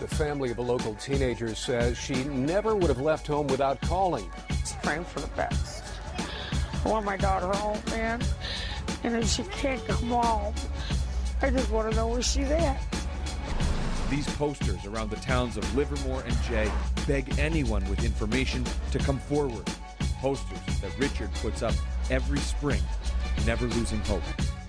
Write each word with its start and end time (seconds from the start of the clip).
The 0.00 0.08
family 0.08 0.50
of 0.50 0.56
a 0.56 0.62
local 0.62 0.94
teenager 0.94 1.54
says 1.54 1.98
she 1.98 2.24
never 2.24 2.74
would 2.74 2.88
have 2.88 3.02
left 3.02 3.26
home 3.26 3.46
without 3.48 3.78
calling. 3.82 4.30
Just 4.48 4.80
praying 4.82 5.04
for 5.04 5.20
the 5.20 5.26
best. 5.28 5.84
I 6.82 6.88
want 6.88 7.04
my 7.04 7.18
daughter 7.18 7.48
home, 7.48 7.78
man. 7.90 8.22
And 9.04 9.14
if 9.14 9.28
she 9.28 9.42
can't 9.44 9.86
come 9.86 10.08
home, 10.08 10.54
I 11.42 11.50
just 11.50 11.70
want 11.70 11.90
to 11.90 11.96
know 11.96 12.08
where 12.08 12.22
she's 12.22 12.50
at. 12.50 12.80
These 14.08 14.26
posters 14.36 14.86
around 14.86 15.10
the 15.10 15.16
towns 15.16 15.58
of 15.58 15.76
Livermore 15.76 16.22
and 16.26 16.34
Jay 16.44 16.72
beg 17.06 17.38
anyone 17.38 17.86
with 17.90 18.02
information 18.02 18.64
to 18.92 18.98
come 18.98 19.18
forward. 19.18 19.70
Posters 20.20 20.58
that 20.80 20.98
Richard 20.98 21.30
puts 21.34 21.62
up 21.62 21.74
every 22.10 22.38
spring, 22.38 22.82
never 23.44 23.66
losing 23.66 24.00
hope. 24.00 24.22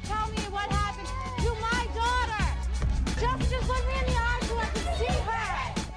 Tell 0.03 0.27
me 0.29 0.37
what 0.51 0.69
happened 0.69 1.07
to 1.37 1.51
my 1.61 1.87
daughter. 1.95 3.49
Just, 3.49 3.60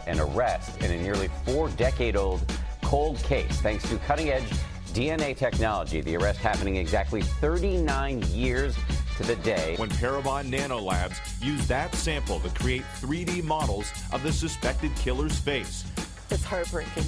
An 0.06 0.20
arrest 0.20 0.82
in 0.82 0.90
a 0.90 1.02
nearly 1.02 1.28
four 1.44 1.68
decade 1.70 2.16
old 2.16 2.42
cold 2.82 3.16
case 3.18 3.60
thanks 3.60 3.88
to 3.88 3.96
cutting 3.98 4.30
edge 4.30 4.48
DNA 4.92 5.36
technology. 5.36 6.00
The 6.00 6.16
arrest 6.16 6.38
happening 6.38 6.76
exactly 6.76 7.22
39 7.22 8.22
years 8.30 8.76
to 9.16 9.22
the 9.22 9.36
day. 9.36 9.74
When 9.76 9.88
Parabon 9.90 10.50
Nanolabs 10.50 11.18
used 11.42 11.68
that 11.68 11.94
sample 11.94 12.40
to 12.40 12.48
create 12.50 12.82
3D 13.00 13.42
models 13.42 13.90
of 14.12 14.22
the 14.22 14.32
suspected 14.32 14.94
killer's 14.96 15.38
face. 15.38 15.84
It's 16.30 16.44
heartbreaking. 16.44 17.04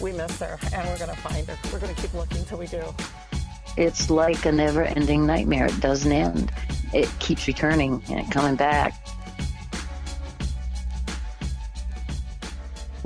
We 0.00 0.12
miss 0.12 0.38
her, 0.40 0.58
and 0.74 0.88
we're 0.88 0.98
going 0.98 1.10
to 1.10 1.16
find 1.16 1.46
her. 1.48 1.58
We're 1.72 1.80
going 1.80 1.94
to 1.94 2.00
keep 2.00 2.12
looking 2.14 2.44
till 2.44 2.58
we 2.58 2.66
do. 2.66 2.82
It's 3.76 4.10
like 4.10 4.44
a 4.46 4.52
never 4.52 4.82
ending 4.82 5.26
nightmare. 5.26 5.66
It 5.66 5.80
doesn't 5.80 6.12
end, 6.12 6.52
it 6.92 7.10
keeps 7.18 7.46
returning 7.46 8.02
and 8.08 8.30
coming 8.30 8.56
back. 8.56 9.06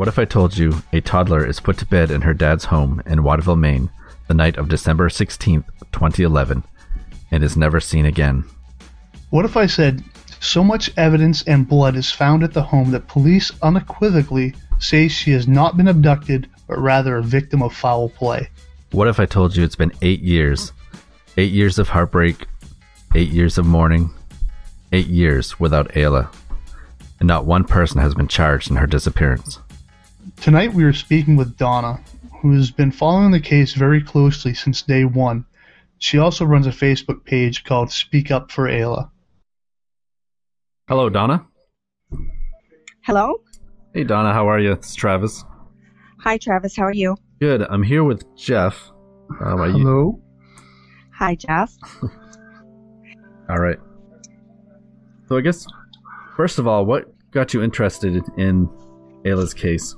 What 0.01 0.09
if 0.09 0.19
I 0.19 0.25
told 0.25 0.57
you 0.57 0.83
a 0.95 1.03
toddler 1.03 1.45
is 1.45 1.61
put 1.61 1.77
to 1.77 1.85
bed 1.85 2.11
in 2.11 2.23
her 2.23 2.33
dad's 2.33 2.65
home 2.65 3.03
in 3.05 3.23
Waterville, 3.23 3.57
Maine, 3.57 3.91
the 4.29 4.33
night 4.33 4.57
of 4.57 4.71
December 4.71 5.11
16th, 5.11 5.67
2011, 5.93 6.65
and 7.31 7.45
is 7.45 7.55
never 7.55 7.81
seen 7.81 8.07
again? 8.07 8.45
What 9.29 9.45
if 9.45 9.59
I 9.59 9.67
said 9.67 10.03
so 10.41 10.65
much 10.65 10.91
evidence 10.97 11.43
and 11.43 11.69
blood 11.69 11.97
is 11.97 12.11
found 12.11 12.43
at 12.43 12.55
the 12.55 12.63
home 12.63 12.93
that 12.93 13.09
police 13.09 13.53
unequivocally 13.61 14.55
say 14.79 15.07
she 15.07 15.33
has 15.33 15.47
not 15.47 15.77
been 15.77 15.89
abducted, 15.89 16.49
but 16.67 16.79
rather 16.79 17.19
a 17.19 17.23
victim 17.23 17.63
of 17.63 17.75
foul 17.75 18.09
play? 18.09 18.49
What 18.93 19.07
if 19.07 19.21
I 19.21 19.27
told 19.27 19.55
you 19.55 19.65
it's 19.65 19.77
been 19.77 19.93
eight 20.01 20.23
years? 20.23 20.73
Eight 21.37 21.53
years 21.53 21.79
of 21.79 21.91
heartbreak, 21.91 22.47
eight 23.15 23.29
years 23.29 23.59
of 23.59 23.67
mourning, 23.67 24.13
eight 24.93 25.09
years 25.09 25.61
without 25.61 25.91
Ayla, 25.91 26.35
and 27.19 27.27
not 27.27 27.45
one 27.45 27.65
person 27.65 28.01
has 28.01 28.15
been 28.15 28.29
charged 28.29 28.71
in 28.71 28.77
her 28.77 28.87
disappearance. 28.87 29.59
Tonight 30.41 30.73
we 30.73 30.85
are 30.85 30.93
speaking 30.93 31.37
with 31.37 31.57
Donna, 31.57 32.01
who 32.41 32.53
has 32.53 32.71
been 32.71 32.91
following 32.91 33.31
the 33.31 33.41
case 33.41 33.75
very 33.75 34.03
closely 34.03 34.55
since 34.55 34.83
day 34.83 35.05
one. 35.05 35.45
She 35.99 36.19
also 36.19 36.45
runs 36.47 36.67
a 36.67 36.71
Facebook 36.71 37.25
page 37.25 37.65
called 37.65 37.91
Speak 37.93 38.31
Up 38.31 38.51
for 38.51 38.65
Ayla. 38.67 39.11
Hello, 40.89 41.11
Donna. 41.11 41.47
Hello. 43.03 43.43
Hey, 43.95 44.05
Donna, 44.05 44.33
how 44.33 44.49
are 44.49 44.59
you? 44.59 44.73
It's 44.73 44.95
Travis. 44.95 45.45
Hi, 46.21 46.39
Travis. 46.39 46.75
How 46.77 46.85
are 46.85 46.93
you? 46.93 47.17
Good. 47.41 47.63
I'm 47.69 47.83
here 47.83 48.05
with 48.05 48.25
Jeff. 48.37 48.91
Um, 49.41 49.61
are 49.61 49.69
you- 49.69 49.79
Hello. 49.79 50.23
Hi, 51.19 51.35
Jeff. 51.35 51.77
All 53.51 53.59
right. 53.59 53.79
So 55.29 55.37
I 55.37 55.43
guess 55.43 55.67
first 56.37 56.59
of 56.59 56.67
all, 56.67 56.87
what 56.87 57.13
got 57.31 57.53
you 57.53 57.63
interested 57.63 58.23
in 58.39 58.67
Ayla's 59.25 59.53
case? 59.55 59.95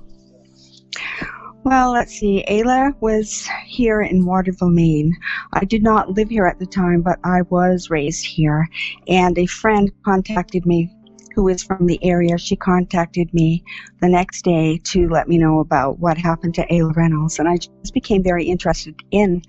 Well, 1.65 1.93
let's 1.93 2.19
see. 2.19 2.45
Ayla 2.49 2.93
was 3.01 3.49
here 3.67 4.03
in 4.03 4.27
Waterville, 4.27 4.71
Maine. 4.71 5.17
I 5.53 5.65
did 5.65 5.83
not 5.83 6.11
live 6.11 6.29
here 6.29 6.47
at 6.47 6.59
the 6.59 6.67
time, 6.67 7.03
but 7.03 7.21
I 7.23 7.43
was 7.43 7.89
raised 7.89 8.27
here. 8.27 8.69
And 9.07 9.39
a 9.39 9.47
friend 9.47 9.93
contacted 10.05 10.67
me 10.67 10.93
who 11.37 11.47
is 11.47 11.63
from 11.63 11.87
the 11.87 12.03
area. 12.03 12.37
She 12.37 12.57
contacted 12.57 13.33
me 13.33 13.63
the 14.01 14.09
next 14.09 14.43
day 14.43 14.81
to 14.87 15.09
let 15.09 15.29
me 15.29 15.39
know 15.39 15.61
about 15.61 16.01
what 16.01 16.19
happened 16.19 16.55
to 16.57 16.67
Ayla 16.67 16.97
Reynolds. 16.97 17.39
And 17.39 17.49
I 17.49 17.59
just 17.59 17.95
became 17.95 18.25
very 18.25 18.45
interested 18.45 18.97
in 19.13 19.43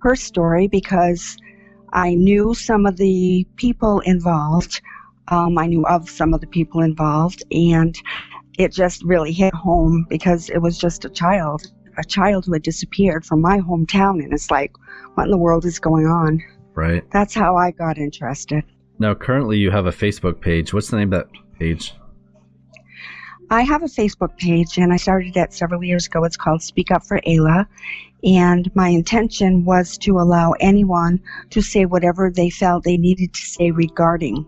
her 0.00 0.16
story 0.16 0.68
because 0.68 1.36
I 1.92 2.14
knew 2.14 2.54
some 2.54 2.86
of 2.86 2.96
the 2.96 3.46
people 3.56 4.00
involved. 4.00 4.80
Um, 5.28 5.58
I 5.58 5.66
knew 5.66 5.84
of 5.86 6.08
some 6.08 6.32
of 6.32 6.40
the 6.40 6.46
people 6.46 6.80
involved, 6.80 7.42
and 7.50 7.94
it 8.58 8.72
just 8.72 9.02
really 9.04 9.32
hit 9.32 9.54
home 9.54 10.04
because 10.10 10.50
it 10.50 10.58
was 10.58 10.76
just 10.76 11.04
a 11.04 11.08
child, 11.08 11.70
a 11.96 12.04
child 12.04 12.44
who 12.44 12.52
had 12.52 12.62
disappeared 12.62 13.24
from 13.24 13.40
my 13.40 13.58
hometown, 13.60 14.22
and 14.22 14.32
it's 14.32 14.50
like, 14.50 14.72
what 15.14 15.24
in 15.24 15.30
the 15.30 15.38
world 15.38 15.64
is 15.64 15.78
going 15.78 16.06
on? 16.06 16.42
Right. 16.74 17.08
That's 17.12 17.34
how 17.34 17.56
I 17.56 17.70
got 17.70 17.98
interested. 17.98 18.64
Now, 18.98 19.14
currently, 19.14 19.58
you 19.58 19.70
have 19.70 19.86
a 19.86 19.92
Facebook 19.92 20.40
page. 20.40 20.74
What's 20.74 20.90
the 20.90 20.96
name 20.96 21.12
of 21.12 21.20
that 21.20 21.58
page? 21.58 21.94
I 23.50 23.62
have 23.62 23.82
a 23.82 23.86
Facebook 23.86 24.36
page, 24.36 24.76
and 24.76 24.92
I 24.92 24.96
started 24.96 25.36
it 25.36 25.54
several 25.54 25.82
years 25.82 26.06
ago. 26.06 26.24
It's 26.24 26.36
called 26.36 26.60
Speak 26.60 26.90
Up 26.90 27.06
for 27.06 27.20
Ayla, 27.26 27.66
and 28.24 28.70
my 28.74 28.88
intention 28.88 29.64
was 29.64 29.96
to 29.98 30.18
allow 30.18 30.52
anyone 30.60 31.22
to 31.50 31.62
say 31.62 31.84
whatever 31.84 32.30
they 32.30 32.50
felt 32.50 32.84
they 32.84 32.96
needed 32.96 33.32
to 33.32 33.40
say 33.40 33.70
regarding 33.70 34.44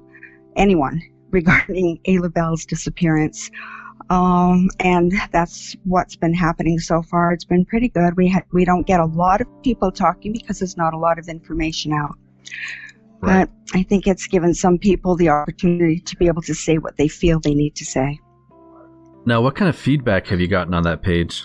anyone 0.56 1.00
regarding 1.30 2.00
Ayla 2.08 2.32
Bell's 2.32 2.66
disappearance. 2.66 3.50
Um, 4.10 4.68
and 4.80 5.12
that's 5.30 5.76
what's 5.84 6.16
been 6.16 6.34
happening 6.34 6.80
so 6.80 7.00
far. 7.00 7.32
It's 7.32 7.44
been 7.44 7.64
pretty 7.64 7.88
good. 7.88 8.16
We 8.16 8.28
ha- 8.28 8.42
we 8.52 8.64
don't 8.64 8.84
get 8.86 8.98
a 8.98 9.06
lot 9.06 9.40
of 9.40 9.46
people 9.62 9.92
talking 9.92 10.32
because 10.32 10.58
there's 10.58 10.76
not 10.76 10.94
a 10.94 10.98
lot 10.98 11.18
of 11.18 11.28
information 11.28 11.92
out. 11.92 12.16
Right. 13.20 13.48
But 13.48 13.78
I 13.78 13.84
think 13.84 14.08
it's 14.08 14.26
given 14.26 14.52
some 14.52 14.78
people 14.78 15.14
the 15.14 15.28
opportunity 15.28 16.00
to 16.00 16.16
be 16.16 16.26
able 16.26 16.42
to 16.42 16.54
say 16.54 16.78
what 16.78 16.96
they 16.96 17.06
feel 17.06 17.38
they 17.38 17.54
need 17.54 17.76
to 17.76 17.84
say. 17.84 18.18
Now, 19.26 19.42
what 19.42 19.54
kind 19.54 19.68
of 19.68 19.76
feedback 19.76 20.26
have 20.28 20.40
you 20.40 20.48
gotten 20.48 20.74
on 20.74 20.82
that 20.84 21.02
page? 21.02 21.44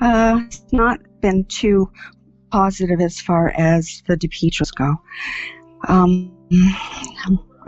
Uh, 0.00 0.40
it's 0.46 0.72
not 0.72 0.98
been 1.20 1.44
too 1.44 1.90
positive 2.50 3.00
as 3.00 3.20
far 3.20 3.50
as 3.50 4.02
the 4.08 4.16
DiPietros 4.16 4.74
go. 4.74 4.96
Um, 5.88 6.32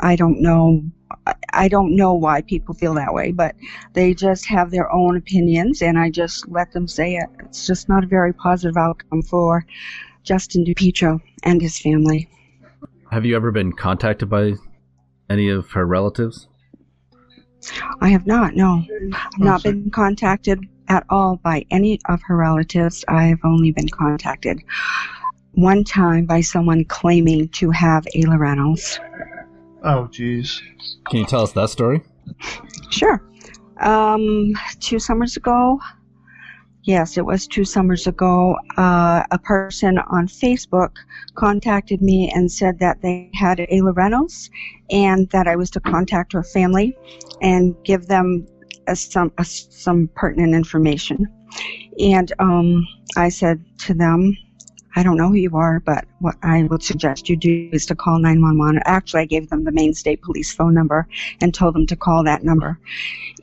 I 0.00 0.16
don't 0.16 0.40
know. 0.40 0.82
I 1.52 1.68
don't 1.68 1.96
know 1.96 2.14
why 2.14 2.42
people 2.42 2.74
feel 2.74 2.94
that 2.94 3.14
way, 3.14 3.32
but 3.32 3.54
they 3.92 4.14
just 4.14 4.46
have 4.46 4.70
their 4.70 4.92
own 4.92 5.16
opinions, 5.16 5.82
and 5.82 5.98
I 5.98 6.10
just 6.10 6.48
let 6.48 6.72
them 6.72 6.86
say 6.86 7.16
it. 7.16 7.28
It's 7.40 7.66
just 7.66 7.88
not 7.88 8.04
a 8.04 8.06
very 8.06 8.32
positive 8.32 8.76
outcome 8.76 9.22
for 9.22 9.64
Justin 10.22 10.64
DiPietro 10.64 11.20
and 11.44 11.60
his 11.62 11.78
family. 11.78 12.28
Have 13.10 13.24
you 13.24 13.36
ever 13.36 13.52
been 13.52 13.72
contacted 13.72 14.28
by 14.28 14.54
any 15.30 15.48
of 15.48 15.70
her 15.70 15.86
relatives? 15.86 16.48
I 18.00 18.08
have 18.08 18.26
not, 18.26 18.54
no. 18.54 18.82
I've 19.12 19.38
not 19.38 19.62
been 19.62 19.90
contacted 19.90 20.60
at 20.88 21.04
all 21.10 21.36
by 21.36 21.64
any 21.70 22.00
of 22.08 22.20
her 22.22 22.36
relatives. 22.36 23.04
I 23.08 23.24
have 23.24 23.40
only 23.44 23.72
been 23.72 23.88
contacted 23.88 24.62
one 25.52 25.84
time 25.84 26.26
by 26.26 26.42
someone 26.42 26.84
claiming 26.84 27.48
to 27.48 27.70
have 27.70 28.06
Ayla 28.14 28.38
Reynolds. 28.38 29.00
Oh, 29.86 30.08
jeez. 30.10 30.60
Can 31.08 31.20
you 31.20 31.26
tell 31.26 31.42
us 31.42 31.52
that 31.52 31.70
story? 31.70 32.02
Sure. 32.90 33.22
Um, 33.80 34.52
two 34.80 34.98
summers 34.98 35.36
ago, 35.36 35.78
yes, 36.82 37.16
it 37.16 37.24
was 37.24 37.46
two 37.46 37.64
summers 37.64 38.08
ago, 38.08 38.56
uh, 38.78 39.22
a 39.30 39.38
person 39.38 39.98
on 39.98 40.26
Facebook 40.26 40.96
contacted 41.36 42.02
me 42.02 42.32
and 42.34 42.50
said 42.50 42.80
that 42.80 43.00
they 43.00 43.30
had 43.34 43.58
Ayla 43.58 43.96
Reynolds 43.96 44.50
and 44.90 45.30
that 45.30 45.46
I 45.46 45.54
was 45.54 45.70
to 45.70 45.80
contact 45.80 46.32
her 46.32 46.42
family 46.42 46.98
and 47.40 47.76
give 47.84 48.08
them 48.08 48.44
uh, 48.88 48.94
some 48.96 49.30
uh, 49.38 49.44
some 49.44 50.10
pertinent 50.16 50.52
information. 50.52 51.28
And 52.00 52.32
um, 52.40 52.84
I 53.16 53.28
said 53.28 53.64
to 53.86 53.94
them, 53.94 54.36
I 54.96 55.02
don't 55.02 55.18
know 55.18 55.28
who 55.28 55.34
you 55.34 55.54
are, 55.56 55.80
but 55.80 56.06
what 56.20 56.36
I 56.42 56.62
would 56.64 56.82
suggest 56.82 57.28
you 57.28 57.36
do 57.36 57.68
is 57.70 57.84
to 57.86 57.94
call 57.94 58.18
911. 58.18 58.80
Actually, 58.86 59.20
I 59.20 59.26
gave 59.26 59.50
them 59.50 59.64
the 59.64 59.72
Maine 59.72 59.92
State 59.92 60.22
Police 60.22 60.54
phone 60.54 60.72
number 60.72 61.06
and 61.42 61.52
told 61.54 61.74
them 61.74 61.86
to 61.86 61.96
call 61.96 62.24
that 62.24 62.42
number. 62.42 62.80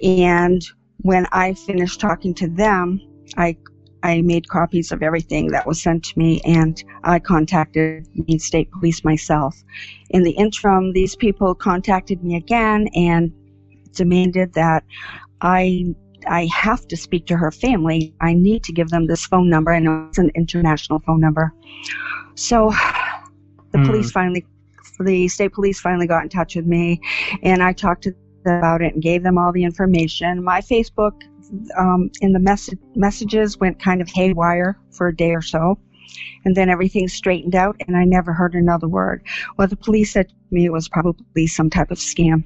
And 0.01 0.65
when 1.03 1.27
I 1.31 1.53
finished 1.53 1.99
talking 1.99 2.33
to 2.35 2.47
them, 2.47 2.99
I 3.37 3.55
I 4.01 4.21
made 4.21 4.49
copies 4.49 4.91
of 4.91 5.01
everything 5.01 5.51
that 5.51 5.65
was 5.65 5.81
sent 5.81 6.03
to 6.05 6.19
me 6.19 6.41
and 6.41 6.83
I 7.05 7.19
contacted 7.19 8.05
Maine 8.27 8.39
State 8.39 8.69
Police 8.71 9.03
myself. 9.05 9.55
In 10.09 10.23
the 10.23 10.31
interim, 10.31 10.91
these 10.91 11.15
people 11.15 11.55
contacted 11.55 12.21
me 12.21 12.35
again 12.35 12.89
and 12.95 13.31
demanded 13.93 14.53
that 14.55 14.83
I 15.39 15.95
I 16.27 16.47
have 16.47 16.87
to 16.87 16.97
speak 16.97 17.25
to 17.27 17.37
her 17.37 17.51
family. 17.51 18.13
I 18.21 18.33
need 18.33 18.63
to 18.65 18.73
give 18.73 18.89
them 18.89 19.07
this 19.07 19.25
phone 19.25 19.49
number. 19.49 19.71
I 19.73 19.79
know 19.79 20.07
it's 20.09 20.17
an 20.17 20.31
international 20.35 20.99
phone 20.99 21.19
number. 21.19 21.53
So 22.35 22.71
the 23.71 23.79
Hmm. 23.79 23.85
police 23.85 24.11
finally, 24.11 24.45
the 24.99 25.27
state 25.27 25.53
police 25.53 25.79
finally 25.79 26.07
got 26.07 26.23
in 26.23 26.29
touch 26.29 26.55
with 26.55 26.65
me, 26.65 26.99
and 27.41 27.61
I 27.63 27.73
talked 27.73 28.03
to 28.03 28.15
them 28.43 28.57
about 28.57 28.81
it 28.81 28.93
and 28.93 29.01
gave 29.01 29.23
them 29.23 29.37
all 29.37 29.51
the 29.51 29.63
information. 29.63 30.43
My 30.43 30.61
Facebook 30.61 31.13
um, 31.77 32.09
in 32.21 32.33
the 32.33 32.39
mess- 32.39 32.69
messages 32.95 33.59
went 33.59 33.79
kind 33.79 34.01
of 34.01 34.09
haywire 34.09 34.77
for 34.91 35.07
a 35.07 35.15
day 35.15 35.31
or 35.35 35.41
so. 35.41 35.77
And 36.45 36.55
then 36.55 36.69
everything 36.69 37.07
straightened 37.07 37.55
out, 37.55 37.75
and 37.87 37.95
I 37.97 38.05
never 38.05 38.33
heard 38.33 38.53
another 38.53 38.87
word. 38.87 39.23
Well, 39.57 39.67
the 39.67 39.75
police 39.75 40.11
said 40.13 40.29
to 40.29 40.35
me 40.51 40.65
it 40.65 40.71
was 40.71 40.87
probably 40.87 41.47
some 41.47 41.69
type 41.69 41.89
of 41.91 41.97
scam. 41.97 42.43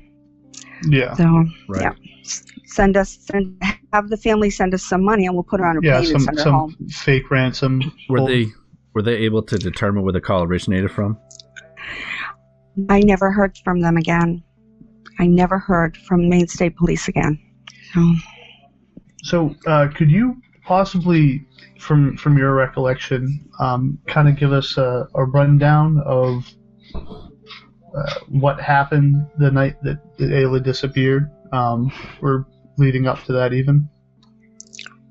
Yeah. 0.88 1.14
So, 1.16 1.46
Right. 1.68 1.82
yeah. 1.82 1.94
S- 2.28 2.44
Send 2.66 2.98
us, 2.98 3.18
send, 3.22 3.64
have 3.94 4.10
the 4.10 4.18
family 4.18 4.50
send 4.50 4.74
us 4.74 4.84
some 4.84 5.02
money, 5.04 5.26
and 5.26 5.34
we'll 5.34 5.44
put 5.44 5.60
her 5.62 5.66
on 5.66 5.78
a 5.78 5.82
Yeah, 5.82 5.94
plane 5.94 6.12
and 6.12 6.22
some 6.22 6.22
send 6.22 6.38
her 6.38 6.44
some 6.44 6.54
home. 6.54 6.76
fake 6.90 7.32
ransom. 7.32 7.82
Were 8.10 8.26
they 8.26 8.48
were 8.94 9.02
they 9.02 9.16
able 9.16 9.42
to 9.44 9.58
determine 9.58 10.04
where 10.04 10.12
the 10.14 10.20
call 10.22 10.44
originated 10.44 10.92
from? 10.92 11.18
I 12.90 13.00
never 13.00 13.32
heard 13.32 13.58
from 13.64 13.80
them 13.80 13.96
again. 13.98 14.44
I 15.20 15.28
never 15.28 15.58
heard 15.58 15.96
from 15.98 16.30
Maine 16.30 16.48
State 16.48 16.76
Police 16.76 17.08
again. 17.08 17.40
So, 17.94 18.14
So, 19.24 19.56
uh, 19.66 19.88
could 19.96 20.12
you 20.12 20.36
possibly, 20.64 21.48
from 21.80 22.18
from 22.18 22.38
your 22.38 22.54
recollection, 22.54 23.50
um, 23.60 23.98
kind 24.08 24.28
of 24.28 24.36
give 24.36 24.52
us 24.52 24.78
a, 24.78 25.08
a 25.16 25.24
rundown 25.26 26.00
of 26.06 26.46
uh, 27.96 28.14
what 28.28 28.60
happened 28.60 29.26
the 29.40 29.50
night 29.50 29.82
that, 29.84 29.98
that 30.18 30.30
Ayla 30.30 30.62
disappeared, 30.62 31.32
um, 31.52 31.92
or 32.22 32.46
leading 32.78 33.08
up 33.08 33.24
to 33.24 33.34
that, 33.34 33.54
even? 33.54 33.90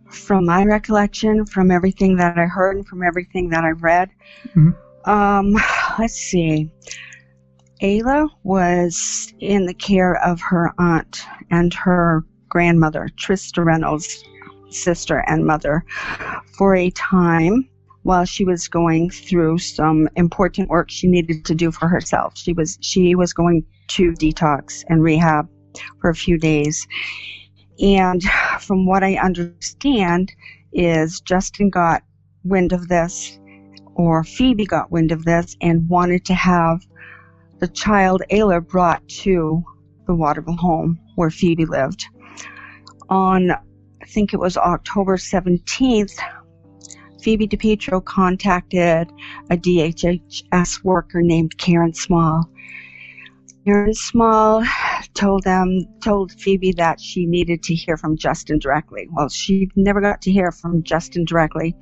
from 0.09 0.47
my 0.47 0.65
recollection, 0.65 1.45
from 1.47 1.71
everything 1.71 2.17
that 2.17 2.39
I 2.39 2.47
heard, 2.47 2.77
and 2.77 2.87
from 2.87 3.03
everything 3.03 3.51
that 3.51 3.65
I 3.65 3.71
read, 3.71 4.11
Mhm. 4.55 4.75
um, 5.05 5.57
let's 5.99 6.15
see. 6.15 6.71
Ayla 7.83 8.29
was 8.43 9.33
in 9.41 9.67
the 9.67 9.75
care 9.75 10.17
of 10.25 10.41
her 10.41 10.73
aunt 10.79 11.23
and 11.51 11.73
her 11.75 12.25
grandmother, 12.49 13.09
Trista 13.21 13.65
Reynolds' 13.65 14.25
sister 14.71 15.23
and 15.29 15.47
mother, 15.47 15.85
for 16.57 16.75
a 16.75 16.91
time 16.91 17.69
while 18.03 18.25
she 18.25 18.45
was 18.45 18.69
going 18.69 19.11
through 19.11 19.59
some 19.59 20.09
important 20.17 20.69
work 20.71 20.91
she 20.91 21.07
needed 21.07 21.45
to 21.45 21.55
do 21.55 21.71
for 21.71 21.89
herself. 21.89 22.37
She 22.37 22.53
was 22.53 22.79
she 22.81 23.15
was 23.15 23.33
going 23.33 23.65
to 23.89 24.13
detox 24.13 24.85
and 24.89 25.03
rehab 25.03 25.49
for 26.01 26.11
a 26.11 26.15
few 26.15 26.39
days. 26.39 26.87
And 27.81 28.23
from 28.61 28.87
what 28.87 29.05
I 29.05 29.17
understand 29.17 30.33
is 30.73 31.21
Justin 31.21 31.71
got 31.71 32.03
wind 32.45 32.73
of 32.73 32.89
this 32.89 33.39
or 33.95 34.25
Phoebe 34.25 34.67
got 34.67 34.91
wind 34.91 35.13
of 35.13 35.25
this 35.25 35.57
and 35.61 35.89
wanted 35.89 36.25
to 36.27 36.35
have 36.35 36.87
the 37.59 37.69
child 37.69 38.23
Ayla 38.31 38.67
brought 38.67 39.07
to 39.09 39.65
the 40.07 40.15
Waterville 40.15 40.57
home 40.57 41.01
where 41.15 41.31
Phoebe 41.31 41.65
lived. 41.65 42.07
On 43.09 43.51
I 43.51 44.09
think 44.09 44.33
it 44.33 44.39
was 44.39 44.57
October 44.57 45.17
17th, 45.17 46.17
Phoebe 47.21 47.49
DePietro 47.49 48.05
contacted 48.05 49.11
a 49.51 49.57
DHHS 49.57 50.85
worker 50.85 51.23
named 51.23 51.59
Karen 51.59 51.93
Small. 51.93 52.49
Karen 53.67 53.95
Small 53.95 54.65
told 55.15 55.43
them 55.43 55.81
told 56.01 56.31
Phoebe 56.41 56.71
that 56.73 57.01
she 57.01 57.27
needed 57.27 57.65
to 57.65 57.75
hear 57.75 57.97
from 57.97 58.17
Justin 58.17 58.61
directly. 58.61 59.09
Well, 59.11 59.29
she 59.29 59.69
never 59.75 60.01
got 60.01 60.23
to 60.23 60.31
hear 60.31 60.53
from 60.53 60.85
Justin 60.85 61.25
directly. 61.25 61.75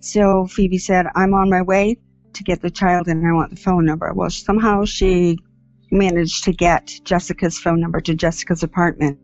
So 0.00 0.46
Phoebe 0.46 0.78
said, 0.78 1.06
"I'm 1.14 1.32
on 1.32 1.48
my 1.48 1.62
way 1.62 1.96
to 2.32 2.42
get 2.42 2.60
the 2.60 2.70
child 2.70 3.06
and 3.06 3.24
I 3.24 3.32
want 3.32 3.50
the 3.50 3.56
phone 3.56 3.84
number." 3.84 4.12
Well, 4.12 4.30
somehow 4.30 4.84
she 4.84 5.38
managed 5.92 6.42
to 6.44 6.52
get 6.52 6.92
Jessica's 7.04 7.56
phone 7.56 7.80
number 7.80 8.00
to 8.00 8.16
Jessica's 8.16 8.64
apartment, 8.64 9.20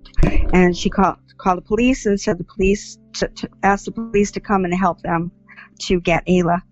and 0.53 0.77
she 0.77 0.91
called 0.91 1.17
called 1.37 1.59
the 1.59 1.63
police 1.63 2.07
and 2.07 2.21
said 2.21 2.39
the 2.39 2.45
police 2.45 2.99
to, 3.15 3.27
to 3.29 3.49
asked 3.65 3.87
the 3.87 3.93
police 3.93 4.31
to 4.33 4.41
come 4.41 4.65
and 4.65 4.75
help 4.75 5.01
them 5.03 5.33
to 5.81 6.01
get 6.01 6.25
Ayla. 6.27 6.63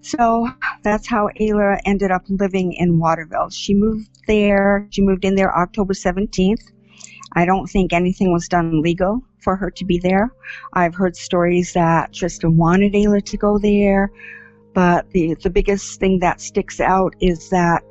So 0.00 0.48
that's 0.82 1.06
how 1.06 1.30
Ayla 1.40 1.78
ended 1.84 2.10
up 2.10 2.22
living 2.28 2.72
in 2.72 2.98
Waterville. 2.98 3.50
She 3.50 3.74
moved 3.74 4.08
there. 4.26 4.86
She 4.90 5.02
moved 5.02 5.24
in 5.24 5.34
there 5.34 5.56
October 5.56 5.94
17th. 5.94 6.72
I 7.32 7.44
don't 7.44 7.66
think 7.66 7.92
anything 7.92 8.32
was 8.32 8.48
done 8.48 8.82
legal 8.82 9.22
for 9.40 9.56
her 9.56 9.70
to 9.70 9.84
be 9.84 9.98
there. 9.98 10.32
I've 10.72 10.94
heard 10.94 11.16
stories 11.16 11.72
that 11.74 12.12
Tristan 12.12 12.56
wanted 12.56 12.94
Ayla 12.94 13.24
to 13.24 13.36
go 13.36 13.58
there, 13.58 14.10
but 14.74 15.10
the 15.10 15.34
the 15.34 15.50
biggest 15.50 16.00
thing 16.00 16.18
that 16.20 16.40
sticks 16.40 16.80
out 16.80 17.14
is 17.20 17.50
that 17.50 17.82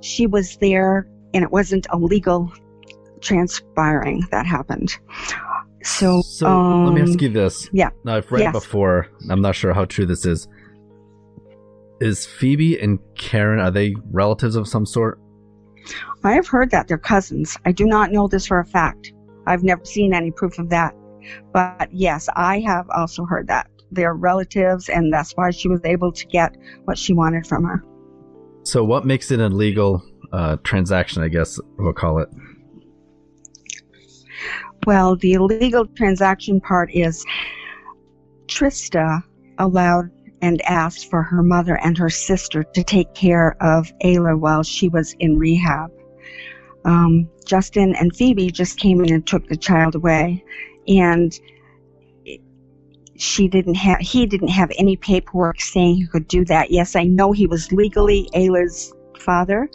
she 0.00 0.26
was 0.26 0.56
there 0.58 1.06
and 1.32 1.42
it 1.42 1.50
wasn't 1.50 1.86
a 1.90 1.96
legal 1.96 2.52
transpiring 3.20 4.22
that 4.30 4.46
happened. 4.46 4.96
So, 5.84 6.22
So 6.22 6.46
um, 6.46 6.86
let 6.86 6.94
me 6.94 7.02
ask 7.02 7.20
you 7.20 7.28
this. 7.28 7.68
Yeah. 7.72 7.90
Now 8.04 8.16
I've 8.16 8.30
read 8.32 8.40
Yes. 8.42 8.52
before. 8.52 9.08
I'm 9.30 9.40
not 9.40 9.54
sure 9.54 9.72
how 9.74 9.84
true 9.84 10.06
this 10.06 10.24
is. 10.24 10.48
Is 12.00 12.26
Phoebe 12.26 12.78
and 12.80 12.98
Karen 13.16 13.60
are 13.60 13.70
they 13.70 13.94
relatives 14.10 14.56
of 14.56 14.66
some 14.66 14.86
sort? 14.86 15.20
I 16.24 16.32
have 16.32 16.48
heard 16.48 16.70
that 16.70 16.88
they're 16.88 16.98
cousins. 16.98 17.56
I 17.66 17.72
do 17.72 17.84
not 17.84 18.10
know 18.10 18.26
this 18.26 18.46
for 18.46 18.58
a 18.58 18.64
fact. 18.64 19.12
I've 19.46 19.62
never 19.62 19.84
seen 19.84 20.14
any 20.14 20.30
proof 20.30 20.58
of 20.58 20.70
that. 20.70 20.94
But 21.52 21.88
yes, 21.92 22.28
I 22.34 22.60
have 22.60 22.88
also 22.90 23.24
heard 23.24 23.48
that. 23.48 23.70
They're 23.90 24.14
relatives, 24.14 24.88
and 24.88 25.12
that's 25.12 25.32
why 25.32 25.50
she 25.50 25.68
was 25.68 25.80
able 25.84 26.10
to 26.12 26.26
get 26.26 26.56
what 26.84 26.98
she 26.98 27.12
wanted 27.12 27.46
from 27.46 27.64
her. 27.64 27.84
So 28.62 28.82
what 28.82 29.04
makes 29.04 29.30
it 29.30 29.40
a 29.40 29.48
legal 29.48 30.02
uh, 30.32 30.56
transaction? 30.64 31.22
I 31.22 31.28
guess 31.28 31.60
we'll 31.78 31.92
call 31.92 32.18
it. 32.18 32.28
Well, 34.86 35.16
the 35.16 35.34
illegal 35.34 35.86
transaction 35.86 36.60
part 36.60 36.90
is 36.92 37.24
Trista 38.46 39.22
allowed 39.58 40.10
and 40.42 40.60
asked 40.62 41.08
for 41.08 41.22
her 41.22 41.42
mother 41.42 41.78
and 41.78 41.96
her 41.96 42.10
sister 42.10 42.62
to 42.62 42.82
take 42.82 43.14
care 43.14 43.56
of 43.62 43.90
Ayla 44.04 44.38
while 44.38 44.62
she 44.62 44.88
was 44.88 45.14
in 45.18 45.38
rehab. 45.38 45.90
Um, 46.84 47.30
Justin 47.46 47.94
and 47.94 48.14
Phoebe 48.14 48.50
just 48.50 48.78
came 48.78 49.02
in 49.02 49.12
and 49.12 49.26
took 49.26 49.48
the 49.48 49.56
child 49.56 49.94
away, 49.94 50.44
and 50.86 51.32
she 53.16 53.48
didn't 53.48 53.76
have 53.76 54.00
he 54.00 54.26
didn't 54.26 54.48
have 54.48 54.70
any 54.76 54.96
paperwork 54.96 55.60
saying 55.60 55.96
he 55.96 56.06
could 56.06 56.28
do 56.28 56.44
that. 56.44 56.70
Yes, 56.70 56.94
I 56.94 57.04
know 57.04 57.32
he 57.32 57.46
was 57.46 57.72
legally 57.72 58.28
Ayla's 58.34 58.92
father, 59.20 59.70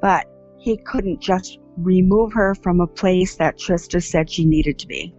but 0.00 0.26
he 0.58 0.76
couldn't 0.76 1.20
just 1.20 1.58
remove 1.78 2.32
her 2.32 2.54
from 2.56 2.80
a 2.80 2.86
place 2.86 3.36
that 3.36 3.58
Trista 3.58 4.02
said 4.02 4.30
she 4.30 4.44
needed 4.44 4.78
to 4.80 4.86
be. 4.86 5.14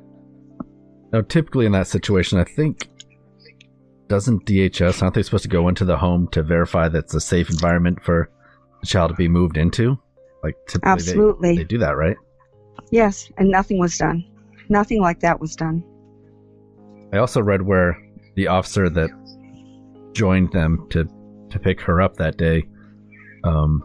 Now, 1.12 1.22
typically 1.22 1.66
in 1.66 1.72
that 1.74 1.88
situation, 1.88 2.39
I 2.39 2.44
think 2.44 2.89
doesn't 4.08 4.46
DHS 4.46 5.01
aren't 5.01 5.16
they 5.16 5.24
supposed 5.24 5.44
to 5.44 5.50
go 5.50 5.68
into 5.68 5.86
the 5.86 5.98
home 5.98 6.27
to 6.30 6.44
verify 6.44 6.88
that 6.89 7.06
it's 7.06 7.13
a 7.13 7.22
safe 7.22 7.50
environment 7.50 8.01
for 8.04 8.30
the 8.82 8.88
child 8.88 9.10
to 9.10 9.16
be 9.16 9.27
moved 9.27 9.58
into? 9.58 9.98
Like 10.44 10.56
typically, 10.68 10.88
they- 10.88 10.92
Absolutely. 10.92 11.56
they 11.58 11.63
do 11.63 11.77
that, 11.80 11.96
right? 11.96 12.18
Yes, 12.92 13.32
and 13.38 13.50
nothing 13.50 13.80
was 13.80 13.98
done. 13.98 14.24
Nothing 14.70 15.01
like 15.01 15.20
that 15.22 15.39
was 15.39 15.56
done. 15.56 15.84
I 17.12 17.18
also 17.18 17.42
read 17.42 17.62
where 17.62 17.98
the 18.36 18.48
officer 18.48 18.89
that 18.89 19.10
joined 20.13 20.51
them 20.51 20.88
to 20.89 21.08
to 21.50 21.60
pick 21.60 21.80
her 21.82 22.01
up 22.01 22.18
that 22.18 22.38
day, 22.38 22.63
um, 23.44 23.84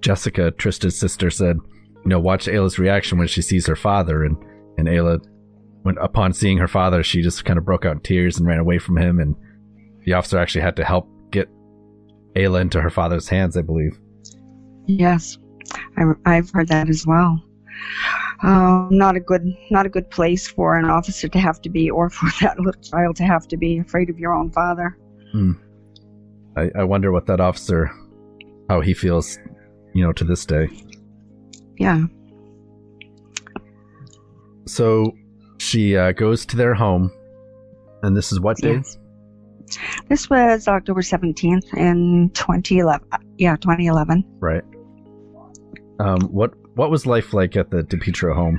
Jessica, 0.00 0.52
Trista's 0.52 0.98
sister, 0.98 1.30
said, 1.30 1.56
"You 2.04 2.08
know, 2.08 2.20
watch 2.20 2.46
Ayla's 2.46 2.78
reaction 2.78 3.18
when 3.18 3.28
she 3.28 3.42
sees 3.42 3.66
her 3.66 3.76
father." 3.76 4.24
And 4.24 4.36
and 4.78 4.88
Ayla, 4.88 5.20
when 5.82 5.98
upon 5.98 6.32
seeing 6.32 6.58
her 6.58 6.68
father, 6.68 7.02
she 7.02 7.22
just 7.22 7.44
kind 7.44 7.58
of 7.58 7.64
broke 7.64 7.84
out 7.84 7.92
in 7.92 8.00
tears 8.00 8.38
and 8.38 8.46
ran 8.46 8.58
away 8.58 8.78
from 8.78 8.96
him. 8.96 9.18
And 9.18 9.36
the 10.04 10.14
officer 10.14 10.38
actually 10.38 10.62
had 10.62 10.76
to 10.76 10.84
help 10.84 11.08
get 11.30 11.48
Ayla 12.34 12.60
into 12.60 12.80
her 12.80 12.90
father's 12.90 13.28
hands, 13.28 13.56
I 13.56 13.62
believe. 13.62 13.98
Yes, 14.86 15.38
I, 15.96 16.04
I've 16.24 16.50
heard 16.50 16.68
that 16.68 16.88
as 16.88 17.06
well. 17.06 17.42
Um, 18.42 18.88
not 18.90 19.16
a 19.16 19.20
good, 19.20 19.44
not 19.70 19.86
a 19.86 19.88
good 19.88 20.10
place 20.10 20.48
for 20.48 20.76
an 20.76 20.86
officer 20.86 21.28
to 21.28 21.38
have 21.38 21.60
to 21.62 21.70
be, 21.70 21.90
or 21.90 22.10
for 22.10 22.28
that 22.44 22.58
little 22.58 22.80
child 22.82 23.16
to 23.16 23.24
have 23.24 23.46
to 23.48 23.56
be 23.56 23.78
afraid 23.78 24.10
of 24.10 24.18
your 24.18 24.34
own 24.34 24.50
father. 24.50 24.96
Hmm. 25.32 25.52
I, 26.56 26.70
I 26.76 26.84
wonder 26.84 27.12
what 27.12 27.26
that 27.26 27.40
officer, 27.40 27.90
how 28.68 28.80
he 28.80 28.94
feels, 28.94 29.38
you 29.94 30.04
know, 30.04 30.12
to 30.12 30.24
this 30.24 30.44
day. 30.46 30.68
Yeah. 31.78 32.04
So 34.66 35.14
she 35.58 35.96
uh, 35.96 36.12
goes 36.12 36.46
to 36.46 36.56
their 36.56 36.74
home, 36.74 37.10
and 38.02 38.16
this 38.16 38.32
is 38.32 38.40
what 38.40 38.56
day? 38.58 38.74
Yes. 38.76 38.98
This 40.08 40.28
was 40.28 40.66
October 40.68 41.02
seventeenth 41.02 41.72
in 41.74 42.30
twenty 42.34 42.78
eleven. 42.78 43.06
Yeah, 43.38 43.56
twenty 43.56 43.86
eleven. 43.86 44.24
Right. 44.40 44.64
Um, 46.00 46.20
what 46.22 46.52
what 46.76 46.90
was 46.90 47.06
life 47.06 47.32
like 47.34 47.56
at 47.56 47.70
the 47.70 47.82
DiPietro 47.82 48.34
home 48.34 48.58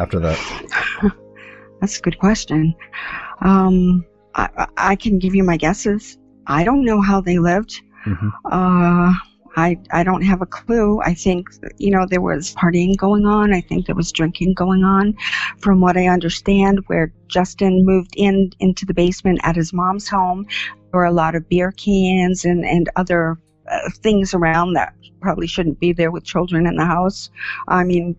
after 0.00 0.18
that? 0.20 0.38
That's 1.80 1.98
a 1.98 2.02
good 2.02 2.18
question. 2.18 2.74
Um, 3.40 4.04
I, 4.34 4.66
I- 4.76 4.96
can 4.96 5.18
give 5.18 5.34
you 5.34 5.44
my 5.44 5.56
guesses. 5.56 6.18
I 6.46 6.62
don't 6.64 6.84
know 6.84 7.00
how 7.00 7.20
they 7.22 7.38
lived. 7.38 7.80
Mhm. 8.06 8.30
Uh, 8.44 9.14
I, 9.56 9.78
I 9.90 10.04
don't 10.04 10.22
have 10.22 10.42
a 10.42 10.46
clue. 10.46 11.00
I 11.02 11.14
think, 11.14 11.48
you 11.78 11.90
know, 11.90 12.06
there 12.08 12.20
was 12.20 12.54
partying 12.54 12.96
going 12.96 13.26
on. 13.26 13.52
I 13.52 13.60
think 13.60 13.86
there 13.86 13.94
was 13.94 14.12
drinking 14.12 14.54
going 14.54 14.84
on. 14.84 15.16
From 15.58 15.80
what 15.80 15.96
I 15.96 16.06
understand, 16.06 16.80
where 16.86 17.12
Justin 17.28 17.84
moved 17.84 18.14
in 18.16 18.52
into 18.60 18.84
the 18.86 18.94
basement 18.94 19.40
at 19.42 19.56
his 19.56 19.72
mom's 19.72 20.08
home, 20.08 20.46
there 20.92 21.00
were 21.00 21.04
a 21.04 21.12
lot 21.12 21.34
of 21.34 21.48
beer 21.48 21.72
cans 21.72 22.44
and, 22.44 22.64
and 22.64 22.88
other 22.96 23.38
uh, 23.70 23.90
things 23.96 24.34
around 24.34 24.74
that 24.74 24.94
probably 25.20 25.46
shouldn't 25.46 25.80
be 25.80 25.92
there 25.92 26.10
with 26.10 26.24
children 26.24 26.66
in 26.66 26.76
the 26.76 26.84
house. 26.84 27.30
I 27.68 27.84
mean, 27.84 28.16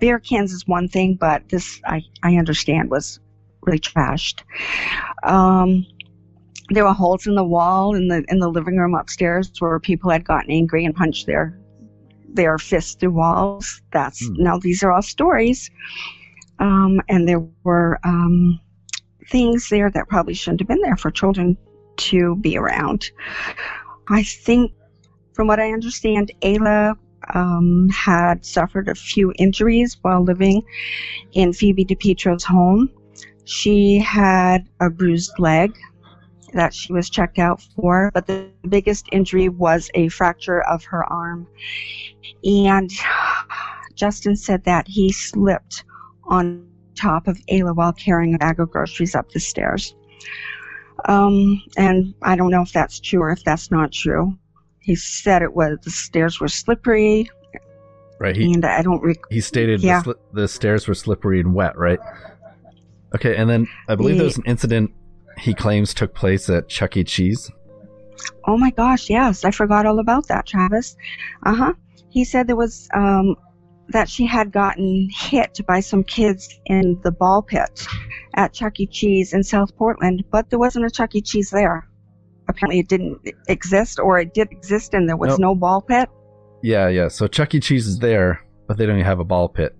beer 0.00 0.18
cans 0.18 0.52
is 0.52 0.66
one 0.66 0.88
thing, 0.88 1.14
but 1.14 1.48
this, 1.48 1.80
I, 1.86 2.02
I 2.22 2.36
understand, 2.36 2.90
was 2.90 3.20
really 3.62 3.78
trashed. 3.78 4.42
Um, 5.22 5.86
there 6.70 6.84
were 6.84 6.92
holes 6.92 7.26
in 7.26 7.34
the 7.34 7.44
wall 7.44 7.94
in 7.94 8.08
the 8.08 8.24
in 8.28 8.38
the 8.38 8.48
living 8.48 8.76
room 8.76 8.94
upstairs 8.94 9.52
where 9.58 9.78
people 9.80 10.10
had 10.10 10.24
gotten 10.24 10.50
angry 10.50 10.84
and 10.84 10.94
punched 10.94 11.26
their 11.26 11.58
their 12.34 12.58
fists 12.58 12.94
through 12.94 13.12
walls. 13.12 13.82
That's 13.92 14.26
Hmm. 14.26 14.42
now 14.42 14.58
these 14.58 14.82
are 14.82 14.92
all 14.92 15.02
stories, 15.02 15.70
um, 16.58 17.00
and 17.08 17.28
there 17.28 17.44
were 17.64 17.98
um, 18.04 18.60
things 19.28 19.68
there 19.68 19.90
that 19.90 20.08
probably 20.08 20.34
shouldn't 20.34 20.60
have 20.60 20.68
been 20.68 20.80
there 20.82 20.96
for 20.96 21.10
children 21.10 21.56
to 21.96 22.36
be 22.36 22.56
around. 22.56 23.10
I 24.08 24.22
think, 24.22 24.72
from 25.34 25.46
what 25.46 25.60
I 25.60 25.72
understand, 25.72 26.32
Ayla 26.42 26.96
um, 27.34 27.88
had 27.90 28.44
suffered 28.44 28.88
a 28.88 28.94
few 28.94 29.32
injuries 29.38 29.96
while 30.02 30.22
living 30.22 30.62
in 31.32 31.52
Phoebe 31.52 31.84
DiPietro's 31.84 32.44
home. 32.44 32.90
She 33.44 33.98
had 33.98 34.68
a 34.80 34.90
bruised 34.90 35.38
leg 35.38 35.76
that 36.52 36.74
she 36.74 36.92
was 36.92 37.10
checked 37.10 37.38
out 37.38 37.60
for, 37.60 38.10
but 38.14 38.26
the 38.26 38.48
biggest 38.68 39.06
injury 39.12 39.48
was 39.48 39.90
a 39.94 40.08
fracture 40.08 40.62
of 40.62 40.84
her 40.84 41.04
arm. 41.12 41.46
And 42.44 42.90
Justin 43.94 44.36
said 44.36 44.64
that 44.64 44.88
he 44.88 45.12
slipped 45.12 45.84
on 46.24 46.66
top 46.94 47.26
of 47.26 47.38
Ayla 47.50 47.74
while 47.74 47.92
carrying 47.92 48.34
a 48.34 48.38
bag 48.38 48.60
of 48.60 48.70
groceries 48.70 49.14
up 49.14 49.30
the 49.30 49.40
stairs. 49.40 49.94
Um, 51.06 51.62
and 51.76 52.14
I 52.22 52.36
don't 52.36 52.50
know 52.50 52.62
if 52.62 52.72
that's 52.72 53.00
true 53.00 53.20
or 53.22 53.30
if 53.30 53.42
that's 53.44 53.70
not 53.70 53.92
true. 53.92 54.36
He 54.78 54.94
said 54.94 55.42
it 55.42 55.54
was 55.54 55.78
the 55.82 55.90
stairs 55.90 56.40
were 56.40 56.48
slippery, 56.48 57.28
Right. 58.22 58.36
He 58.36 58.52
and 58.52 58.64
I 58.64 58.82
don't. 58.82 59.02
Rec- 59.02 59.16
he 59.30 59.40
stated 59.40 59.82
Yeah. 59.82 60.00
the, 60.00 60.14
sli- 60.14 60.18
the 60.32 60.46
stairs 60.46 60.86
were 60.86 60.94
slippery 60.94 61.40
and 61.40 61.52
wet, 61.54 61.76
right? 61.76 61.98
Okay, 63.16 63.34
and 63.34 63.50
then 63.50 63.66
I 63.88 63.96
believe 63.96 64.14
there 64.16 64.24
was 64.26 64.38
an 64.38 64.44
incident 64.46 64.92
he 65.38 65.54
claims 65.54 65.94
took 65.94 66.14
place 66.14 66.48
at 66.48 66.68
Chuck 66.68 66.96
E. 66.96 67.04
Cheese. 67.04 67.50
Oh 68.46 68.56
my 68.56 68.70
gosh, 68.70 69.10
yes, 69.10 69.44
I 69.44 69.50
forgot 69.50 69.86
all 69.86 69.98
about 69.98 70.28
that, 70.28 70.46
Travis. 70.46 70.96
Uh 71.44 71.54
huh. 71.54 71.72
He 72.08 72.24
said 72.24 72.46
there 72.46 72.56
was 72.56 72.88
um, 72.94 73.36
that 73.88 74.08
she 74.08 74.26
had 74.26 74.52
gotten 74.52 75.08
hit 75.12 75.60
by 75.66 75.80
some 75.80 76.04
kids 76.04 76.60
in 76.66 77.00
the 77.02 77.10
ball 77.10 77.42
pit 77.42 77.86
at 78.34 78.52
Chuck 78.52 78.78
E. 78.80 78.86
Cheese 78.86 79.32
in 79.32 79.42
South 79.42 79.74
Portland, 79.76 80.24
but 80.30 80.50
there 80.50 80.58
wasn't 80.58 80.84
a 80.84 80.90
Chuck 80.90 81.14
E. 81.14 81.20
Cheese 81.22 81.50
there. 81.50 81.88
Apparently, 82.48 82.80
it 82.80 82.88
didn't 82.88 83.18
exist, 83.48 83.98
or 83.98 84.18
it 84.18 84.34
did 84.34 84.50
exist, 84.52 84.94
and 84.94 85.08
there 85.08 85.16
was 85.16 85.30
Nope. 85.30 85.40
no 85.40 85.54
ball 85.54 85.80
pit. 85.80 86.08
Yeah, 86.62 86.88
yeah. 86.88 87.08
So 87.08 87.26
Chuck 87.26 87.54
E. 87.54 87.60
Cheese 87.60 87.86
is 87.86 87.98
there, 87.98 88.44
but 88.68 88.76
they 88.76 88.86
don't 88.86 88.96
even 88.96 89.06
have 89.06 89.20
a 89.20 89.24
ball 89.24 89.48
pit. 89.48 89.74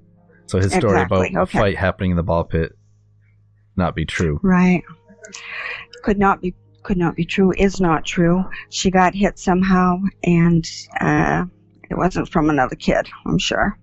So 0.47 0.59
his 0.59 0.73
story 0.73 1.00
Exactly, 1.00 1.28
about 1.30 1.42
okay. 1.42 1.59
a 1.59 1.61
fight 1.61 1.76
happening 1.76 2.11
in 2.12 2.16
the 2.16 2.23
ball 2.23 2.44
pit 2.44 2.73
not 3.76 3.94
be 3.94 4.04
true. 4.04 4.38
Right. 4.42 4.82
Could 6.02 6.19
not 6.19 6.41
be 6.41 6.55
could 6.83 6.97
not 6.99 7.14
be 7.14 7.25
true. 7.25 7.52
Is 7.57 7.81
not 7.81 8.05
true. 8.05 8.45
She 8.71 8.91
got 8.91 9.14
hit 9.14 9.38
somehow, 9.38 9.99
and 10.25 10.69
uh, 11.00 11.45
it 11.88 11.97
wasn't 11.97 12.29
from 12.29 12.50
another 12.50 12.75
kid. 12.76 13.09
I'm 13.26 13.38
sure. 13.38 13.79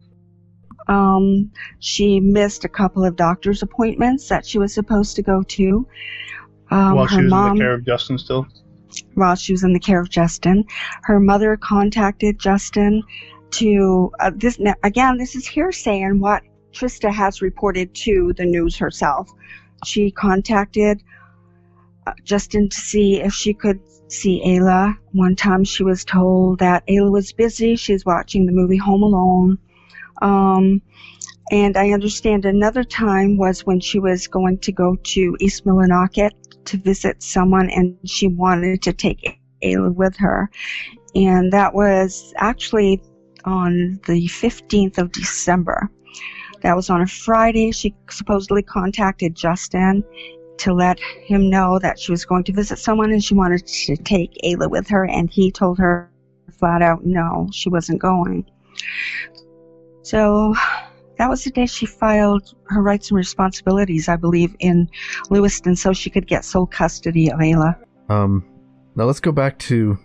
Um, 0.87 1.51
she 1.79 2.19
missed 2.19 2.65
a 2.65 2.69
couple 2.69 3.05
of 3.05 3.15
doctor's 3.15 3.61
appointments 3.61 4.27
that 4.29 4.45
she 4.45 4.57
was 4.57 4.73
supposed 4.73 5.15
to 5.15 5.21
go 5.21 5.43
to. 5.43 5.87
Um, 6.71 6.95
While 6.95 7.07
she 7.07 7.21
was 7.21 7.29
mom, 7.29 7.51
in 7.51 7.57
the 7.57 7.63
care 7.63 7.73
of 7.73 7.85
Justin 7.85 8.17
still. 8.17 8.47
while 9.13 9.35
she 9.35 9.53
was 9.53 9.63
in 9.63 9.73
the 9.73 9.79
care 9.79 10.01
of 10.01 10.09
Justin. 10.09 10.65
Her 11.03 11.19
mother 11.19 11.57
contacted 11.57 12.39
Justin 12.39 13.03
to 13.51 14.11
uh, 14.19 14.31
this 14.35 14.59
now, 14.59 14.75
again. 14.83 15.17
This 15.17 15.35
is 15.35 15.47
hearsay 15.47 16.01
and 16.01 16.19
what 16.19 16.43
Trista 16.73 17.11
has 17.13 17.41
reported 17.41 17.93
to 17.95 18.33
the 18.35 18.45
news 18.45 18.75
herself. 18.77 19.29
She 19.85 20.11
contacted 20.11 21.01
Justin 22.23 22.69
to 22.69 22.79
see 22.79 23.21
if 23.21 23.33
she 23.33 23.53
could 23.53 23.79
see 24.11 24.41
Ayla. 24.45 24.97
One 25.11 25.35
time 25.35 25.63
she 25.63 25.83
was 25.83 26.03
told 26.03 26.59
that 26.59 26.85
Ayla 26.87 27.11
was 27.11 27.31
busy. 27.31 27.75
She's 27.75 28.05
watching 28.05 28.45
the 28.45 28.51
movie 28.51 28.77
Home 28.77 29.03
Alone. 29.03 29.57
Um, 30.21 30.81
and 31.51 31.77
I 31.77 31.91
understand 31.91 32.45
another 32.45 32.83
time 32.83 33.37
was 33.37 33.65
when 33.65 33.79
she 33.79 33.99
was 33.99 34.27
going 34.27 34.59
to 34.59 34.71
go 34.71 34.95
to 34.95 35.37
East 35.39 35.65
Millinocket 35.65 36.31
to 36.65 36.77
visit 36.77 37.23
someone 37.23 37.69
and 37.71 37.97
she 38.05 38.27
wanted 38.27 38.81
to 38.83 38.93
take 38.93 39.39
Ayla 39.63 39.93
with 39.93 40.15
her. 40.17 40.49
And 41.15 41.51
that 41.53 41.73
was 41.73 42.33
actually 42.37 43.01
on 43.45 43.99
the 44.05 44.27
15th 44.27 44.97
of 44.97 45.11
December. 45.11 45.89
That 46.61 46.75
was 46.75 46.89
on 46.89 47.01
a 47.01 47.07
Friday. 47.07 47.71
She 47.71 47.95
supposedly 48.09 48.61
contacted 48.61 49.33
Justin 49.33 50.03
to 50.59 50.73
let 50.73 50.99
him 50.99 51.49
know 51.49 51.79
that 51.79 51.99
she 51.99 52.11
was 52.11 52.25
going 52.25 52.43
to 52.45 52.53
visit 52.53 52.77
someone 52.79 53.11
and 53.11 53.23
she 53.23 53.33
wanted 53.33 53.65
to 53.65 53.95
take 53.97 54.31
Ayla 54.43 54.69
with 54.69 54.87
her. 54.89 55.05
And 55.05 55.29
he 55.29 55.51
told 55.51 55.79
her 55.79 56.11
flat 56.57 56.81
out 56.81 57.05
no, 57.05 57.49
she 57.51 57.69
wasn't 57.69 58.01
going. 58.01 58.45
So 60.01 60.53
that 61.17 61.29
was 61.29 61.43
the 61.43 61.51
day 61.51 61.65
she 61.65 61.85
filed 61.85 62.53
her 62.67 62.81
rights 62.81 63.09
and 63.09 63.17
responsibilities, 63.17 64.07
I 64.07 64.15
believe, 64.15 64.55
in 64.59 64.89
Lewiston 65.29 65.75
so 65.75 65.93
she 65.93 66.09
could 66.09 66.27
get 66.27 66.45
sole 66.45 66.65
custody 66.65 67.31
of 67.31 67.39
Ayla. 67.39 67.77
Um, 68.09 68.45
now 68.95 69.05
let's 69.05 69.19
go 69.19 69.31
back 69.31 69.59
to. 69.59 69.97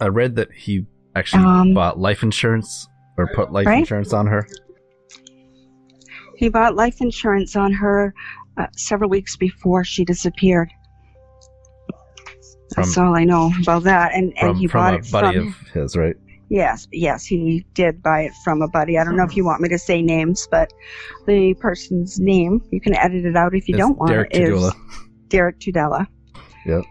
I 0.00 0.08
read 0.08 0.36
that 0.36 0.52
he 0.52 0.86
actually 1.16 1.44
Um, 1.44 1.74
bought 1.74 1.98
life 1.98 2.22
insurance 2.22 2.86
or 3.16 3.26
put 3.34 3.52
life 3.52 3.66
Right. 3.66 3.80
insurance 3.80 4.12
on 4.12 4.26
her. 4.26 4.46
He 6.36 6.48
bought 6.48 6.76
life 6.76 7.00
insurance 7.00 7.56
on 7.56 7.72
her 7.72 8.14
uh, 8.58 8.66
several 8.76 9.08
weeks 9.08 9.36
before 9.36 9.84
she 9.84 10.04
disappeared. 10.04 10.70
That's 12.76 12.98
all 12.98 13.16
I 13.16 13.24
know 13.24 13.50
about 13.62 13.84
that. 13.84 14.12
And, 14.14 14.32
and 14.38 14.50
From, 14.50 14.56
he 14.56 14.66
from 14.66 14.80
bought 14.80 14.94
a 14.94 14.98
it 14.98 15.10
buddy 15.10 15.38
from. 15.38 15.48
of 15.48 15.68
his, 15.72 15.96
right? 15.96 16.16
Yes, 16.50 16.86
yes, 16.92 17.24
he 17.26 17.66
did 17.74 18.02
buy 18.02 18.22
it 18.22 18.32
from 18.44 18.62
a 18.62 18.68
buddy. 18.68 18.98
I 18.98 19.04
don't 19.04 19.16
know 19.16 19.24
if 19.24 19.36
you 19.36 19.44
want 19.44 19.60
me 19.60 19.68
to 19.68 19.78
say 19.78 20.00
names, 20.00 20.48
but 20.50 20.72
the 21.26 21.54
person's 21.60 22.18
name, 22.18 22.62
you 22.70 22.80
can 22.80 22.94
edit 22.94 23.24
it 23.24 23.36
out 23.36 23.54
if 23.54 23.68
you 23.68 23.74
It's 23.74 23.80
don't 23.84 23.98
want 23.98 24.12
Derek 24.12 24.34
it, 24.34 24.52
is. 24.52 24.72
Derek 25.28 25.58
Tudela. 25.60 26.06
Yep. 26.66 26.84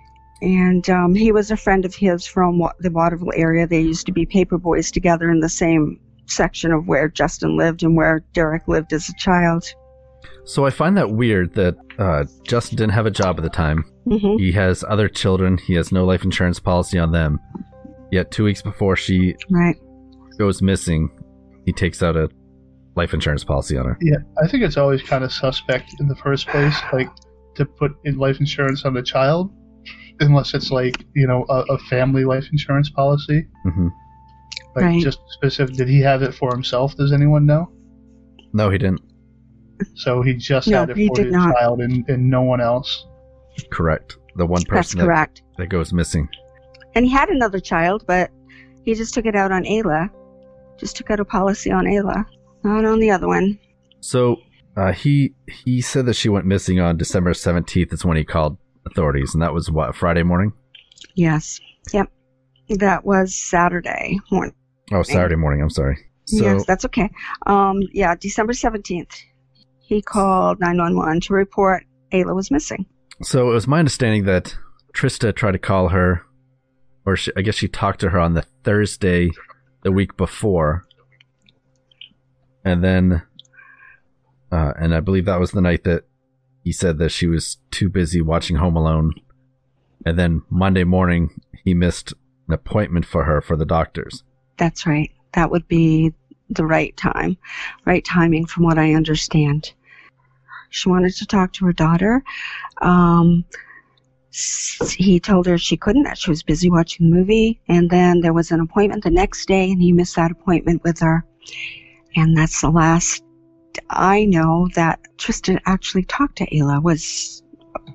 And 0.44 0.88
um, 0.92 1.16
he 1.16 1.32
was 1.32 1.50
a 1.50 1.58
friend 1.58 1.86
of 1.86 1.96
his 1.96 2.26
from 2.28 2.60
Wa- 2.60 2.74
the 2.80 2.92
Waterville 2.92 3.34
area. 3.36 3.66
They 3.66 3.82
used 3.82 4.06
to 4.06 4.12
be 4.12 4.26
paper 4.28 4.60
boys 4.60 4.92
together 4.92 5.32
in 5.32 5.40
the 5.40 5.50
same 5.50 6.00
section 6.28 6.72
of 6.72 6.88
where 6.88 7.08
Justin 7.08 7.58
lived 7.58 7.82
and 7.82 7.96
where 7.96 8.24
Derek 8.34 8.68
lived 8.68 8.94
as 8.94 9.10
a 9.10 9.14
child. 9.18 9.64
So 10.48 10.66
I 10.66 10.70
find 10.70 10.98
that 10.98 11.12
weird 11.12 11.54
that 11.56 11.76
uh, 12.00 12.24
Justin 12.44 12.78
didn't 12.78 12.94
have 12.94 13.06
a 13.06 13.12
job 13.12 13.38
at 13.38 13.44
the 13.44 13.50
time. 13.50 13.84
Mhm. 14.08 14.40
He 14.40 14.52
has 14.54 14.84
other 14.88 15.10
children. 15.10 15.58
He 15.58 15.74
has 15.74 15.92
no 15.92 16.06
life 16.06 16.24
insurance 16.24 16.58
policy 16.60 16.98
on 16.98 17.12
them. 17.12 17.40
Yet 18.12 18.32
two 18.32 18.46
weeks 18.46 18.62
before 18.62 18.96
she 18.96 19.36
Right. 19.50 19.76
goes 20.40 20.62
missing, 20.62 21.10
he 21.66 21.74
takes 21.74 22.02
out 22.02 22.16
a 22.16 22.30
life 22.96 23.14
insurance 23.14 23.44
policy 23.44 23.78
on 23.78 23.86
her. 23.88 23.98
Yeah, 24.02 24.18
I 24.42 24.48
think 24.48 24.64
it's 24.64 24.78
always 24.78 25.02
kind 25.04 25.24
of 25.26 25.34
suspect 25.34 26.00
in 26.00 26.08
the 26.08 26.16
first 26.16 26.48
place, 26.48 26.76
like 26.94 27.10
to 27.56 27.66
put 27.66 27.92
in 28.06 28.18
life 28.18 28.40
insurance 28.40 28.86
on 28.86 28.94
the 28.94 29.04
child, 29.04 29.52
unless 30.22 30.54
it's 30.54 30.72
like 30.72 30.96
you 31.14 31.28
know 31.28 31.46
a, 31.50 31.64
a 31.74 31.78
family 31.90 32.24
life 32.24 32.48
insurance 32.54 32.90
policy. 32.90 33.46
hmm 33.64 33.88
Like 34.78 34.86
Right. 34.86 35.04
just 35.04 35.20
specific. 35.32 35.76
Did 35.76 35.90
he 35.90 36.00
have 36.02 36.22
it 36.24 36.34
for 36.34 36.52
himself? 36.54 36.96
Does 36.96 37.12
anyone 37.12 37.46
know? 37.46 37.70
No, 38.54 38.70
he 38.70 38.78
didn't. 38.78 39.02
So 39.96 40.22
he 40.22 40.34
just 40.34 40.68
No, 40.68 40.82
had 40.82 40.90
it 40.92 40.98
he 40.98 41.08
for 41.08 41.24
his 41.24 41.32
not. 41.32 41.56
child 41.56 41.82
and, 41.82 42.08
and 42.10 42.30
no 42.30 42.42
one 42.42 42.62
else. 42.62 43.06
Correct. 43.72 44.18
The 44.36 44.46
one 44.46 44.62
That's 44.62 44.70
person 44.70 45.00
that, 45.00 45.06
correct. 45.06 45.42
that 45.58 45.68
goes 45.68 45.94
missing. 45.94 46.28
And 46.96 47.06
he 47.06 47.12
had 47.12 47.30
another 47.30 47.60
child, 47.60 48.04
but 48.08 48.32
he 48.84 48.94
just 48.94 49.14
took 49.14 49.26
it 49.26 49.36
out 49.36 49.52
on 49.52 49.64
Ayla. 49.64 50.10
Just 50.78 50.96
took 50.96 51.10
out 51.12 51.20
a 51.20 51.26
policy 51.26 51.72
on 51.72 51.86
Ayla, 51.86 52.26
not 52.64 52.86
on 52.86 53.00
the 53.00 53.10
other 53.12 53.28
one. 53.28 53.58
So 54.00 54.38
uh, 54.76 54.92
he 54.94 55.34
he 55.48 55.82
said 55.82 56.06
that 56.06 56.14
she 56.14 56.30
went 56.30 56.46
missing 56.46 56.80
on 56.80 56.98
December 56.98 57.34
seventeenth. 57.34 57.92
Is 57.94 58.06
when 58.06 58.16
he 58.18 58.24
called 58.24 58.58
authorities, 58.86 59.34
and 59.34 59.42
that 59.42 59.54
was 59.54 59.72
what 59.72 59.96
Friday 59.96 60.24
morning. 60.24 60.54
Yes. 61.16 61.60
Yep. 61.94 62.12
That 62.70 63.06
was 63.06 63.34
Saturday 63.36 64.20
morning. 64.32 64.54
Oh, 64.92 65.02
Saturday 65.02 65.36
morning. 65.36 65.62
I'm 65.62 65.70
sorry. 65.70 65.98
So 66.26 66.44
yes, 66.44 66.66
that's 66.66 66.86
okay. 66.86 67.10
Um, 67.46 67.80
yeah, 67.94 68.14
December 68.16 68.54
17th. 68.54 69.16
He 69.88 70.02
called 70.02 70.60
911 70.60 71.22
to 71.22 71.34
report 71.34 71.86
Ayla 72.12 72.36
was 72.36 72.52
missing. 72.52 72.86
So 73.24 73.50
it 73.50 73.54
was 73.54 73.68
my 73.68 73.80
understanding 73.80 74.26
that 74.26 74.54
Trista 74.94 75.34
tried 75.34 75.54
to 75.54 75.60
call 75.60 75.90
her 75.90 76.24
or 77.06 77.16
she, 77.16 77.32
I 77.38 77.42
guess 77.42 77.56
she 77.56 77.70
talked 77.70 78.02
to 78.02 78.10
her 78.10 78.20
on 78.20 78.34
the 78.34 78.42
Thursday 78.66 79.32
the 79.84 79.94
week 79.94 80.18
before. 80.18 80.86
And 82.66 82.84
then, 82.84 83.22
uh, 84.52 84.74
and 84.78 84.94
I 84.94 85.00
believe 85.00 85.24
that 85.24 85.40
was 85.40 85.52
the 85.52 85.62
night 85.62 85.86
that 85.86 86.04
he 86.66 86.74
said 86.74 86.98
that 86.98 87.14
she 87.14 87.28
was 87.28 87.58
too 87.72 87.90
busy 87.90 88.20
watching 88.20 88.58
Home 88.58 88.76
Alone. 88.76 89.14
And 90.06 90.20
then 90.20 90.42
Monday 90.50 90.84
morning, 90.84 91.40
he 91.64 91.74
missed 91.74 92.14
an 92.50 92.54
appointment 92.54 93.06
for 93.06 93.24
her 93.24 93.40
for 93.40 93.56
the 93.56 93.66
doctors. 93.66 94.26
That's 94.58 94.86
right. 94.86 95.12
That 95.32 95.50
would 95.50 95.70
be 95.70 96.14
the 96.50 96.66
right 96.66 96.96
time, 96.98 97.38
right 97.86 98.04
timing, 98.06 98.46
from 98.46 98.64
what 98.64 98.78
I 98.78 98.94
understand. 98.94 99.74
She 100.70 100.90
wanted 100.90 101.16
to 101.16 101.26
talk 101.26 101.54
to 101.54 101.66
her 101.66 101.74
daughter. 101.74 102.24
Um, 102.82 103.46
he 104.96 105.20
told 105.20 105.46
her 105.48 105.58
she 105.58 105.78
couldn't, 105.78 106.04
that 106.04 106.18
she 106.18 106.30
was 106.30 106.44
busy 106.44 106.70
watching 106.70 107.08
a 107.08 107.16
movie. 107.16 107.60
And 107.68 107.90
then 107.90 108.20
there 108.22 108.34
was 108.34 108.52
an 108.52 108.60
appointment 108.60 109.04
the 109.04 109.10
next 109.10 109.48
day, 109.48 109.72
and 109.72 109.82
he 109.82 109.92
missed 109.92 110.16
that 110.16 110.32
appointment 110.32 110.84
with 110.84 111.00
her. 111.00 111.26
And 112.16 112.38
that's 112.38 112.62
the 112.62 112.70
last 112.70 113.24
I 113.90 114.26
know 114.26 114.68
that 114.76 115.00
Tristan 115.18 115.60
actually 115.66 116.04
talked 116.04 116.38
to 116.38 116.50
Ayla. 116.50 116.82
Was 116.82 117.44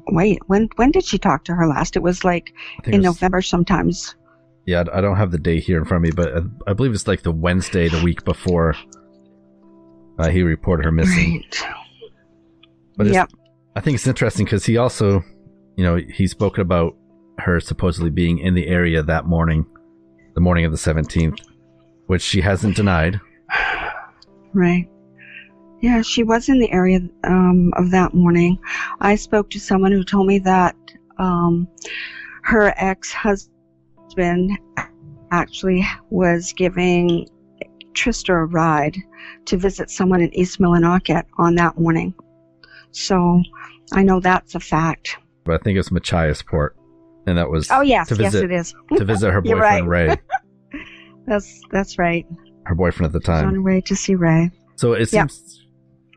wait, 0.08 0.40
when 0.46 0.68
when 0.76 0.90
did 0.90 1.04
she 1.04 1.18
talk 1.18 1.44
to 1.44 1.54
her 1.54 1.66
last? 1.66 1.96
It 1.96 2.02
was 2.02 2.24
like 2.24 2.52
in 2.84 2.94
it 2.94 2.98
was- 2.98 3.04
November 3.04 3.42
sometimes. 3.42 4.14
Yeah, 4.66 4.84
I 4.92 5.00
don't 5.00 5.16
have 5.16 5.30
the 5.32 5.38
date 5.38 5.64
here 5.64 5.78
in 5.78 5.84
front 5.84 6.04
of 6.06 6.08
me, 6.10 6.14
but 6.14 6.36
I- 6.36 6.70
I 6.70 6.72
believe 6.74 6.92
it's 6.92 7.08
like 7.08 7.22
the 7.22 7.32
Wednesday 7.32 7.88
the 7.88 8.02
week 8.02 8.24
before 8.24 8.74
uh, 10.18 10.28
he 10.28 10.42
reported 10.42 10.84
her 10.84 10.92
missing. 10.92 11.44
But 12.96 13.06
it's, 13.08 13.14
Yep. 13.14 13.30
I 13.74 13.80
think 13.80 13.96
it's 13.96 14.06
interesting 14.06 14.44
because 14.44 14.64
he 14.66 14.76
also, 14.76 15.24
you 15.76 15.84
know, 15.84 15.96
he 15.96 16.26
spoke 16.26 16.58
about 16.58 16.94
her 17.38 17.58
supposedly 17.60 18.10
being 18.10 18.38
in 18.38 18.54
the 18.54 18.68
area 18.68 19.02
that 19.02 19.26
morning, 19.26 19.64
the 20.34 20.40
morning 20.40 20.64
of 20.64 20.70
the 20.70 20.78
17th, 20.78 21.38
which 22.06 22.22
she 22.22 22.40
hasn't 22.42 22.76
denied. 22.76 23.18
Right. 24.52 24.88
Yeah, 25.80 26.02
she 26.02 26.22
was 26.22 26.48
in 26.48 26.60
the 26.60 26.70
area 26.70 27.00
um, 27.24 27.72
of 27.76 27.90
that 27.90 28.14
morning. 28.14 28.58
I 29.00 29.16
spoke 29.16 29.50
to 29.50 29.58
someone 29.58 29.90
who 29.92 30.04
told 30.04 30.26
me 30.28 30.38
that 30.40 30.76
um, 31.18 31.66
her 32.42 32.72
ex 32.76 33.12
husband 33.12 33.51
actually 35.30 35.86
was 36.10 36.52
giving 36.52 37.26
Trista 37.94 38.30
a 38.30 38.44
ride 38.46 38.96
to 39.46 39.56
visit 39.56 39.90
someone 39.90 40.20
in 40.20 40.34
East 40.34 40.60
Millinocket 40.60 41.24
on 41.38 41.54
that 41.56 41.78
morning. 41.78 42.14
So 42.90 43.42
I 43.92 44.02
know 44.02 44.20
that's 44.20 44.54
a 44.54 44.60
fact. 44.60 45.16
But 45.44 45.60
I 45.60 45.64
think 45.64 45.76
it 45.76 45.80
it's 45.80 45.88
Machiasport, 45.90 46.70
and 47.26 47.36
that 47.38 47.50
was 47.50 47.70
Oh, 47.70 47.80
yes, 47.80 48.08
to 48.08 48.14
yes, 48.16 48.32
visit, 48.32 48.50
it 48.50 48.54
is. 48.54 48.74
to 48.96 49.04
visit 49.04 49.30
her 49.32 49.40
boyfriend 49.40 49.88
right. 49.88 50.08
Ray, 50.72 50.80
That's 51.26 51.60
that's 51.70 51.98
right. 51.98 52.26
her 52.66 52.74
boyfriend 52.74 53.06
at 53.06 53.12
the 53.12 53.20
She's 53.20 53.28
on 53.28 53.44
time. 53.44 53.54
her 53.54 53.62
way 53.62 53.80
to 53.82 53.96
see 53.96 54.14
Ray. 54.14 54.50
So 54.76 54.92
it 54.92 55.12
Yep. 55.12 55.30
seems 55.30 55.66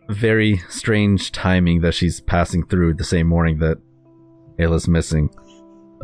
very 0.09 0.57
strange 0.69 1.31
timing 1.31 1.81
that 1.81 1.93
she's 1.93 2.21
passing 2.21 2.65
through 2.65 2.93
the 2.95 3.03
same 3.03 3.27
morning 3.27 3.59
that 3.59 3.77
Ayla's 4.59 4.87
missing. 4.87 5.29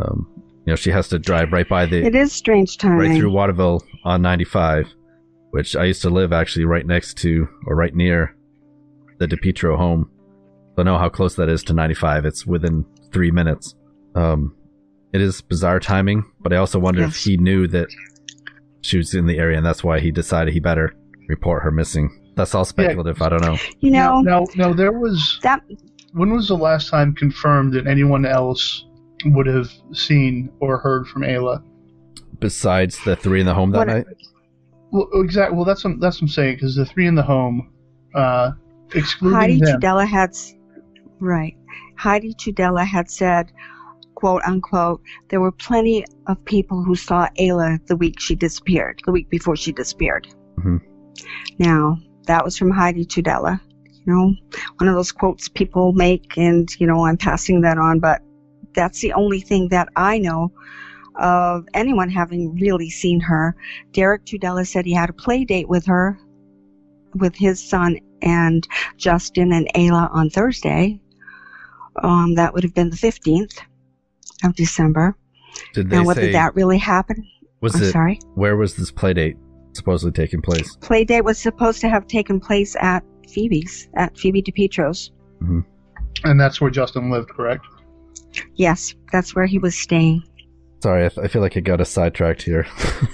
Um, 0.02 0.28
you 0.72 0.74
know, 0.74 0.78
she 0.78 0.92
has 0.92 1.10
to 1.10 1.20
drive 1.20 1.52
right 1.52 1.68
by 1.68 1.86
the 1.86 2.02
It 2.02 2.16
is 2.16 2.32
strange 2.32 2.78
timing. 2.78 2.98
right 2.98 3.20
through 3.20 3.32
Waterville 3.32 3.84
on 4.06 4.22
95, 4.22 4.88
which 5.50 5.76
I 5.76 5.84
used 5.84 6.02
to 6.04 6.10
live 6.10 6.32
actually 6.32 6.64
right 6.64 6.88
next 6.88 7.18
to 7.18 7.46
or 7.68 7.76
right 7.76 7.94
near 7.94 8.38
the 9.18 9.28
DiPietro 9.28 9.76
home. 9.76 10.10
So 10.74 10.84
I 10.84 10.84
know 10.84 10.98
how 10.98 11.10
close 11.10 11.36
that 11.36 11.50
is 11.50 11.62
to 11.66 11.74
95. 11.74 12.26
It's 12.26 12.48
within 12.48 12.86
three 13.12 13.32
minutes. 13.32 13.76
Um, 14.16 14.56
it 15.12 15.20
is 15.20 15.42
bizarre 15.42 15.82
timing, 15.82 16.24
but 16.40 16.54
I 16.54 16.56
also 16.56 16.80
wonder 16.80 17.04
if 17.04 17.18
he 17.18 17.36
knew 17.36 17.68
that 17.68 17.90
she 18.80 18.96
was 18.96 19.14
in 19.14 19.26
the 19.28 19.40
area 19.40 19.58
and 19.58 19.66
that's 19.66 19.84
why 19.84 20.00
he 20.00 20.10
decided 20.10 20.54
he 20.54 20.62
better 20.62 20.96
report 21.28 21.64
her 21.64 21.72
missing. 21.72 22.32
That's 22.38 22.56
all 22.56 22.64
speculative. 22.64 23.22
I 23.22 23.28
don't 23.28 23.42
know. 23.42 23.58
You 23.82 23.92
know, 23.92 24.22
now, 24.22 24.46
now, 24.56 24.68
now 24.68 24.74
there 24.74 24.94
was 24.94 25.38
that. 25.44 25.64
When 26.14 26.32
was 26.32 26.48
the 26.48 26.56
last 26.56 26.90
time 26.90 27.14
confirmed 27.14 27.74
that 27.74 27.88
anyone 27.88 28.26
else 28.26 28.86
would 29.26 29.48
have 29.48 29.70
seen 29.94 30.52
or 30.60 30.78
heard 30.78 31.08
from 31.08 31.22
Ayla? 31.24 31.64
Besides 32.40 33.04
the 33.04 33.16
three 33.16 33.40
in 33.40 33.46
the 33.46 33.54
home 33.54 33.72
that 33.72 33.78
What- 33.80 33.88
night, 33.88 34.06
Well, 34.92 35.08
exactly. 35.14 35.56
Well, 35.56 35.66
that's 35.66 35.84
what, 35.86 36.00
that's 36.02 36.18
what 36.18 36.24
I'm 36.24 36.28
saying 36.28 36.56
because 36.56 36.76
the 36.76 36.86
three 36.86 37.08
in 37.08 37.16
the 37.16 37.24
home, 37.24 37.70
uh, 38.14 38.52
excluding 38.94 39.40
Heidi 39.40 39.60
them. 39.60 39.80
Tudela 39.80 40.06
had, 40.06 40.36
right. 41.20 41.56
Heidi 41.98 42.34
Tudela 42.34 42.86
had 42.86 43.10
said, 43.10 43.52
quote 44.16 44.42
unquote, 44.46 45.02
there 45.30 45.40
were 45.40 45.52
plenty 45.52 46.04
of 46.28 46.44
people 46.46 46.84
who 46.84 46.96
saw 46.96 47.28
Ayla 47.40 47.80
the 47.88 47.96
week 47.96 48.20
she 48.20 48.36
disappeared, 48.36 49.02
the 49.06 49.12
week 49.14 49.30
before 49.30 49.56
she 49.56 49.72
disappeared. 49.72 50.28
Mhm. 50.60 50.82
Now, 51.58 51.98
that 52.28 52.44
was 52.44 52.58
from 52.58 52.70
Heidi 52.72 53.06
Tudela. 53.06 53.62
You 54.06 54.14
know, 54.14 54.36
one 54.80 54.88
of 54.90 54.96
those 54.96 55.12
quotes 55.12 55.48
people 55.48 55.94
make, 55.94 56.38
and, 56.38 56.68
you 56.80 56.88
know, 56.88 57.06
I'm 57.06 57.18
passing 57.18 57.62
that 57.62 57.78
on, 57.78 58.00
but 58.00 58.22
that's 58.74 59.02
the 59.02 59.14
only 59.14 59.40
thing 59.42 59.68
that 59.70 59.90
I 59.96 60.18
know 60.18 60.52
of 61.16 61.68
anyone 61.74 62.10
having 62.10 62.56
really 62.56 62.90
seen 62.90 63.20
her. 63.20 63.56
Derek 63.92 64.26
Tudela 64.26 64.66
said 64.66 64.86
he 64.86 64.94
had 64.94 65.10
a 65.10 65.14
play 65.14 65.44
date 65.44 65.68
with 65.70 65.86
her 65.86 66.18
with 67.16 67.36
his 67.36 67.62
son 67.62 67.98
and 68.22 68.68
Justin 68.98 69.52
and 69.52 69.68
Ayla 69.76 70.10
on 70.14 70.30
Thursday. 70.30 71.00
Um, 72.02 72.36
that 72.36 72.54
would 72.54 72.64
have 72.64 72.74
been 72.74 72.90
the 72.90 72.96
15th 72.96 73.60
of 74.46 74.56
December. 74.56 75.16
did 75.74 75.90
they 75.90 75.98
Now, 75.98 76.06
whether 76.06 76.22
say 76.22 76.32
that 76.32 76.56
really 76.56 76.78
happened, 76.78 77.26
was 77.60 77.76
I'm 77.76 77.84
it 77.84 77.92
sorry. 77.92 78.20
where 78.36 78.56
was 78.56 78.76
this 78.78 78.90
play 78.92 79.14
date 79.14 79.36
supposedly 79.74 80.14
taking 80.14 80.42
place? 80.42 80.78
play 80.78 81.04
date 81.04 81.26
was 81.26 81.38
supposed 81.38 81.82
to 81.82 81.90
have 81.90 82.08
taken 82.08 82.40
place 82.40 82.76
at 82.80 83.04
Phoebe's, 83.30 83.90
at 83.96 84.18
Phoebe 84.18 84.42
DiPietro's. 84.42 85.12
and 86.24 86.40
that's 86.40 86.62
where 86.62 86.72
Justin 86.72 87.12
lived, 87.12 87.30
correct? 87.30 87.66
Yes, 88.56 88.94
that's 89.12 89.36
where 89.36 89.46
he 89.46 89.58
was 89.60 89.76
staying. 89.78 90.24
Sorry, 90.82 91.06
I, 91.06 91.10
th- 91.10 91.26
I 91.26 91.28
feel 91.28 91.42
like 91.42 91.56
I 91.58 91.60
got 91.60 91.82
us 91.82 91.90
sidetracked 91.90 92.42
here. 92.42 92.66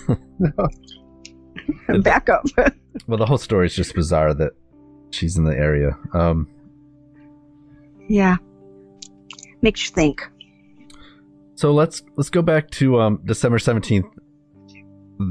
Back 2.02 2.30
up. 2.30 2.46
well, 3.08 3.18
the 3.18 3.26
whole 3.26 3.38
story 3.38 3.66
is 3.68 3.76
just 3.76 3.94
bizarre 3.96 4.34
that 4.34 4.54
she's 5.12 5.38
in 5.38 5.44
the 5.44 5.56
area. 5.58 5.98
Um, 6.14 6.48
yeah. 8.08 8.36
Makes 9.62 9.86
you 9.90 9.92
think. 9.96 10.22
so 11.56 11.74
let's 11.74 12.04
let's 12.16 12.30
go 12.30 12.42
back 12.42 12.70
to 12.72 13.00
um, 13.02 13.20
December 13.26 13.60
seventeenth. 13.60 14.06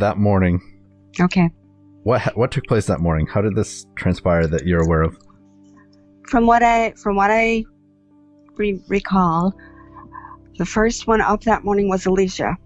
That 0.01 0.19
morning, 0.19 0.61
Okay. 1.21 1.49
what 2.03 2.21
ha- 2.21 2.33
what 2.35 2.51
took 2.51 2.65
place 2.65 2.87
that 2.87 2.99
morning? 3.01 3.27
How 3.29 3.41
did 3.41 3.55
this 3.55 3.87
transpire 3.95 4.47
that 4.49 4.67
you're 4.67 4.83
aware 4.83 5.03
of? 5.03 5.17
From 6.29 6.45
what 6.45 6.63
I 6.65 6.91
from 7.01 7.15
what 7.15 7.31
I 7.31 7.65
re- 8.57 8.83
recall, 8.89 9.55
the 10.59 10.67
first 10.67 11.07
one 11.07 11.21
up 11.21 11.43
that 11.43 11.65
morning 11.65 11.89
was 11.89 12.07
Elisha. 12.07 12.57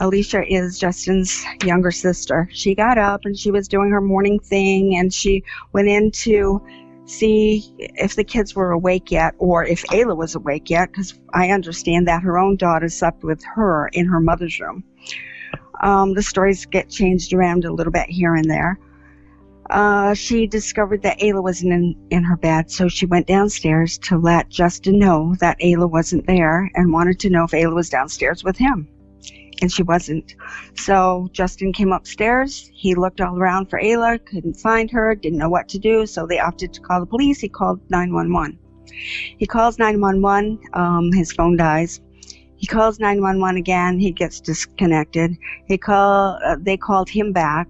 Elisha 0.00 0.44
is 0.46 0.78
Justin's 0.78 1.44
younger 1.62 1.90
sister. 1.90 2.48
She 2.52 2.74
got 2.74 2.98
up 2.98 3.24
and 3.24 3.38
she 3.38 3.50
was 3.50 3.68
doing 3.68 3.90
her 3.90 4.00
morning 4.00 4.38
thing, 4.40 4.96
and 4.96 5.12
she 5.12 5.42
went 5.72 5.88
in 5.88 6.10
to 6.12 6.60
see 7.06 7.64
if 7.78 8.16
the 8.16 8.24
kids 8.24 8.54
were 8.54 8.72
awake 8.72 9.10
yet, 9.10 9.34
or 9.38 9.64
if 9.64 9.84
Ayla 9.84 10.16
was 10.16 10.34
awake 10.34 10.68
yet, 10.68 10.90
because 10.90 11.18
I 11.32 11.50
understand 11.50 12.08
that 12.08 12.22
her 12.22 12.38
own 12.38 12.56
daughter 12.56 12.88
slept 12.88 13.22
with 13.22 13.42
her 13.54 13.88
in 13.88 14.06
her 14.06 14.20
mother's 14.20 14.58
room. 14.60 14.84
Um, 15.82 16.14
the 16.14 16.22
stories 16.22 16.66
get 16.66 16.90
changed 16.90 17.32
around 17.32 17.64
a 17.64 17.72
little 17.72 17.92
bit 17.92 18.08
here 18.08 18.34
and 18.34 18.50
there. 18.50 18.78
Uh, 19.70 20.14
she 20.14 20.46
discovered 20.46 21.02
that 21.02 21.18
Ayla 21.18 21.42
wasn't 21.42 21.72
in, 21.72 21.96
in 22.10 22.22
her 22.24 22.36
bed, 22.36 22.70
so 22.70 22.88
she 22.88 23.06
went 23.06 23.26
downstairs 23.26 23.98
to 23.98 24.16
let 24.16 24.48
Justin 24.48 24.98
know 24.98 25.34
that 25.40 25.58
Ayla 25.60 25.90
wasn't 25.90 26.26
there 26.26 26.70
and 26.74 26.92
wanted 26.92 27.18
to 27.20 27.30
know 27.30 27.44
if 27.44 27.50
Ayla 27.50 27.74
was 27.74 27.90
downstairs 27.90 28.44
with 28.44 28.56
him. 28.56 28.88
And 29.62 29.72
she 29.72 29.82
wasn't. 29.82 30.34
So 30.74 31.28
Justin 31.32 31.72
came 31.72 31.90
upstairs. 31.90 32.70
He 32.74 32.94
looked 32.94 33.20
all 33.20 33.36
around 33.36 33.70
for 33.70 33.80
Ayla, 33.80 34.24
couldn't 34.26 34.54
find 34.54 34.90
her, 34.90 35.14
didn't 35.14 35.38
know 35.38 35.48
what 35.48 35.68
to 35.70 35.78
do, 35.78 36.06
so 36.06 36.26
they 36.26 36.38
opted 36.38 36.72
to 36.74 36.80
call 36.80 37.00
the 37.00 37.06
police. 37.06 37.40
He 37.40 37.48
called 37.48 37.80
911. 37.90 38.58
He 39.38 39.46
calls 39.46 39.78
911, 39.78 40.60
um, 40.74 41.10
his 41.12 41.32
phone 41.32 41.56
dies. 41.56 42.00
He 42.56 42.66
calls 42.66 43.00
911 43.00 43.58
again, 43.58 43.98
he 43.98 44.12
gets 44.12 44.40
disconnected. 44.40 45.36
He 45.66 45.76
call, 45.76 46.38
uh, 46.44 46.56
they 46.60 46.76
called 46.76 47.08
him 47.08 47.32
back 47.32 47.68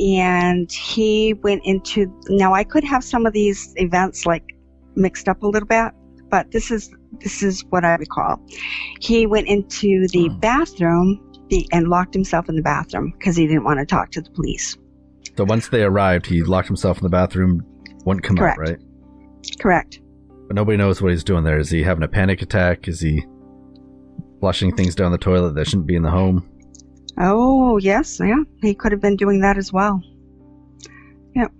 and 0.00 0.70
he 0.70 1.34
went 1.42 1.60
into 1.64 2.12
now 2.28 2.54
i 2.54 2.62
could 2.62 2.84
have 2.84 3.02
some 3.02 3.26
of 3.26 3.32
these 3.32 3.72
events 3.76 4.26
like 4.26 4.44
mixed 4.94 5.28
up 5.28 5.42
a 5.42 5.46
little 5.46 5.66
bit 5.66 5.92
but 6.30 6.50
this 6.50 6.70
is 6.70 6.90
this 7.20 7.42
is 7.42 7.64
what 7.70 7.84
i 7.84 7.94
recall 7.94 8.40
he 9.00 9.26
went 9.26 9.46
into 9.48 10.06
the 10.08 10.28
hmm. 10.28 10.38
bathroom 10.38 11.24
the, 11.48 11.66
and 11.72 11.88
locked 11.88 12.14
himself 12.14 12.48
in 12.48 12.56
the 12.56 12.62
bathroom 12.62 13.12
because 13.18 13.34
he 13.36 13.46
didn't 13.46 13.64
want 13.64 13.78
to 13.78 13.86
talk 13.86 14.10
to 14.10 14.20
the 14.20 14.30
police 14.30 14.76
So 15.36 15.44
once 15.44 15.68
they 15.68 15.82
arrived, 15.82 16.26
he 16.26 16.42
locked 16.42 16.66
himself 16.66 16.98
in 16.98 17.04
the 17.04 17.08
bathroom, 17.08 17.64
wouldn't 18.04 18.24
come 18.24 18.36
Correct. 18.36 18.58
out, 18.58 18.68
right? 18.68 18.78
correct 19.60 20.00
But 20.46 20.56
nobody 20.56 20.76
knows 20.76 21.00
what 21.00 21.10
he's 21.10 21.24
doing 21.24 21.44
there. 21.44 21.58
Is 21.58 21.70
he 21.70 21.82
having 21.82 22.02
a 22.02 22.08
panic 22.08 22.42
attack? 22.42 22.88
Is 22.88 23.00
he 23.00 23.24
flushing 24.40 24.74
things 24.76 24.94
down 24.94 25.12
the 25.12 25.18
toilet 25.18 25.54
that 25.54 25.66
shouldn't 25.66 25.86
be 25.86 25.96
in 25.96 26.02
the 26.02 26.10
home? 26.10 26.48
Oh, 27.20 27.78
yes, 27.78 28.20
yeah. 28.22 28.42
He 28.62 28.74
could 28.74 28.92
have 28.92 29.00
been 29.00 29.16
doing 29.16 29.40
that 29.40 29.58
as 29.58 29.72
well. 29.72 30.02
Yep. 31.34 31.52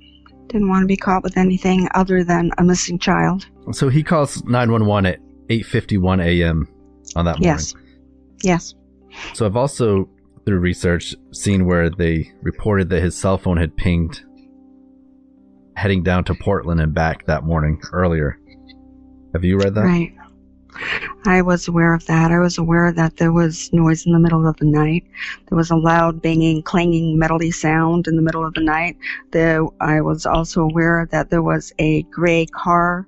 Didn't 0.46 0.68
want 0.68 0.82
to 0.82 0.86
be 0.86 0.96
caught 0.96 1.22
with 1.22 1.36
anything 1.36 1.88
other 1.94 2.22
than 2.24 2.50
a 2.58 2.64
missing 2.64 2.98
child. 2.98 3.46
So 3.72 3.88
he 3.88 4.02
calls 4.02 4.42
911 4.44 5.06
at 5.06 5.20
8:51 5.48 6.24
a.m. 6.24 6.68
on 7.16 7.24
that 7.24 7.40
morning. 7.40 7.44
Yes. 7.44 7.74
Yes. 8.42 8.74
So 9.34 9.46
I've 9.46 9.56
also 9.56 10.08
through 10.46 10.60
research 10.60 11.14
seen 11.32 11.66
where 11.66 11.90
they 11.90 12.32
reported 12.40 12.88
that 12.90 13.02
his 13.02 13.16
cell 13.16 13.36
phone 13.36 13.56
had 13.56 13.76
pinged 13.76 14.22
heading 15.76 16.02
down 16.02 16.24
to 16.24 16.34
Portland 16.34 16.80
and 16.80 16.94
back 16.94 17.26
that 17.26 17.44
morning 17.44 17.80
earlier. 17.92 18.38
Have 19.34 19.44
you 19.44 19.58
read 19.58 19.74
that? 19.74 19.82
Right. 19.82 20.14
I 21.24 21.42
was 21.42 21.66
aware 21.68 21.94
of 21.94 22.06
that. 22.06 22.30
I 22.30 22.38
was 22.38 22.58
aware 22.58 22.92
that 22.92 23.16
there 23.16 23.32
was 23.32 23.72
noise 23.72 24.06
in 24.06 24.12
the 24.12 24.18
middle 24.18 24.46
of 24.46 24.56
the 24.58 24.66
night. 24.66 25.04
There 25.48 25.56
was 25.56 25.70
a 25.70 25.76
loud 25.76 26.22
banging, 26.22 26.62
clanging, 26.62 27.18
metally 27.18 27.52
sound 27.52 28.06
in 28.06 28.16
the 28.16 28.22
middle 28.22 28.44
of 28.44 28.54
the 28.54 28.60
night. 28.62 28.96
There, 29.32 29.64
I 29.80 30.00
was 30.00 30.26
also 30.26 30.62
aware 30.62 31.08
that 31.10 31.30
there 31.30 31.42
was 31.42 31.72
a 31.78 32.02
gray 32.04 32.46
car 32.46 33.06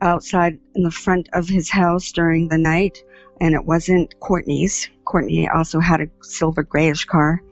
outside 0.00 0.58
in 0.74 0.82
the 0.82 0.90
front 0.90 1.28
of 1.32 1.48
his 1.48 1.70
house 1.70 2.10
during 2.12 2.48
the 2.48 2.58
night, 2.58 3.02
and 3.40 3.54
it 3.54 3.64
wasn't 3.64 4.18
Courtney's. 4.20 4.88
Courtney 5.04 5.48
also 5.48 5.80
had 5.80 6.00
a 6.00 6.08
silver 6.22 6.62
grayish 6.62 7.04
car. 7.04 7.42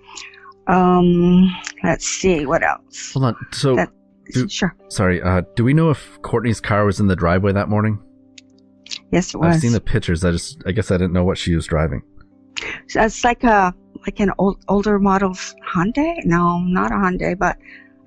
Um, 0.67 1.55
let's 1.83 2.07
see 2.07 2.47
what 2.47 2.63
else. 2.63 3.13
Hold 3.13 3.25
on. 3.27 3.47
So 3.53 3.77
That- 3.77 3.91
do- 4.33 4.49
sure. 4.49 4.75
Sorry, 4.89 5.21
uh, 5.21 5.43
do 5.57 5.65
we 5.65 5.75
know 5.75 5.91
if 5.91 6.21
Courtney's 6.23 6.61
car 6.61 6.85
was 6.85 7.01
in 7.01 7.07
the 7.09 7.17
driveway 7.17 7.53
that 7.53 7.69
morning? 7.69 7.99
Yes, 9.13 9.35
it 9.35 9.37
was. 9.37 9.57
I've 9.57 9.61
seen 9.61 9.73
the 9.73 9.81
pictures. 9.81 10.25
I 10.25 10.33
just, 10.33 10.63
I 10.67 10.73
guess 10.73 10.91
I 10.91 10.97
didn't 10.97 11.13
know 11.13 11.25
what 11.25 11.39
she 11.39 11.55
was 11.55 11.67
driving. 11.67 12.03
So 12.89 13.03
It's 13.03 13.25
like 13.25 13.45
a 13.45 13.75
like 14.07 14.21
an 14.21 14.33
old 14.39 14.65
older 14.69 14.99
model 14.99 15.31
Hyundai. 15.65 16.25
No, 16.25 16.59
not 16.61 16.91
a 16.91 16.95
Hyundai, 16.95 17.39
but 17.39 17.59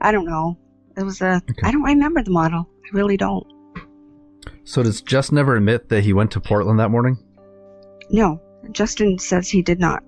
I 0.01 0.11
don't 0.11 0.25
know. 0.25 0.57
It 0.97 1.03
was 1.03 1.21
a. 1.21 1.41
I 1.63 1.71
don't 1.71 1.83
remember 1.83 2.23
the 2.23 2.31
model. 2.31 2.67
I 2.85 2.97
really 2.97 3.17
don't. 3.17 3.45
So 4.63 4.81
does 4.83 5.01
Just 5.01 5.31
never 5.31 5.55
admit 5.55 5.89
that 5.89 6.03
he 6.03 6.13
went 6.13 6.31
to 6.31 6.39
Portland 6.39 6.79
that 6.79 6.89
morning? 6.89 7.17
No, 8.09 8.41
Justin 8.71 9.19
says 9.19 9.49
he 9.49 9.61
did 9.61 9.79
not 9.79 10.03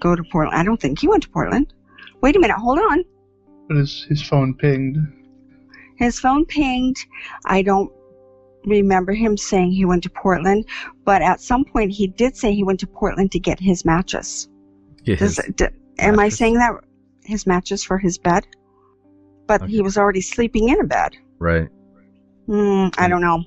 go 0.00 0.14
to 0.14 0.22
Portland. 0.24 0.58
I 0.58 0.64
don't 0.64 0.80
think 0.80 0.98
he 0.98 1.08
went 1.08 1.22
to 1.22 1.30
Portland. 1.30 1.72
Wait 2.20 2.36
a 2.36 2.40
minute. 2.40 2.56
Hold 2.56 2.78
on. 2.78 3.04
But 3.68 3.78
his 3.78 4.04
his 4.08 4.22
phone 4.22 4.54
pinged. 4.54 4.98
His 5.96 6.18
phone 6.20 6.44
pinged. 6.44 6.96
I 7.44 7.62
don't 7.62 7.92
remember 8.64 9.12
him 9.12 9.36
saying 9.36 9.72
he 9.72 9.84
went 9.84 10.02
to 10.04 10.10
Portland, 10.10 10.64
but 11.04 11.22
at 11.22 11.40
some 11.40 11.64
point 11.64 11.90
he 11.92 12.06
did 12.06 12.36
say 12.36 12.52
he 12.54 12.64
went 12.64 12.80
to 12.80 12.86
Portland 12.86 13.32
to 13.32 13.38
get 13.38 13.58
his 13.60 13.84
mattress. 13.84 14.48
Get 15.04 15.18
Does, 15.18 15.36
his- 15.38 15.54
d- 15.54 15.66
am 15.98 16.18
I 16.18 16.28
saying 16.28 16.54
that 16.54 16.72
his 17.24 17.46
mattress 17.46 17.82
for 17.84 17.98
his 17.98 18.18
bed? 18.18 18.46
But 19.46 19.68
he 19.68 19.82
was 19.82 19.98
already 19.98 20.20
sleeping 20.20 20.68
in 20.68 20.80
a 20.80 20.84
bed. 20.84 21.16
right. 21.38 21.68
Hmm, 22.46 22.88
I 22.98 23.06
don't 23.08 23.20
know. 23.20 23.44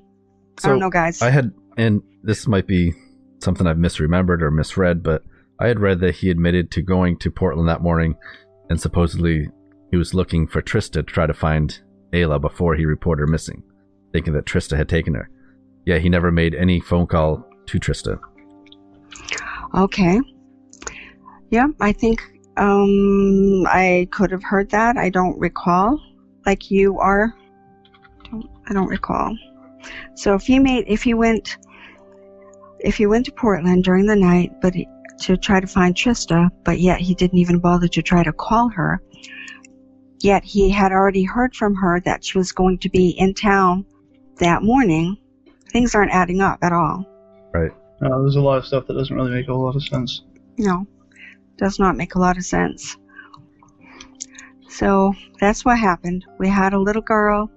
I 0.63 0.69
don't 0.69 0.79
know, 0.79 0.89
guys. 0.89 1.21
I 1.21 1.29
had, 1.29 1.51
and 1.75 2.01
this 2.23 2.47
might 2.47 2.65
be 2.65 2.93
something 3.39 3.67
I've 3.67 3.75
misremembered 3.77 4.41
or 4.41 4.51
misread, 4.51 5.03
but 5.03 5.21
I 5.59 5.67
had 5.67 5.79
read 5.81 5.99
that 5.99 6.15
he 6.15 6.29
admitted 6.29 6.71
to 6.71 6.81
going 6.81 7.17
to 7.19 7.29
Portland 7.31 7.67
that 7.67 7.81
morning, 7.81 8.15
and 8.69 8.79
supposedly 8.79 9.49
he 9.91 9.97
was 9.97 10.13
looking 10.13 10.47
for 10.47 10.61
Trista 10.61 10.93
to 10.93 11.03
try 11.03 11.27
to 11.27 11.33
find 11.33 11.77
Ayla 12.13 12.39
before 12.39 12.75
he 12.75 12.85
reported 12.85 13.21
her 13.21 13.27
missing, 13.27 13.63
thinking 14.15 14.31
that 14.31 14.45
Trista 14.45 14.77
had 14.77 14.87
taken 14.87 15.13
her. 15.13 15.29
Yeah, 15.85 15.97
he 15.97 16.07
never 16.07 16.31
made 16.31 16.55
any 16.55 16.79
phone 16.79 17.05
call 17.05 17.45
to 17.65 17.79
Trista. 17.81 18.17
Okay. 19.73 20.21
Yeah, 21.49 21.67
I 21.81 21.91
think 21.91 22.21
um, 22.55 23.65
I 23.67 24.07
could 24.13 24.31
have 24.31 24.41
heard 24.41 24.69
that. 24.69 24.95
I 24.95 25.09
don't 25.09 25.37
recall. 25.37 25.99
Like 26.45 26.71
you 26.71 26.97
are. 26.97 27.35
Don't, 28.23 28.49
I 28.69 28.73
don't 28.73 28.87
recall. 28.87 29.37
So 30.15 30.33
if 30.33 30.47
you 30.47 30.61
made, 30.61 30.85
if 30.87 31.05
you 31.05 31.17
went, 31.17 31.57
if 32.79 33.01
you 33.01 33.09
went 33.09 33.25
to 33.25 33.33
Portland 33.33 33.83
during 33.83 34.05
the 34.05 34.15
night, 34.15 34.53
but 34.61 34.73
he- 34.73 34.87
to 35.19 35.35
try 35.35 35.59
to 35.59 35.67
find 35.67 35.93
Trista, 35.93 36.49
but 36.63 36.79
yet 36.79 37.01
he 37.01 37.15
didn't 37.15 37.39
even 37.39 37.59
bother 37.59 37.89
to 37.89 38.01
try 38.01 38.23
to 38.23 38.31
call 38.31 38.69
her. 38.69 39.01
Yet 40.21 40.45
he 40.45 40.69
had 40.69 40.93
already 40.93 41.23
heard 41.23 41.53
from 41.53 41.75
her 41.75 41.99
that 42.05 42.23
she 42.23 42.37
was 42.37 42.53
going 42.53 42.79
to 42.79 42.89
be 42.89 43.09
in 43.09 43.33
town 43.33 43.85
that 44.37 44.63
morning. 44.63 45.17
Things 45.71 45.95
aren't 45.95 46.11
adding 46.11 46.41
up 46.41 46.59
at 46.61 46.71
all. 46.71 47.05
Right. 47.53 47.71
Uh, 48.01 48.19
there's 48.19 48.35
a 48.35 48.41
lot 48.41 48.57
of 48.57 48.65
stuff 48.65 48.87
that 48.87 48.93
doesn't 48.93 49.15
really 49.15 49.31
make 49.31 49.47
a 49.47 49.53
whole 49.53 49.65
lot 49.65 49.75
of 49.75 49.83
sense. 49.83 50.23
No, 50.57 50.85
does 51.57 51.79
not 51.79 51.97
make 51.97 52.15
a 52.15 52.19
lot 52.19 52.37
of 52.37 52.45
sense. 52.45 52.97
So 54.69 55.13
that's 55.39 55.63
what 55.63 55.79
happened. 55.79 56.25
We 56.37 56.49
had 56.49 56.73
a 56.73 56.79
little 56.79 57.01
girl. 57.01 57.49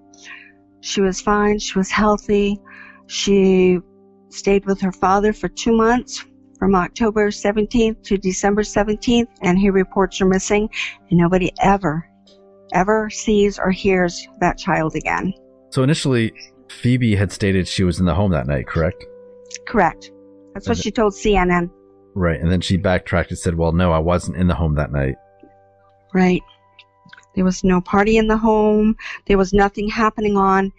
She 0.80 1.00
was 1.00 1.20
fine. 1.20 1.58
She 1.58 1.76
was 1.76 1.90
healthy. 1.90 2.60
She 3.06 3.80
stayed 4.28 4.66
with 4.66 4.80
her 4.80 4.92
father 4.92 5.32
for 5.32 5.48
two 5.48 5.76
months 5.76 6.24
from 6.58 6.74
October 6.74 7.30
17th 7.30 8.02
to 8.02 8.18
December 8.18 8.62
17th, 8.62 9.28
and 9.42 9.58
he 9.58 9.70
reports 9.70 10.18
her 10.18 10.26
missing, 10.26 10.68
and 11.10 11.18
nobody 11.18 11.50
ever, 11.60 12.08
ever 12.72 13.08
sees 13.10 13.58
or 13.58 13.70
hears 13.70 14.26
that 14.40 14.58
child 14.58 14.94
again. 14.96 15.32
So 15.70 15.82
initially, 15.82 16.32
Phoebe 16.70 17.14
had 17.14 17.32
stated 17.32 17.66
she 17.66 17.84
was 17.84 17.98
in 18.00 18.06
the 18.06 18.14
home 18.14 18.30
that 18.32 18.46
night, 18.46 18.66
correct? 18.66 19.04
Correct. 19.66 20.10
That's 20.54 20.68
what 20.68 20.76
Okay. 20.78 20.82
she 20.82 20.90
told 20.90 21.12
CNN. 21.14 21.70
Right. 22.14 22.40
And 22.40 22.50
then 22.50 22.60
she 22.60 22.76
backtracked 22.76 23.30
and 23.30 23.38
said, 23.38 23.54
well, 23.54 23.72
no, 23.72 23.92
I 23.92 23.98
wasn't 23.98 24.36
in 24.36 24.46
the 24.46 24.54
home 24.54 24.74
that 24.74 24.92
night. 24.92 25.16
Right. 26.12 26.42
There 27.34 27.44
was 27.44 27.62
no 27.62 27.80
party 27.80 28.16
in 28.16 28.26
the 28.26 28.36
home. 28.36 28.96
There 29.26 29.38
was 29.38 29.52
nothing 29.52 29.88
happening 29.88 30.36
on 30.36 30.72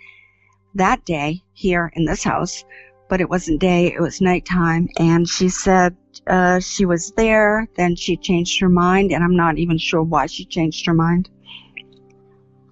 that 0.76 1.06
day 1.06 1.42
here 1.54 1.92
in 1.96 2.06
this 2.06 2.24
house, 2.24 2.66
but 3.08 3.22
it 3.22 3.30
wasn't 3.30 3.62
day, 3.62 3.94
it 3.94 4.02
was 4.02 4.22
nighttime. 4.22 4.90
And 4.98 5.28
she 5.28 5.50
said 5.50 5.96
uh, 6.28 6.60
she 6.60 6.86
was 6.86 7.12
there, 7.12 7.68
then 7.76 7.96
she 7.96 8.18
changed 8.18 8.60
her 8.60 8.70
mind, 8.70 9.12
and 9.12 9.24
I'm 9.24 9.36
not 9.36 9.58
even 9.58 9.78
sure 9.78 10.04
why 10.04 10.26
she 10.26 10.46
changed 10.46 10.86
her 10.86 10.94
mind. 10.94 11.30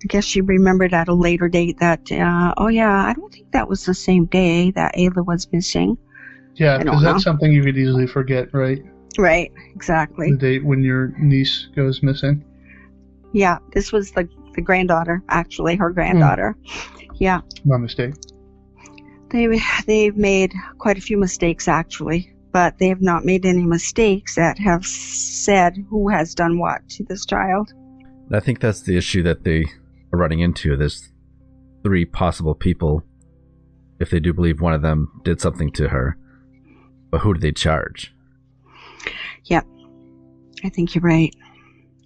I 0.08 0.10
guess 0.10 0.24
she 0.24 0.40
remembered 0.40 0.94
at 0.94 1.10
a 1.10 1.14
later 1.14 1.50
date 1.50 1.80
that, 1.80 2.10
uh, 2.14 2.54
oh 2.56 2.70
yeah, 2.70 3.08
I 3.08 3.12
don't 3.12 3.30
think 3.30 3.52
that 3.52 3.68
was 3.68 3.84
the 3.84 3.94
same 3.94 4.24
day 4.24 4.72
that 4.72 4.96
Ayla 4.96 5.26
was 5.26 5.52
missing. 5.52 5.98
Yeah, 6.56 6.78
because 6.78 7.04
that's 7.04 7.26
something 7.26 7.52
you 7.52 7.62
could 7.62 7.78
easily 7.78 8.08
forget, 8.08 8.54
right? 8.54 8.82
Right, 9.18 9.52
exactly. 9.76 10.32
The 10.32 10.38
date 10.38 10.64
when 10.64 10.82
your 10.82 11.10
niece 11.18 11.68
goes 11.76 12.02
missing. 12.02 12.42
Yeah, 13.34 13.58
this 13.74 13.92
was 13.92 14.12
the, 14.12 14.30
the 14.56 14.62
granddaughter, 14.62 15.22
actually, 15.28 15.76
her 15.76 15.90
granddaughter. 15.90 16.56
Yeah. 17.16 17.42
My 17.66 17.76
mistake. 17.76 18.14
They 19.30 19.60
they've 19.88 20.16
made 20.16 20.54
quite 20.78 20.98
a 20.98 21.02
few 21.02 21.18
mistakes 21.18 21.68
actually, 21.68 22.34
but 22.54 22.78
they 22.78 22.88
have 22.88 23.02
not 23.02 23.26
made 23.26 23.46
any 23.46 23.66
mistakes 23.66 24.36
that 24.36 24.58
have 24.58 24.86
said 24.86 25.76
who 25.90 26.08
has 26.08 26.34
done 26.34 26.60
what 26.60 26.88
to 26.92 27.04
this 27.04 27.26
child. 27.26 27.74
I 28.32 28.40
think 28.40 28.62
that's 28.62 28.84
the 28.84 28.96
issue 28.96 29.22
that 29.24 29.44
they 29.44 29.64
are 29.64 29.87
running 30.12 30.40
into. 30.40 30.76
There's 30.76 31.12
three 31.84 32.06
possible 32.06 32.56
people, 32.56 33.04
if 34.00 34.10
they 34.10 34.20
do 34.20 34.34
believe 34.34 34.62
one 34.62 34.74
of 34.74 34.82
them 34.82 35.22
did 35.24 35.42
something 35.42 35.72
to 35.74 35.90
her. 35.90 36.18
But 37.10 37.22
who 37.22 37.34
do 37.34 37.40
they 37.40 37.52
charge? 37.52 38.14
Yep. 39.46 39.66
I 40.64 40.70
think 40.70 40.96
you're 40.96 41.04
right. 41.04 41.34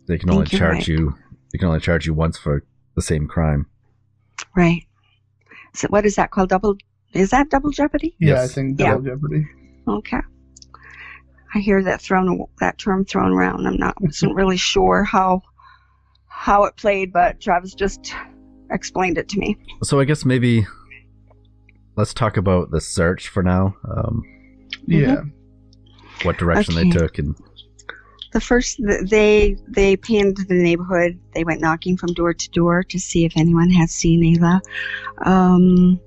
They 0.08 0.18
can 0.18 0.30
only 0.30 0.46
charge 0.46 0.74
right. 0.76 0.88
you. 0.88 1.16
They 1.52 1.58
can 1.58 1.68
only 1.68 1.80
charge 1.80 2.06
you 2.06 2.14
once 2.14 2.38
for 2.38 2.64
the 2.96 3.02
same 3.02 3.28
crime. 3.28 3.66
Right. 4.56 4.84
So 5.74 5.88
what 5.90 6.06
is 6.06 6.16
that 6.16 6.32
called? 6.32 6.50
Double 6.50 6.76
is 7.14 7.32
that 7.32 7.50
double 7.50 7.72
jeopardy? 7.72 8.16
Yeah, 8.20 8.36
Yes. 8.36 8.52
I 8.52 8.54
think 8.54 8.80
Yeah. 8.80 8.92
double 8.92 9.04
jeopardy. 9.04 9.48
Okay. 9.88 10.20
I 11.54 11.60
hear 11.60 11.84
that 11.84 12.02
thrown 12.02 12.46
that 12.60 12.78
term 12.78 13.06
thrown 13.06 13.34
around. 13.34 13.68
I'm 13.68 13.78
not 13.78 14.02
wasn't 14.02 14.36
really 14.36 14.58
sure 14.58 15.04
how 15.04 15.42
how 16.41 16.63
it 16.63 16.75
played, 16.75 17.13
but 17.13 17.39
Travis 17.39 17.75
just 17.75 18.15
explained 18.71 19.19
it 19.19 19.30
to 19.30 19.39
me. 19.39 19.56
So 19.84 19.99
I 19.99 20.06
guess 20.06 20.25
maybe 20.25 20.65
let's 21.95 22.15
talk 22.15 22.36
about 22.36 22.71
the 22.71 22.82
search 22.82 23.27
for 23.27 23.43
now. 23.43 23.75
Um, 23.88 24.23
Yeah. 24.88 25.21
what 26.23 26.39
direction 26.39 26.73
they 26.73 26.89
took, 26.89 27.19
and 27.19 27.36
The 28.34 28.41
first, 28.41 28.80
they 29.08 29.56
they 29.67 29.97
panned 29.97 30.38
the 30.38 30.56
neighborhood. 30.56 31.19
They 31.36 31.43
went 31.43 31.62
knocking 31.62 31.95
from 31.95 32.13
door 32.15 32.34
to 32.34 32.49
door 32.49 32.84
to 32.86 32.99
see 32.99 33.23
if 33.23 33.34
anyone 33.36 33.69
had 33.69 33.91
seen 33.91 34.23
Ayla. 34.23 34.62
Um, 35.23 35.99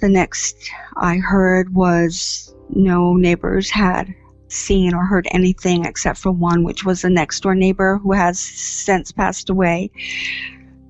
the 0.00 0.08
next 0.08 0.56
I 0.96 1.18
heard 1.18 1.72
was 1.74 2.52
no 2.70 3.14
neighbors 3.14 3.70
had 3.70 4.12
seen 4.52 4.94
or 4.94 5.04
heard 5.04 5.26
anything 5.30 5.84
except 5.84 6.18
for 6.18 6.32
one, 6.32 6.64
which 6.64 6.84
was 6.84 7.04
a 7.04 7.10
next 7.10 7.40
door 7.40 7.54
neighbor 7.54 7.98
who 7.98 8.12
has 8.12 8.38
since 8.38 9.12
passed 9.12 9.50
away. 9.50 9.90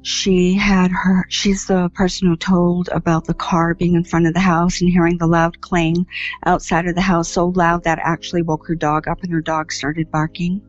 She 0.03 0.55
had 0.55 0.91
her, 0.91 1.27
she's 1.29 1.67
the 1.67 1.91
person 1.91 2.29
who 2.29 2.37
told 2.37 2.89
about 2.91 3.27
the 3.27 3.35
car 3.35 3.75
being 3.75 3.95
in 3.95 4.05
front 4.05 4.27
of 4.27 4.33
the 4.33 4.41
house 4.41 4.81
and 4.81 4.89
hearing 4.91 5.19
the 5.19 5.27
loud 5.27 5.61
clang 5.61 6.07
outside 6.47 6.87
of 6.87 6.95
the 6.95 7.03
house 7.03 7.29
so 7.29 7.49
loud 7.49 7.85
that 7.85 7.99
actually 8.03 8.43
woke 8.43 8.67
her 8.67 8.75
dog 8.75 9.09
up 9.09 9.23
and 9.23 9.31
her 9.33 9.43
dog 9.43 9.73
started 9.73 10.11
barking. 10.11 10.63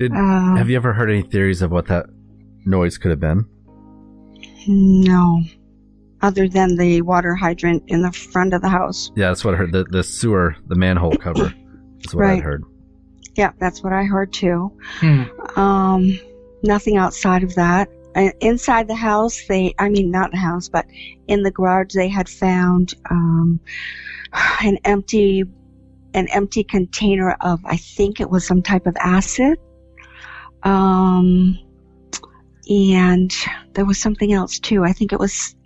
Did, 0.00 0.12
Uh, 0.12 0.56
have 0.56 0.68
you 0.68 0.76
ever 0.76 0.92
heard 0.92 1.10
any 1.10 1.22
theories 1.22 1.62
of 1.62 1.70
what 1.70 1.86
that 1.86 2.06
noise 2.64 2.98
could 2.98 3.10
have 3.12 3.20
been? 3.20 3.46
No. 4.66 5.40
Other 6.22 6.48
than 6.48 6.76
the 6.76 7.02
water 7.02 7.34
hydrant 7.34 7.84
in 7.86 8.02
the 8.02 8.10
front 8.10 8.54
of 8.54 8.62
the 8.62 8.68
house. 8.68 9.12
Yeah, 9.14 9.28
that's 9.28 9.44
what 9.44 9.54
I 9.54 9.58
heard. 9.58 9.72
The, 9.72 9.84
the 9.84 10.02
sewer, 10.02 10.56
the 10.66 10.74
manhole 10.74 11.16
cover 11.16 11.54
is 12.04 12.14
what 12.14 12.22
Right. 12.22 12.38
I'd 12.38 12.44
heard. 12.44 12.64
Yeah, 13.36 13.52
that's 13.58 13.82
what 13.82 13.92
I 13.92 14.04
heard 14.04 14.32
too. 14.32 14.72
Hmm. 15.00 15.22
Um, 15.56 16.20
nothing 16.62 16.96
outside 16.96 17.42
of 17.42 17.54
that. 17.56 17.88
Uh, 18.14 18.30
inside 18.40 18.86
the 18.86 18.94
house, 18.94 19.44
they, 19.48 19.74
I 19.78 19.88
mean, 19.88 20.10
not 20.10 20.30
the 20.30 20.36
house, 20.36 20.68
but 20.68 20.86
in 21.26 21.42
the 21.42 21.50
garage, 21.50 21.94
they 21.94 22.08
had 22.08 22.28
found 22.28 22.94
um, 23.10 23.58
an 24.62 24.78
empty, 24.84 25.44
an 26.14 26.28
empty 26.28 26.62
container 26.62 27.32
of, 27.40 27.60
I 27.64 27.76
think 27.76 28.20
it 28.20 28.30
was 28.30 28.46
some 28.46 28.62
type 28.62 28.86
of 28.86 28.96
acid. 29.00 29.58
Um, 30.62 31.58
and 32.70 33.34
there 33.74 33.84
was 33.84 33.98
something 33.98 34.32
else 34.32 34.58
too. 34.58 34.84
I 34.84 34.92
think 34.92 35.12
it 35.12 35.18
was, 35.18 35.56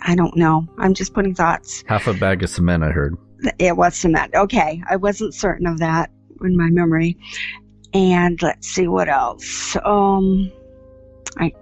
I 0.00 0.14
don't 0.16 0.36
know. 0.36 0.66
I'm 0.78 0.94
just 0.94 1.12
putting 1.12 1.34
thoughts. 1.34 1.84
Half 1.86 2.06
a 2.06 2.14
bag 2.14 2.42
of 2.42 2.50
cement, 2.50 2.82
I 2.82 2.90
heard. 2.90 3.16
It 3.58 3.76
was 3.76 3.96
cement. 3.96 4.34
Okay, 4.34 4.82
I 4.88 4.96
wasn't 4.96 5.34
certain 5.34 5.66
of 5.66 5.78
that 5.78 6.10
in 6.42 6.56
my 6.56 6.70
memory. 6.70 7.16
And 7.94 8.40
let's 8.42 8.68
see 8.68 8.88
what 8.88 9.08
else. 9.08 9.76
Um, 9.84 10.50
I 11.38 11.52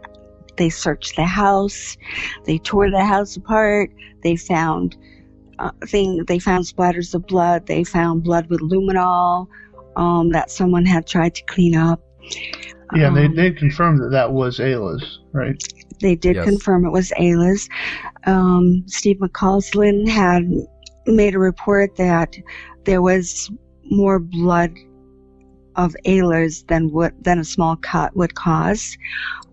they 0.56 0.68
searched 0.70 1.16
the 1.16 1.24
house. 1.24 1.96
They 2.44 2.58
tore 2.58 2.90
the 2.90 3.04
house 3.04 3.36
apart. 3.36 3.90
They 4.22 4.36
found 4.36 4.96
uh, 5.58 5.70
thing. 5.86 6.24
They 6.26 6.38
found 6.38 6.64
splatters 6.64 7.14
of 7.14 7.26
blood. 7.26 7.66
They 7.66 7.82
found 7.84 8.22
blood 8.24 8.48
with 8.50 8.60
luminol 8.60 9.46
um, 9.96 10.30
that 10.30 10.50
someone 10.50 10.84
had 10.86 11.06
tried 11.06 11.34
to 11.36 11.44
clean 11.44 11.74
up. 11.74 12.00
Yeah, 12.94 13.10
they 13.10 13.26
Um, 13.26 13.34
they 13.34 13.50
confirmed 13.52 14.00
that 14.02 14.10
that 14.10 14.32
was 14.32 14.58
Ayla's, 14.58 15.20
right? 15.32 15.56
they 16.00 16.14
did 16.16 16.36
Yes. 16.36 16.44
confirm 16.44 16.84
it 16.86 16.90
was 16.90 17.12
Ayla's. 17.18 17.68
Um, 18.26 18.84
Steve 18.86 19.18
McCausland 19.18 20.08
had 20.08 20.50
made 21.10 21.34
a 21.34 21.38
report 21.38 21.96
that 21.96 22.36
there 22.84 23.02
was 23.02 23.50
more 23.84 24.18
blood 24.18 24.74
of 25.76 25.94
Ayla's 26.04 26.64
than 26.64 26.90
what 26.90 27.12
than 27.22 27.38
a 27.38 27.44
small 27.44 27.76
cut 27.76 28.14
would 28.16 28.34
cause. 28.34 28.96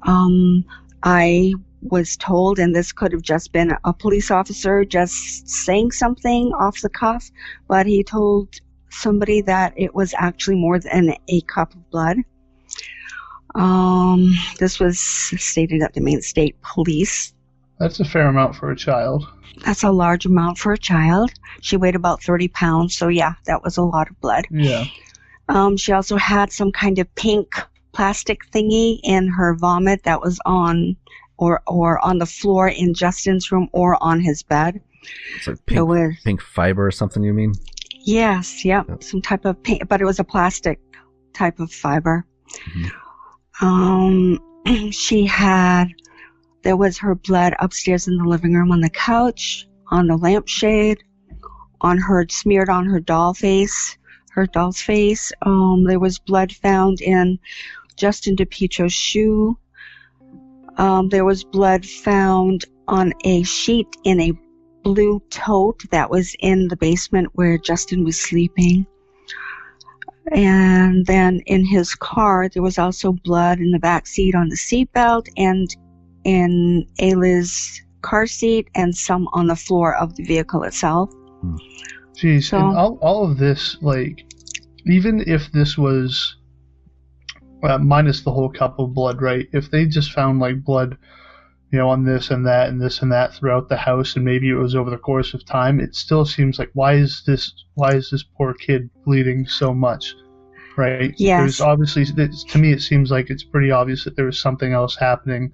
Um, 0.03 0.65
I 1.03 1.53
was 1.81 2.17
told, 2.17 2.59
and 2.59 2.75
this 2.75 2.91
could 2.91 3.11
have 3.11 3.21
just 3.21 3.51
been 3.53 3.75
a 3.83 3.93
police 3.93 4.31
officer 4.31 4.83
just 4.83 5.47
saying 5.47 5.91
something 5.91 6.51
off 6.53 6.81
the 6.81 6.89
cuff, 6.89 7.29
but 7.67 7.85
he 7.85 8.03
told 8.03 8.59
somebody 8.89 9.41
that 9.41 9.73
it 9.75 9.93
was 9.93 10.13
actually 10.17 10.55
more 10.55 10.79
than 10.79 11.15
a 11.29 11.41
cup 11.41 11.73
of 11.73 11.89
blood. 11.91 12.17
Um, 13.55 14.33
this 14.59 14.79
was 14.79 14.99
stated 14.99 15.81
at 15.81 15.93
the 15.93 16.01
Maine 16.01 16.21
State 16.21 16.55
Police. 16.61 17.33
That's 17.79 17.99
a 17.99 18.05
fair 18.05 18.27
amount 18.27 18.55
for 18.55 18.71
a 18.71 18.75
child. 18.75 19.27
That's 19.65 19.83
a 19.83 19.91
large 19.91 20.25
amount 20.25 20.57
for 20.57 20.73
a 20.73 20.77
child. 20.77 21.31
She 21.61 21.77
weighed 21.77 21.95
about 21.95 22.23
30 22.23 22.47
pounds, 22.49 22.97
so 22.97 23.07
yeah, 23.07 23.33
that 23.45 23.63
was 23.63 23.77
a 23.77 23.83
lot 23.83 24.09
of 24.09 24.19
blood. 24.21 24.45
Yeah. 24.51 24.85
Um, 25.49 25.77
she 25.77 25.91
also 25.93 26.17
had 26.17 26.51
some 26.51 26.71
kind 26.71 26.99
of 26.99 27.13
pink 27.15 27.53
plastic 27.93 28.41
thingy 28.51 28.99
in 29.03 29.27
her 29.27 29.55
vomit 29.55 30.03
that 30.03 30.21
was 30.21 30.39
on 30.45 30.95
or 31.37 31.61
or 31.67 32.03
on 32.03 32.17
the 32.17 32.25
floor 32.25 32.67
in 32.67 32.93
Justin's 32.93 33.51
room 33.51 33.69
or 33.71 33.97
on 34.03 34.19
his 34.19 34.43
bed. 34.43 34.81
It's 35.35 35.47
like 35.47 35.65
pink, 35.65 35.77
It 35.79 35.81
pink, 35.81 35.87
was 35.87 36.15
pink 36.23 36.41
fiber 36.41 36.85
or 36.85 36.91
something, 36.91 37.23
you 37.23 37.33
mean? 37.33 37.53
yes, 38.01 38.63
yep, 38.65 39.03
some 39.03 39.21
type 39.21 39.45
of 39.45 39.61
pink, 39.63 39.87
but 39.87 40.01
it 40.01 40.05
was 40.05 40.19
a 40.19 40.23
plastic 40.23 40.79
type 41.33 41.59
of 41.59 41.71
fiber. 41.71 42.25
Um, 43.61 44.39
she 44.91 45.25
had 45.25 45.87
there 46.67 46.75
was 46.75 46.97
her 46.97 47.15
blood 47.15 47.55
upstairs 47.59 48.09
in 48.09 48.17
the 48.17 48.25
living 48.25 48.53
room 48.53 48.73
on 48.73 48.81
the 48.81 48.89
couch, 48.89 49.65
on 49.89 50.05
the 50.05 50.17
lampshade, 50.17 51.01
on 51.79 51.97
her 51.97 52.25
smeared 52.29 52.67
on 52.67 52.85
her 52.85 52.99
doll 52.99 53.33
face, 53.33 53.97
her 54.31 54.45
doll's 54.47 54.81
face. 54.81 55.31
Um, 55.43 55.85
there 55.85 55.97
was 55.97 56.19
blood 56.19 56.51
found 56.51 56.99
in 56.99 57.39
Justin 57.95 58.35
DiPietro's 58.35 58.91
shoe. 58.91 59.57
Um, 60.75 61.07
there 61.07 61.23
was 61.23 61.45
blood 61.45 61.85
found 61.85 62.65
on 62.89 63.13
a 63.23 63.43
sheet 63.43 63.87
in 64.03 64.19
a 64.19 64.33
blue 64.83 65.21
tote 65.29 65.89
that 65.91 66.09
was 66.09 66.35
in 66.41 66.67
the 66.67 66.75
basement 66.75 67.29
where 67.31 67.57
Justin 67.57 68.03
was 68.03 68.19
sleeping. 68.19 68.85
And 70.33 71.05
then 71.05 71.39
in 71.45 71.63
his 71.63 71.95
car, 71.95 72.49
there 72.49 72.61
was 72.61 72.77
also 72.77 73.13
blood 73.13 73.59
in 73.59 73.71
the 73.71 73.79
back 73.79 74.05
seat 74.05 74.35
on 74.35 74.49
the 74.49 74.57
seatbelt 74.57 75.29
and 75.37 75.73
in 76.27 76.85
Ayla's 76.99 77.81
car 78.01 78.27
seat 78.27 78.67
and 78.75 78.93
some 78.93 79.27
on 79.31 79.47
the 79.47 79.55
floor 79.55 79.95
of 79.95 80.15
the 80.17 80.23
vehicle 80.23 80.61
itself. 80.63 81.09
Jeez, 82.15 82.49
So- 82.49 82.57
and 82.57 82.77
all, 82.77 82.99
all 83.01 83.23
of 83.31 83.37
this, 83.37 83.77
like, 83.81 84.25
even 84.85 85.23
if 85.25 85.51
this 85.53 85.77
was 85.77 86.35
uh, 87.63 87.77
minus 87.77 88.21
the 88.21 88.31
whole 88.31 88.49
cup 88.49 88.77
of 88.77 88.93
blood, 88.93 89.21
right? 89.21 89.47
If 89.53 89.71
they 89.71 89.85
just 89.85 90.11
found 90.11 90.39
like 90.39 90.63
blood, 90.63 90.97
you 91.71 91.79
know, 91.79 91.89
on 91.89 92.03
this 92.03 92.29
and 92.29 92.45
that 92.45 92.69
and 92.69 92.79
this 92.81 93.01
and 93.01 93.11
that 93.11 93.33
throughout 93.33 93.67
the 93.69 93.77
house, 93.77 94.15
and 94.15 94.23
maybe 94.23 94.49
it 94.49 94.53
was 94.55 94.75
over 94.75 94.89
the 94.89 94.97
course 94.97 95.33
of 95.33 95.43
time, 95.45 95.79
it 95.79 95.95
still 95.95 96.23
seems 96.25 96.59
like 96.59 96.69
why 96.73 96.93
is 96.93 97.23
this 97.25 97.51
why 97.75 97.93
is 97.93 98.09
this 98.09 98.23
poor 98.23 98.53
kid 98.53 98.89
bleeding 99.05 99.47
so 99.47 99.73
much, 99.73 100.13
right? 100.77 101.13
Yes. 101.17 101.39
There's 101.41 101.61
obviously 101.61 102.05
to 102.05 102.57
me 102.57 102.71
it 102.73 102.81
seems 102.81 103.11
like 103.11 103.29
it's 103.29 103.43
pretty 103.43 103.71
obvious 103.71 104.03
that 104.03 104.15
there 104.15 104.25
was 104.25 104.39
something 104.39 104.71
else 104.73 104.95
happening. 104.95 105.51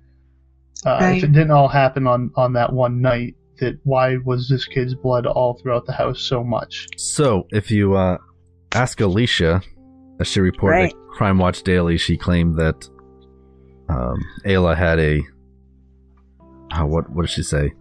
Uh, 0.86 0.97
Right. 1.01 1.17
If 1.17 1.23
it 1.25 1.31
didn't 1.31 1.51
all 1.51 1.67
happen 1.67 2.07
on 2.07 2.31
on 2.36 2.53
that 2.53 2.71
one 2.73 3.01
night, 3.01 3.36
that 3.59 3.79
why 3.83 4.17
was 4.25 4.49
this 4.49 4.65
kid's 4.65 4.95
blood 4.95 5.25
all 5.25 5.53
throughout 5.62 5.86
the 5.86 5.93
house 5.93 6.21
so 6.21 6.43
much? 6.43 6.88
So, 6.97 7.47
if 7.51 7.71
you 7.71 7.95
uh, 7.95 8.17
ask 8.73 8.99
Elisha, 8.99 9.62
as 10.19 10.27
she 10.27 10.39
reported 10.41 10.77
Right. 10.77 10.95
Crime 11.12 11.38
Watch 11.38 11.63
Daily, 11.63 11.97
she 11.97 12.17
claimed 12.17 12.55
that 12.57 12.89
um, 13.89 14.17
Ayla 14.45 14.75
had 14.75 14.99
a. 14.99 15.21
Uh, 16.71 16.86
what 16.86 17.09
what 17.12 17.23
did 17.27 17.31
she 17.31 17.43
say? 17.43 17.71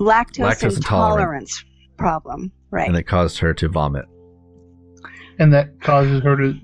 Lactose, 0.00 0.44
Lactose 0.44 0.76
intolerant. 0.76 0.78
intolerance 0.78 1.64
problem, 1.98 2.50
right? 2.70 2.88
And 2.88 2.96
it 2.96 3.04
caused 3.04 3.38
her 3.38 3.52
to 3.54 3.68
vomit. 3.68 4.06
And 5.38 5.52
that 5.52 5.80
causes 5.80 6.22
her 6.22 6.36
to 6.36 6.54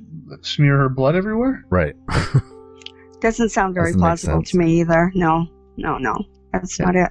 smear 0.43 0.77
her 0.79 0.89
blood 0.89 1.15
everywhere? 1.15 1.65
Right. 1.71 1.95
Doesn't 3.21 3.51
sound 3.51 3.75
very 3.75 3.89
Doesn't 3.91 4.01
plausible 4.01 4.43
to 4.43 4.57
me 4.59 4.81
either. 4.81 5.13
No, 5.15 5.47
no, 5.77 5.99
no. 5.99 6.15
That's 6.53 6.79
not 6.79 6.97
it. 6.97 7.11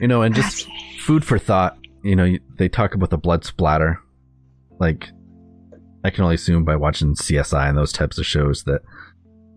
You 0.00 0.08
know, 0.08 0.22
and 0.22 0.34
just 0.34 0.68
food 1.00 1.24
for 1.24 1.38
thought. 1.38 1.78
You 2.02 2.14
know, 2.14 2.36
they 2.58 2.68
talk 2.68 2.94
about 2.94 3.10
the 3.10 3.18
blood 3.18 3.44
splatter. 3.44 4.00
Like, 4.78 5.08
I 6.04 6.10
can 6.10 6.22
only 6.22 6.36
assume 6.36 6.64
by 6.64 6.76
watching 6.76 7.14
CSI 7.14 7.68
and 7.68 7.76
those 7.76 7.92
types 7.92 8.18
of 8.18 8.26
shows 8.26 8.62
that 8.64 8.82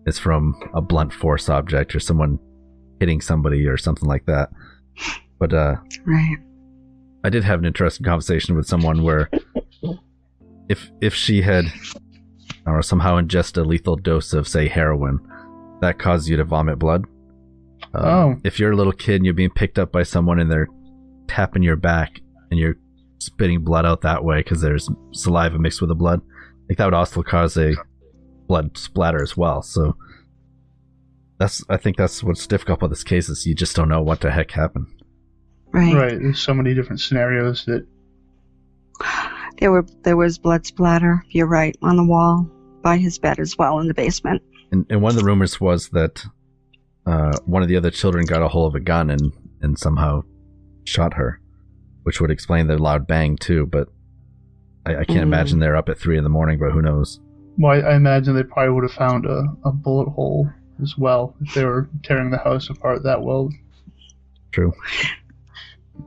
it's 0.06 0.18
from 0.18 0.54
a 0.74 0.80
blunt 0.80 1.12
force 1.12 1.48
object 1.48 1.94
or 1.94 2.00
someone 2.00 2.38
hitting 2.98 3.20
somebody 3.20 3.66
or 3.66 3.76
something 3.76 4.08
like 4.08 4.26
that. 4.26 4.48
But 5.38 5.52
uh, 5.52 5.76
Right. 6.04 6.38
I 7.22 7.28
did 7.28 7.44
have 7.44 7.58
an 7.58 7.66
interesting 7.66 8.04
conversation 8.04 8.56
with 8.56 8.66
someone 8.66 9.02
where 9.02 9.30
if 10.68 10.90
if 11.00 11.14
she 11.14 11.42
had 11.42 11.66
or 12.66 12.82
somehow 12.82 13.20
ingest 13.20 13.56
a 13.58 13.62
lethal 13.62 13.96
dose 13.96 14.32
of 14.32 14.48
say 14.48 14.68
heroin, 14.68 15.20
that 15.80 15.98
causes 15.98 16.28
you 16.28 16.36
to 16.36 16.44
vomit 16.44 16.78
blood. 16.78 17.04
Um, 17.94 18.04
Oh. 18.04 18.36
If 18.44 18.58
you're 18.60 18.72
a 18.72 18.76
little 18.76 18.92
kid 18.92 19.16
and 19.16 19.24
you're 19.24 19.34
being 19.34 19.50
picked 19.50 19.78
up 19.78 19.90
by 19.92 20.02
someone 20.02 20.38
and 20.38 20.50
they're 20.50 20.68
tapping 21.28 21.62
your 21.62 21.76
back 21.76 22.20
and 22.50 22.58
you're 22.58 22.76
spitting 23.18 23.62
blood 23.62 23.84
out 23.84 24.00
that 24.02 24.24
way 24.24 24.38
because 24.38 24.60
there's 24.60 24.88
saliva 25.12 25.58
mixed 25.58 25.80
with 25.80 25.88
the 25.88 25.94
blood, 25.94 26.20
like 26.68 26.78
that 26.78 26.84
would 26.84 26.94
also 26.94 27.22
cause 27.22 27.56
a 27.56 27.74
blood 28.46 28.76
splatter 28.78 29.22
as 29.22 29.36
well. 29.36 29.62
So 29.62 29.96
that's 31.38 31.64
I 31.68 31.76
think 31.76 31.96
that's 31.96 32.22
what's 32.22 32.46
difficult 32.46 32.78
about 32.78 32.90
this 32.90 33.04
case 33.04 33.28
is 33.28 33.46
you 33.46 33.54
just 33.54 33.74
don't 33.74 33.88
know 33.88 34.02
what 34.02 34.20
the 34.20 34.30
heck 34.30 34.50
happened. 34.50 34.86
Right. 35.72 35.94
Right. 35.94 36.18
There's 36.20 36.40
so 36.40 36.52
many 36.54 36.74
different 36.74 37.00
scenarios 37.00 37.64
that 37.66 37.86
There 39.58 39.70
were 39.70 39.86
there 40.02 40.16
was 40.16 40.38
blood 40.38 40.66
splatter. 40.66 41.24
You're 41.30 41.46
right 41.46 41.76
on 41.82 41.96
the 41.96 42.04
wall 42.04 42.50
by 42.82 42.96
his 42.96 43.18
bed 43.18 43.38
as 43.38 43.56
well 43.58 43.78
in 43.80 43.88
the 43.88 43.94
basement. 43.94 44.42
And, 44.72 44.86
and 44.90 45.02
one 45.02 45.10
of 45.10 45.18
the 45.18 45.24
rumors 45.24 45.60
was 45.60 45.88
that 45.90 46.24
uh, 47.06 47.36
one 47.46 47.62
of 47.62 47.68
the 47.68 47.76
other 47.76 47.90
children 47.90 48.26
got 48.26 48.42
a 48.42 48.48
hold 48.48 48.72
of 48.72 48.74
a 48.74 48.80
gun 48.84 49.10
and, 49.10 49.32
and 49.60 49.78
somehow 49.78 50.22
shot 50.84 51.14
her, 51.14 51.40
which 52.02 52.20
would 52.20 52.30
explain 52.30 52.66
the 52.66 52.78
loud 52.78 53.06
bang 53.06 53.36
too. 53.36 53.66
But 53.66 53.88
I, 54.86 54.96
I 54.96 55.04
can't 55.04 55.20
Mm. 55.20 55.32
imagine 55.34 55.58
they're 55.58 55.76
up 55.76 55.88
at 55.88 55.98
three 55.98 56.16
in 56.18 56.24
the 56.24 56.30
morning. 56.30 56.58
But 56.58 56.72
who 56.72 56.82
knows? 56.82 57.20
well, 57.58 57.72
I, 57.72 57.90
I 57.90 57.94
imagine 57.96 58.34
they 58.34 58.42
probably 58.44 58.72
would 58.74 58.84
have 58.84 58.92
found 58.92 59.26
a, 59.26 59.44
a 59.64 59.72
bullet 59.72 60.08
hole 60.10 60.48
as 60.82 60.96
well 60.96 61.34
if 61.42 61.52
they 61.54 61.64
were 61.64 61.88
tearing 62.02 62.30
the 62.30 62.38
house 62.38 62.70
apart 62.70 63.02
that 63.02 63.22
well. 63.22 63.50
True. 64.52 64.72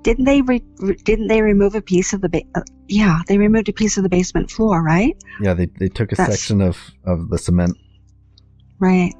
Didn't 0.01 0.25
they 0.25 0.41
re- 0.41 0.63
re- 0.79 0.95
didn't 1.03 1.27
they 1.27 1.41
remove 1.43 1.75
a 1.75 1.81
piece 1.81 2.13
of 2.13 2.21
the 2.21 2.29
ba- 2.29 2.41
uh, 2.55 2.61
yeah 2.87 3.19
they 3.27 3.37
removed 3.37 3.69
a 3.69 3.73
piece 3.73 3.95
of 3.95 4.03
the 4.03 4.09
basement 4.09 4.49
floor 4.49 4.81
right? 4.81 5.15
Yeah, 5.39 5.53
they 5.53 5.67
they 5.67 5.87
took 5.89 6.11
a 6.11 6.15
That's- 6.15 6.39
section 6.39 6.61
of 6.61 6.77
of 7.05 7.29
the 7.29 7.37
cement 7.37 7.77
Right. 8.79 9.13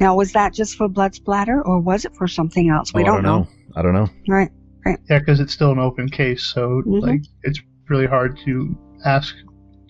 Now, 0.00 0.16
was 0.16 0.32
that 0.32 0.52
just 0.52 0.76
for 0.76 0.88
blood 0.88 1.14
splatter 1.14 1.62
or 1.66 1.80
was 1.80 2.04
it 2.04 2.14
for 2.16 2.26
something 2.26 2.68
else? 2.68 2.92
We 2.92 3.02
Oh, 3.02 3.06
don't, 3.06 3.14
I 3.18 3.22
don't 3.22 3.24
know. 3.24 3.48
I 3.76 3.82
don't 3.82 3.94
know. 3.94 4.08
Right. 4.28 4.50
Right. 4.84 4.98
Yeah, 5.08 5.18
because 5.20 5.40
it's 5.40 5.52
still 5.54 5.70
an 5.72 5.78
open 5.78 6.08
case, 6.10 6.42
so 6.42 6.82
Mhm. 6.86 7.00
like 7.00 7.22
it's 7.42 7.60
really 7.88 8.06
hard 8.06 8.38
to 8.44 8.76
ask 9.04 9.34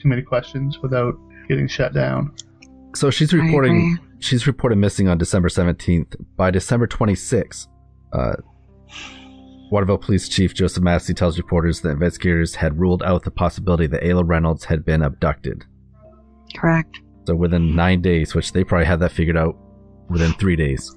too 0.00 0.08
many 0.08 0.22
questions 0.22 0.78
without 0.82 1.14
getting 1.48 1.66
shut 1.66 1.92
down. 1.94 2.32
So 2.94 3.10
she's 3.10 3.32
reporting. 3.32 3.98
She's 4.20 4.46
reported 4.46 4.76
missing 4.76 5.08
on 5.08 5.18
December 5.18 5.48
17th. 5.48 6.14
By 6.36 6.50
December 6.50 6.86
26th, 6.86 7.66
uh, 8.12 8.34
Waterville 9.70 9.98
Police 9.98 10.28
Chief 10.28 10.54
Joseph 10.54 10.82
Massey 10.82 11.12
tells 11.14 11.36
reporters 11.38 11.80
that 11.80 11.90
investigators 11.90 12.54
had 12.54 12.78
ruled 12.78 13.02
out 13.02 13.24
the 13.24 13.30
possibility 13.30 13.86
that 13.88 14.02
Ayla 14.02 14.22
Reynolds 14.26 14.64
had 14.66 14.84
been 14.84 15.02
abducted. 15.02 15.64
Correct. 16.56 17.00
So 17.26 17.34
within 17.34 17.74
nine 17.74 18.00
days, 18.00 18.34
which 18.34 18.52
they 18.52 18.62
probably 18.62 18.86
had 18.86 19.00
that 19.00 19.10
figured 19.10 19.36
out 19.36 19.56
within 20.08 20.32
three 20.34 20.56
days. 20.56 20.94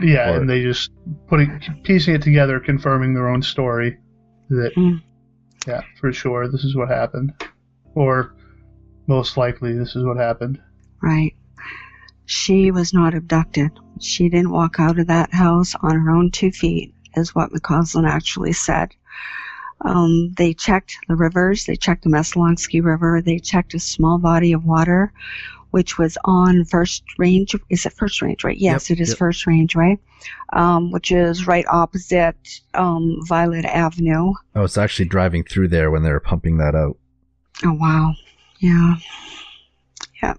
Yeah, 0.00 0.30
Or- 0.32 0.40
and 0.40 0.48
they 0.48 0.62
just 0.62 0.90
putting 1.28 1.60
piecing 1.84 2.14
it 2.14 2.22
together, 2.22 2.58
confirming 2.60 3.14
their 3.14 3.28
own 3.28 3.42
story 3.42 3.98
that 4.48 4.74
Mm. 4.76 5.02
yeah, 5.66 5.82
for 6.00 6.12
sure 6.12 6.48
this 6.48 6.64
is 6.64 6.74
what 6.74 6.88
happened, 6.88 7.32
or 7.94 8.34
most 9.06 9.36
likely 9.36 9.72
this 9.76 9.94
is 9.96 10.04
what 10.04 10.16
happened. 10.16 10.58
Right. 11.02 11.34
She 12.24 12.70
was 12.70 12.94
not 12.94 13.14
abducted. 13.14 13.70
She 14.00 14.28
didn't 14.28 14.50
walk 14.52 14.76
out 14.78 14.98
of 14.98 15.08
that 15.08 15.34
house 15.34 15.74
on 15.82 15.98
her 16.00 16.10
own 16.10 16.30
two 16.30 16.50
feet, 16.52 16.94
is 17.16 17.34
what 17.34 17.52
McCausland 17.52 18.08
actually 18.08 18.52
said. 18.52 18.94
Um, 19.84 20.32
they 20.36 20.54
checked 20.54 20.96
the 21.08 21.16
rivers. 21.16 21.64
They 21.64 21.74
checked 21.76 22.04
the 22.04 22.10
Messalonskee 22.10 22.82
River. 22.82 23.20
They 23.20 23.38
checked 23.40 23.74
a 23.74 23.80
small 23.80 24.18
body 24.18 24.52
of 24.52 24.64
water, 24.64 25.12
which 25.72 25.98
was 25.98 26.16
on 26.24 26.64
First 26.64 27.02
Range. 27.18 27.54
Is 27.70 27.84
it 27.84 27.92
First 27.94 28.22
Range, 28.22 28.44
right? 28.44 28.56
Yes, 28.56 28.88
Yep, 28.88 28.98
it 28.98 29.02
is 29.02 29.08
yep. 29.10 29.18
First 29.18 29.46
Range, 29.46 29.74
right? 29.74 29.98
Um, 30.52 30.92
which 30.92 31.10
is 31.10 31.46
right 31.46 31.64
opposite 31.68 32.36
um, 32.74 33.18
Violet 33.26 33.64
Avenue. 33.64 34.32
I 34.54 34.60
was 34.60 34.78
actually 34.78 35.06
driving 35.06 35.44
through 35.44 35.68
there 35.68 35.90
when 35.90 36.02
they 36.02 36.10
were 36.10 36.20
pumping 36.20 36.58
that 36.58 36.74
out. 36.74 36.96
Oh 37.64 37.72
wow. 37.72 38.14
Yeah. 38.60 38.96
Yeah. 40.22 40.34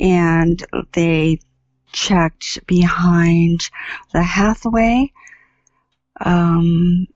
And 0.00 0.64
they 0.92 1.40
checked 1.92 2.64
behind 2.66 3.68
the 4.12 4.22
Hathaway 4.22 5.10
um, 6.20 7.06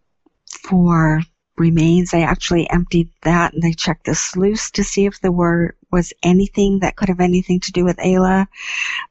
for 0.62 1.20
remains. 1.56 2.10
They 2.10 2.24
actually 2.24 2.68
emptied 2.70 3.10
that 3.22 3.52
and 3.52 3.62
they 3.62 3.72
checked 3.72 4.06
the 4.06 4.14
sluice 4.14 4.70
to 4.72 4.82
see 4.82 5.06
if 5.06 5.20
there 5.20 5.32
were 5.32 5.76
was 5.94 6.12
anything 6.22 6.80
that 6.80 6.96
could 6.96 7.08
have 7.08 7.20
anything 7.20 7.60
to 7.60 7.72
do 7.72 7.84
with 7.84 7.96
Ayla. 7.98 8.46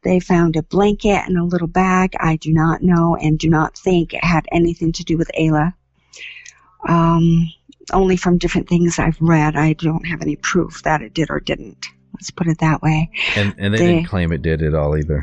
They 0.03 0.19
found 0.19 0.55
a 0.55 0.63
blanket 0.63 1.21
and 1.27 1.37
a 1.37 1.43
little 1.43 1.67
bag. 1.83 2.13
I 2.19 2.35
do 2.35 2.51
not 2.53 2.83
know 2.83 3.15
and 3.15 3.39
do 3.39 3.49
not 3.49 3.77
think 3.77 4.13
it 4.13 4.23
had 4.23 4.45
anything 4.51 4.91
to 4.93 5.03
do 5.03 5.17
with 5.17 5.31
Ayla. 5.39 5.73
Um, 6.87 7.51
only 7.91 8.17
from 8.17 8.37
different 8.37 8.67
things 8.69 8.99
I've 8.99 9.17
read. 9.21 9.55
I 9.55 9.73
don't 9.73 10.05
have 10.05 10.21
any 10.21 10.35
proof 10.35 10.83
that 10.83 11.01
it 11.01 11.13
did 11.13 11.29
or 11.29 11.39
didn't. 11.39 11.87
Let's 12.13 12.31
put 12.31 12.47
it 12.47 12.59
that 12.59 12.81
way. 12.81 13.09
And 13.35 13.55
and 13.57 13.73
they, 13.73 13.77
They- 13.79 13.87
didn't 13.95 14.09
claim 14.09 14.31
it 14.31 14.41
did 14.41 14.61
at 14.61 14.75
all 14.75 14.97
either. 14.97 15.21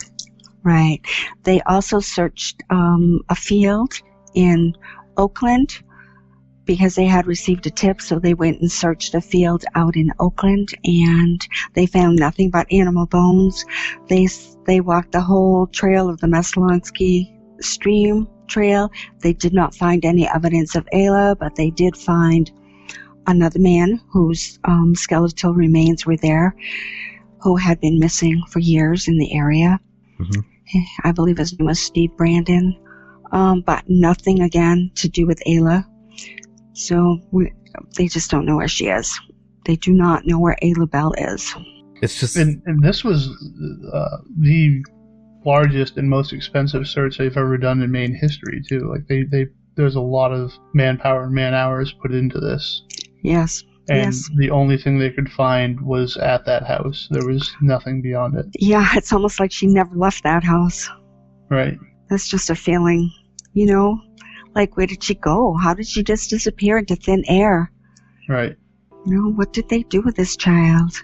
Right. 0.62 1.00
They 1.44 1.60
also 1.62 2.00
searched 2.00 2.62
um, 2.70 3.20
a 3.30 3.34
field 3.34 3.92
in 4.34 4.74
Oakland 5.16 5.82
because 6.70 6.94
they 6.94 7.04
had 7.04 7.26
received 7.26 7.66
a 7.66 7.70
tip, 7.70 8.00
so 8.00 8.20
they 8.20 8.32
went 8.32 8.60
and 8.60 8.70
searched 8.70 9.12
a 9.16 9.20
field 9.20 9.64
out 9.74 9.96
in 9.96 10.12
Oakland, 10.20 10.68
and 10.84 11.44
they 11.74 11.84
found 11.84 12.16
nothing 12.16 12.48
but 12.48 12.72
animal 12.72 13.06
bones. 13.06 13.64
They 14.08 14.28
they 14.66 14.80
walked 14.80 15.10
the 15.10 15.20
whole 15.20 15.66
trail 15.66 16.08
of 16.08 16.20
the 16.20 16.28
Messalonskee 16.28 17.28
stream 17.60 18.28
trail. 18.46 18.88
They 19.18 19.32
did 19.32 19.52
not 19.52 19.74
find 19.74 20.04
any 20.04 20.28
evidence 20.28 20.76
of 20.76 20.86
Ayla, 20.94 21.36
but 21.36 21.56
they 21.56 21.70
did 21.70 21.96
find 21.96 22.48
another 23.26 23.58
man 23.58 24.00
whose 24.08 24.60
um, 24.62 24.94
skeletal 24.94 25.52
remains 25.54 26.06
were 26.06 26.18
there, 26.18 26.54
who 27.40 27.56
had 27.56 27.80
been 27.80 27.98
missing 27.98 28.40
for 28.48 28.60
years 28.60 29.08
in 29.08 29.18
the 29.18 29.34
area. 29.34 29.80
Mhm. 30.20 30.44
I 31.02 31.10
believe 31.10 31.38
his 31.38 31.58
name 31.58 31.66
was 31.66 31.80
Steve 31.80 32.16
Brandon, 32.16 32.76
um, 33.32 33.64
but 33.66 33.82
nothing 33.88 34.42
again 34.42 34.92
to 34.94 35.08
do 35.08 35.26
with 35.26 35.42
Ayla. 35.48 35.84
So 36.72 37.18
we, 37.30 37.52
they 37.96 38.08
just 38.08 38.30
don't 38.30 38.46
know 38.46 38.56
where 38.56 38.68
she 38.68 38.88
is. 38.88 39.18
They 39.66 39.76
do 39.76 39.92
not 39.92 40.26
know 40.26 40.38
where 40.38 40.56
Ayla 40.62 40.90
Bell 40.90 41.12
is. 41.18 41.54
It's 42.02 42.18
just 42.18 42.36
And 42.36 42.62
and 42.66 42.82
this 42.82 43.04
was 43.04 43.28
uh, 43.92 44.18
the 44.38 44.82
largest 45.44 45.96
and 45.96 46.08
most 46.08 46.32
expensive 46.32 46.86
search 46.86 47.18
they've 47.18 47.36
ever 47.36 47.56
done 47.58 47.82
in 47.82 47.90
Maine 47.90 48.14
history 48.14 48.62
too. 48.66 48.90
Like 48.90 49.06
they 49.06 49.24
they 49.24 49.46
there's 49.76 49.96
a 49.96 50.00
lot 50.00 50.32
of 50.32 50.52
manpower 50.74 51.24
and 51.24 51.34
man 51.34 51.54
hours 51.54 51.92
put 51.92 52.12
into 52.12 52.40
this. 52.40 52.82
Yes. 53.22 53.62
And 53.88 54.12
yes. 54.12 54.30
the 54.36 54.50
only 54.50 54.76
thing 54.76 54.98
they 54.98 55.10
could 55.10 55.30
find 55.30 55.80
was 55.80 56.16
at 56.16 56.44
that 56.46 56.64
house. 56.64 57.08
There 57.10 57.26
was 57.26 57.50
nothing 57.60 58.02
beyond 58.02 58.38
it. 58.38 58.46
Yeah, 58.58 58.86
it's 58.94 59.12
almost 59.12 59.40
like 59.40 59.50
she 59.50 59.66
never 59.66 59.94
left 59.96 60.22
that 60.22 60.44
house. 60.44 60.88
Right. 61.50 61.76
That's 62.08 62.28
just 62.28 62.50
a 62.50 62.54
feeling, 62.54 63.10
you 63.52 63.66
know? 63.66 64.00
Like, 64.54 64.76
where 64.76 64.86
did 64.86 65.02
she 65.02 65.14
go? 65.14 65.54
How 65.54 65.74
did 65.74 65.86
she 65.86 66.02
just 66.02 66.30
disappear 66.30 66.78
into 66.78 66.96
thin 66.96 67.24
air? 67.28 67.70
Right. 68.28 68.56
You 69.06 69.14
know, 69.14 69.30
what 69.32 69.52
did 69.52 69.68
they 69.68 69.82
do 69.84 70.02
with 70.02 70.16
this 70.16 70.36
child? 70.36 71.02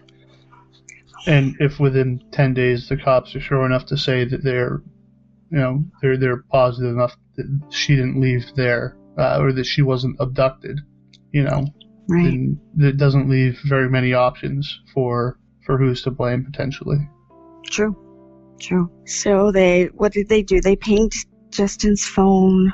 And 1.26 1.54
if 1.60 1.80
within 1.80 2.22
ten 2.30 2.54
days 2.54 2.88
the 2.88 2.96
cops 2.96 3.34
are 3.34 3.40
sure 3.40 3.66
enough 3.66 3.86
to 3.86 3.96
say 3.96 4.24
that 4.24 4.44
they're, 4.44 4.82
you 5.50 5.58
know, 5.58 5.84
they're 6.02 6.16
they're 6.16 6.42
positive 6.50 6.92
enough 6.92 7.16
that 7.36 7.60
she 7.70 7.96
didn't 7.96 8.20
leave 8.20 8.44
there 8.54 8.96
uh, 9.18 9.38
or 9.40 9.52
that 9.52 9.64
she 9.64 9.82
wasn't 9.82 10.16
abducted, 10.20 10.78
you 11.32 11.42
know, 11.42 11.66
Right. 12.08 12.24
then 12.24 12.60
that 12.76 12.96
doesn't 12.98 13.28
leave 13.28 13.58
very 13.66 13.88
many 13.90 14.12
options 14.12 14.80
for 14.94 15.38
for 15.64 15.76
who's 15.78 16.02
to 16.02 16.10
blame 16.12 16.44
potentially. 16.44 16.98
True. 17.64 17.96
True. 18.60 18.90
So 19.04 19.50
they, 19.52 19.86
what 19.94 20.12
did 20.12 20.28
they 20.28 20.42
do? 20.42 20.60
They 20.60 20.76
pinged 20.76 21.12
Justin's 21.50 22.06
phone. 22.06 22.72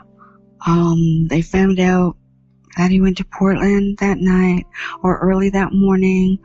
Um, 0.66 1.26
they 1.28 1.42
found 1.42 1.80
out 1.80 2.16
that 2.76 2.90
he 2.90 3.00
went 3.00 3.18
to 3.18 3.24
Portland 3.24 3.98
that 3.98 4.18
night 4.18 4.64
or 5.02 5.18
early 5.18 5.50
that 5.50 5.72
morning. 5.74 6.38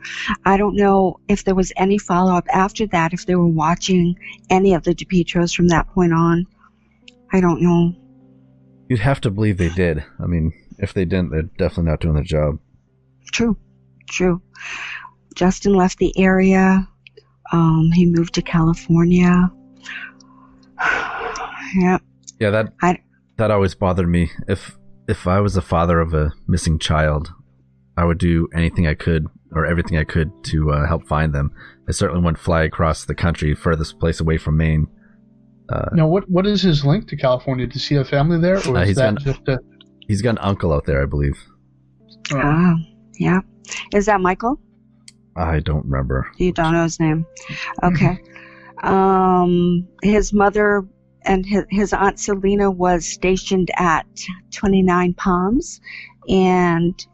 I 0.44 0.56
don't 0.56 0.76
know 0.76 1.20
if 1.28 1.44
there 1.44 1.54
was 1.54 1.72
any 1.76 1.96
follow 1.98 2.34
up 2.34 2.46
after 2.52 2.86
that, 2.88 3.12
if 3.14 3.24
they 3.26 3.34
were 3.34 3.46
watching 3.46 4.14
any 4.50 4.74
of 4.74 4.82
the 4.84 4.94
DiPietros 4.94 5.54
from 5.54 5.68
that 5.68 5.88
point 5.88 6.12
on. 6.12 6.46
I 7.32 7.40
don't 7.40 7.62
know. 7.62 7.94
you'd 8.88 9.00
have 9.00 9.20
to 9.22 9.30
believe 9.30 9.56
they 9.58 9.68
did. 9.70 10.04
I 10.22 10.26
mean, 10.26 10.52
if 10.78 10.92
they 10.94 11.04
didn't, 11.04 11.30
they're 11.30 11.42
definitely 11.42 11.90
not 11.90 12.00
doing 12.00 12.14
their 12.14 12.24
job. 12.24 12.58
True. 13.32 13.56
True. 14.10 14.40
Justin 15.34 15.74
left 15.74 15.98
the 15.98 16.12
area. 16.18 16.88
Um, 17.52 17.90
he 17.94 18.06
moved 18.06 18.34
to 18.34 18.42
California. 18.42 19.50
yep. 21.74 22.02
Yeah, 22.38 22.50
that 22.50 22.72
I- 22.82 23.00
that 23.38 23.50
always 23.50 23.74
bothered 23.74 24.08
me. 24.08 24.30
If 24.46 24.76
if 25.08 25.26
I 25.26 25.40
was 25.40 25.56
a 25.56 25.62
father 25.62 26.00
of 26.00 26.12
a 26.14 26.32
missing 26.46 26.78
child, 26.78 27.32
I 27.96 28.04
would 28.04 28.18
do 28.18 28.48
anything 28.54 28.86
I 28.86 28.94
could 28.94 29.26
or 29.52 29.64
everything 29.64 29.96
I 29.96 30.04
could 30.04 30.30
to 30.44 30.70
uh, 30.72 30.86
help 30.86 31.06
find 31.08 31.32
them. 31.34 31.50
I 31.88 31.92
certainly 31.92 32.22
wouldn't 32.22 32.38
fly 32.38 32.62
across 32.64 33.06
the 33.06 33.14
country, 33.14 33.54
furthest 33.54 33.98
place 33.98 34.20
away 34.20 34.36
from 34.36 34.58
Maine. 34.58 34.86
Uh, 35.70 35.88
Now, 35.92 36.06
what 36.06 36.28
what 36.30 36.46
is 36.46 36.62
his 36.62 36.84
link 36.84 37.08
to 37.08 37.16
California? 37.16 37.66
Does 37.66 37.86
he 37.86 37.94
have 37.94 38.08
family 38.08 38.38
there, 38.38 38.56
or 38.68 38.76
Uh, 38.76 38.82
is 38.82 38.88
he's 38.88 38.96
that 38.96 39.14
got- 39.14 39.24
just 39.24 39.48
a? 39.48 39.58
he's 40.06 40.20
got 40.22 40.30
an 40.30 40.38
uncle 40.38 40.72
out 40.72 40.84
there, 40.84 41.02
I 41.02 41.06
believe. 41.06 41.36
uh, 42.32 42.40
Ah, 42.42 42.74
yeah. 43.18 43.40
Is 43.94 44.06
that 44.06 44.20
Michael? 44.20 44.60
I 45.36 45.60
don't 45.60 45.84
remember. 45.84 46.26
You 46.38 46.52
don't 46.52 46.72
know 46.72 46.82
his 46.82 46.98
name. 46.98 47.24
Okay. 47.82 48.18
Um, 48.82 49.86
his 50.02 50.32
mother 50.32 50.84
and 51.28 51.44
his, 51.44 51.64
his 51.68 51.92
aunt 51.92 52.18
Selena 52.18 52.70
was 52.70 53.06
stationed 53.06 53.70
at 53.76 54.06
29 54.50 55.14
Palms, 55.14 55.80
and 56.28 57.06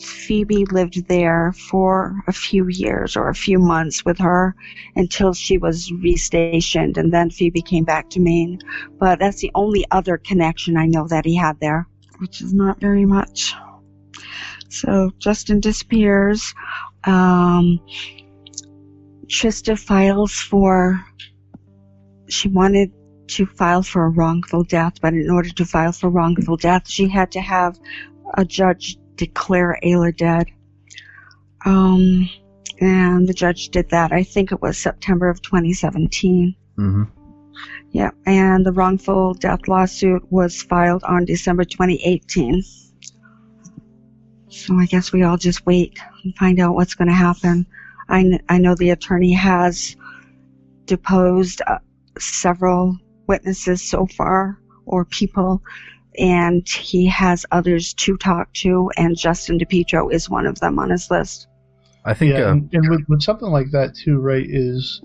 Phoebe 0.00 0.64
lived 0.66 1.06
there 1.06 1.52
for 1.52 2.16
a 2.26 2.32
few 2.32 2.66
years 2.68 3.16
or 3.16 3.28
a 3.28 3.34
few 3.34 3.58
months 3.58 4.04
with 4.04 4.18
her 4.18 4.54
until 4.96 5.32
she 5.34 5.58
was 5.58 5.90
restationed, 5.90 6.96
and 6.96 7.12
then 7.12 7.30
Phoebe 7.30 7.62
came 7.62 7.84
back 7.84 8.08
to 8.10 8.20
Maine. 8.20 8.58
But 8.98 9.18
that's 9.18 9.40
the 9.40 9.50
only 9.54 9.84
other 9.90 10.16
connection 10.16 10.76
I 10.76 10.86
know 10.86 11.06
that 11.08 11.26
he 11.26 11.36
had 11.36 11.60
there, 11.60 11.86
which 12.18 12.40
is 12.40 12.54
not 12.54 12.80
very 12.80 13.04
much. 13.04 13.54
So 14.68 15.10
Justin 15.18 15.60
disappears. 15.60 16.54
Um, 17.04 17.80
Trista 19.26 19.78
files 19.78 20.32
for. 20.32 21.04
She 22.28 22.48
wanted 22.48 22.92
to 23.28 23.46
file 23.46 23.82
for 23.82 24.04
a 24.04 24.10
wrongful 24.10 24.64
death, 24.64 25.00
but 25.00 25.14
in 25.14 25.30
order 25.30 25.48
to 25.50 25.64
file 25.64 25.92
for 25.92 26.08
wrongful 26.10 26.56
death, 26.56 26.88
she 26.88 27.08
had 27.08 27.32
to 27.32 27.40
have 27.40 27.78
a 28.34 28.44
judge 28.44 28.98
declare 29.16 29.78
Ayla 29.82 30.16
dead. 30.16 30.48
Um, 31.64 32.28
and 32.80 33.26
the 33.26 33.34
judge 33.34 33.70
did 33.70 33.90
that. 33.90 34.12
I 34.12 34.22
think 34.22 34.52
it 34.52 34.60
was 34.60 34.78
September 34.78 35.28
of 35.28 35.42
2017. 35.42 36.54
Mm-hmm. 36.78 37.04
Yeah, 37.90 38.10
and 38.26 38.66
the 38.66 38.72
wrongful 38.72 39.34
death 39.34 39.66
lawsuit 39.66 40.30
was 40.30 40.62
filed 40.62 41.02
on 41.04 41.24
December 41.24 41.64
2018. 41.64 42.62
So 44.48 44.74
I 44.74 44.86
guess 44.86 45.12
we 45.12 45.22
all 45.22 45.38
just 45.38 45.64
wait 45.64 45.98
and 46.22 46.36
find 46.36 46.60
out 46.60 46.74
what's 46.74 46.94
going 46.94 47.08
to 47.08 47.14
happen. 47.14 47.66
I, 48.08 48.22
kn- 48.22 48.42
I 48.48 48.58
know 48.58 48.74
the 48.74 48.90
attorney 48.90 49.32
has 49.32 49.96
deposed 50.84 51.62
uh, 51.66 51.78
several 52.18 52.98
witnesses 53.26 53.82
so 53.82 54.06
far 54.06 54.58
or 54.86 55.04
people, 55.04 55.62
and 56.18 56.66
he 56.68 57.06
has 57.06 57.44
others 57.50 57.92
to 57.94 58.16
talk 58.16 58.52
to, 58.54 58.90
and 58.96 59.16
Justin 59.18 59.58
DiPietro 59.58 60.12
is 60.12 60.30
one 60.30 60.46
of 60.46 60.60
them 60.60 60.78
on 60.78 60.90
his 60.90 61.10
list. 61.10 61.48
I 62.04 62.14
think 62.14 62.32
yeah, 62.32 62.44
uh, 62.44 62.52
and, 62.52 62.70
and 62.72 62.88
with, 62.88 63.04
with 63.08 63.22
something 63.22 63.48
like 63.48 63.70
that 63.72 63.94
too, 63.96 64.20
right? 64.20 64.46
Is 64.48 65.02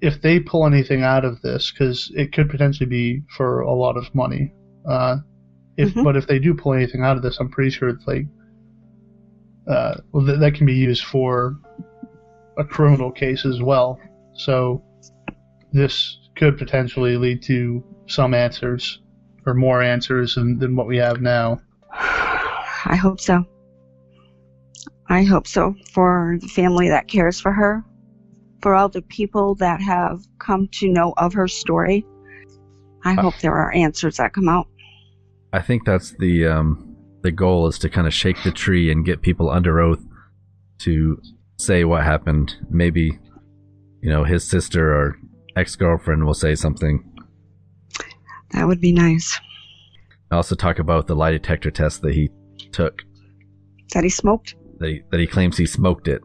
if 0.00 0.20
they 0.20 0.40
pull 0.40 0.66
anything 0.66 1.02
out 1.02 1.24
of 1.24 1.40
this, 1.42 1.70
because 1.70 2.10
it 2.14 2.32
could 2.32 2.50
potentially 2.50 2.88
be 2.88 3.22
for 3.36 3.60
a 3.60 3.72
lot 3.72 3.96
of 3.96 4.12
money. 4.14 4.52
Uh, 4.86 5.18
if 5.76 5.94
Mhm. 5.94 6.04
but 6.04 6.16
if 6.16 6.26
they 6.26 6.38
do 6.38 6.52
pull 6.52 6.74
anything 6.74 7.02
out 7.02 7.16
of 7.16 7.22
this, 7.22 7.38
I'm 7.40 7.48
pretty 7.48 7.70
sure 7.70 7.88
it's 7.88 8.06
like, 8.06 8.26
uh, 9.68 9.94
well, 10.12 10.26
th- 10.26 10.40
that 10.40 10.54
can 10.54 10.66
be 10.66 10.74
used 10.74 11.04
for 11.04 11.56
a 12.58 12.64
criminal 12.64 13.10
case 13.10 13.44
as 13.46 13.62
well. 13.62 13.98
So 14.34 14.82
this 15.72 16.18
could 16.36 16.58
potentially 16.58 17.16
lead 17.16 17.42
to 17.44 17.82
some 18.06 18.34
answers 18.34 19.00
or 19.46 19.54
more 19.54 19.82
answers 19.82 20.34
than, 20.34 20.58
than 20.58 20.76
what 20.76 20.86
we 20.86 20.96
have 20.96 21.20
now. 21.20 21.60
I 21.92 22.96
hope 23.00 23.20
so. 23.20 23.44
I 25.08 25.22
hope 25.22 25.46
so 25.46 25.74
for 25.92 26.38
the 26.40 26.48
family 26.48 26.88
that 26.88 27.08
cares 27.08 27.40
for 27.40 27.52
her, 27.52 27.84
for 28.62 28.74
all 28.74 28.88
the 28.88 29.02
people 29.02 29.54
that 29.56 29.80
have 29.80 30.20
come 30.38 30.68
to 30.72 30.88
know 30.88 31.14
of 31.18 31.32
her 31.34 31.46
story. 31.46 32.06
I 33.04 33.12
hope 33.12 33.34
there 33.42 33.54
are 33.54 33.72
answers 33.74 34.16
that 34.16 34.32
come 34.32 34.48
out. 34.48 34.66
I 35.52 35.60
think 35.60 35.84
that's 35.84 36.12
the 36.18 36.46
um, 36.46 36.96
the 37.22 37.30
goal 37.30 37.66
is 37.66 37.78
to 37.80 37.90
kind 37.90 38.06
of 38.06 38.14
shake 38.14 38.42
the 38.42 38.50
tree 38.50 38.90
and 38.90 39.04
get 39.04 39.20
people 39.20 39.50
under 39.50 39.78
oath 39.78 40.02
to 40.78 41.20
say 41.58 41.84
what 41.84 42.02
happened. 42.02 42.56
Maybe 42.70 43.18
you 44.00 44.10
know 44.10 44.24
his 44.24 44.42
sister 44.42 44.92
or 44.94 45.18
ex 45.56 45.76
girlfriend 45.76 46.24
will 46.24 46.34
say 46.34 46.54
something. 46.54 47.02
That 48.52 48.66
would 48.66 48.80
be 48.80 48.92
nice. 48.92 49.38
I 50.30 50.36
Also 50.36 50.54
talk 50.54 50.78
about 50.78 51.06
the 51.06 51.16
lie 51.16 51.32
detector 51.32 51.70
test 51.70 52.02
that 52.02 52.14
he 52.14 52.30
took. 52.72 53.02
That 53.92 54.04
he 54.04 54.10
smoked? 54.10 54.54
That 54.78 54.88
he, 54.88 55.02
that 55.10 55.20
he 55.20 55.26
claims 55.26 55.56
he 55.56 55.66
smoked 55.66 56.08
it, 56.08 56.22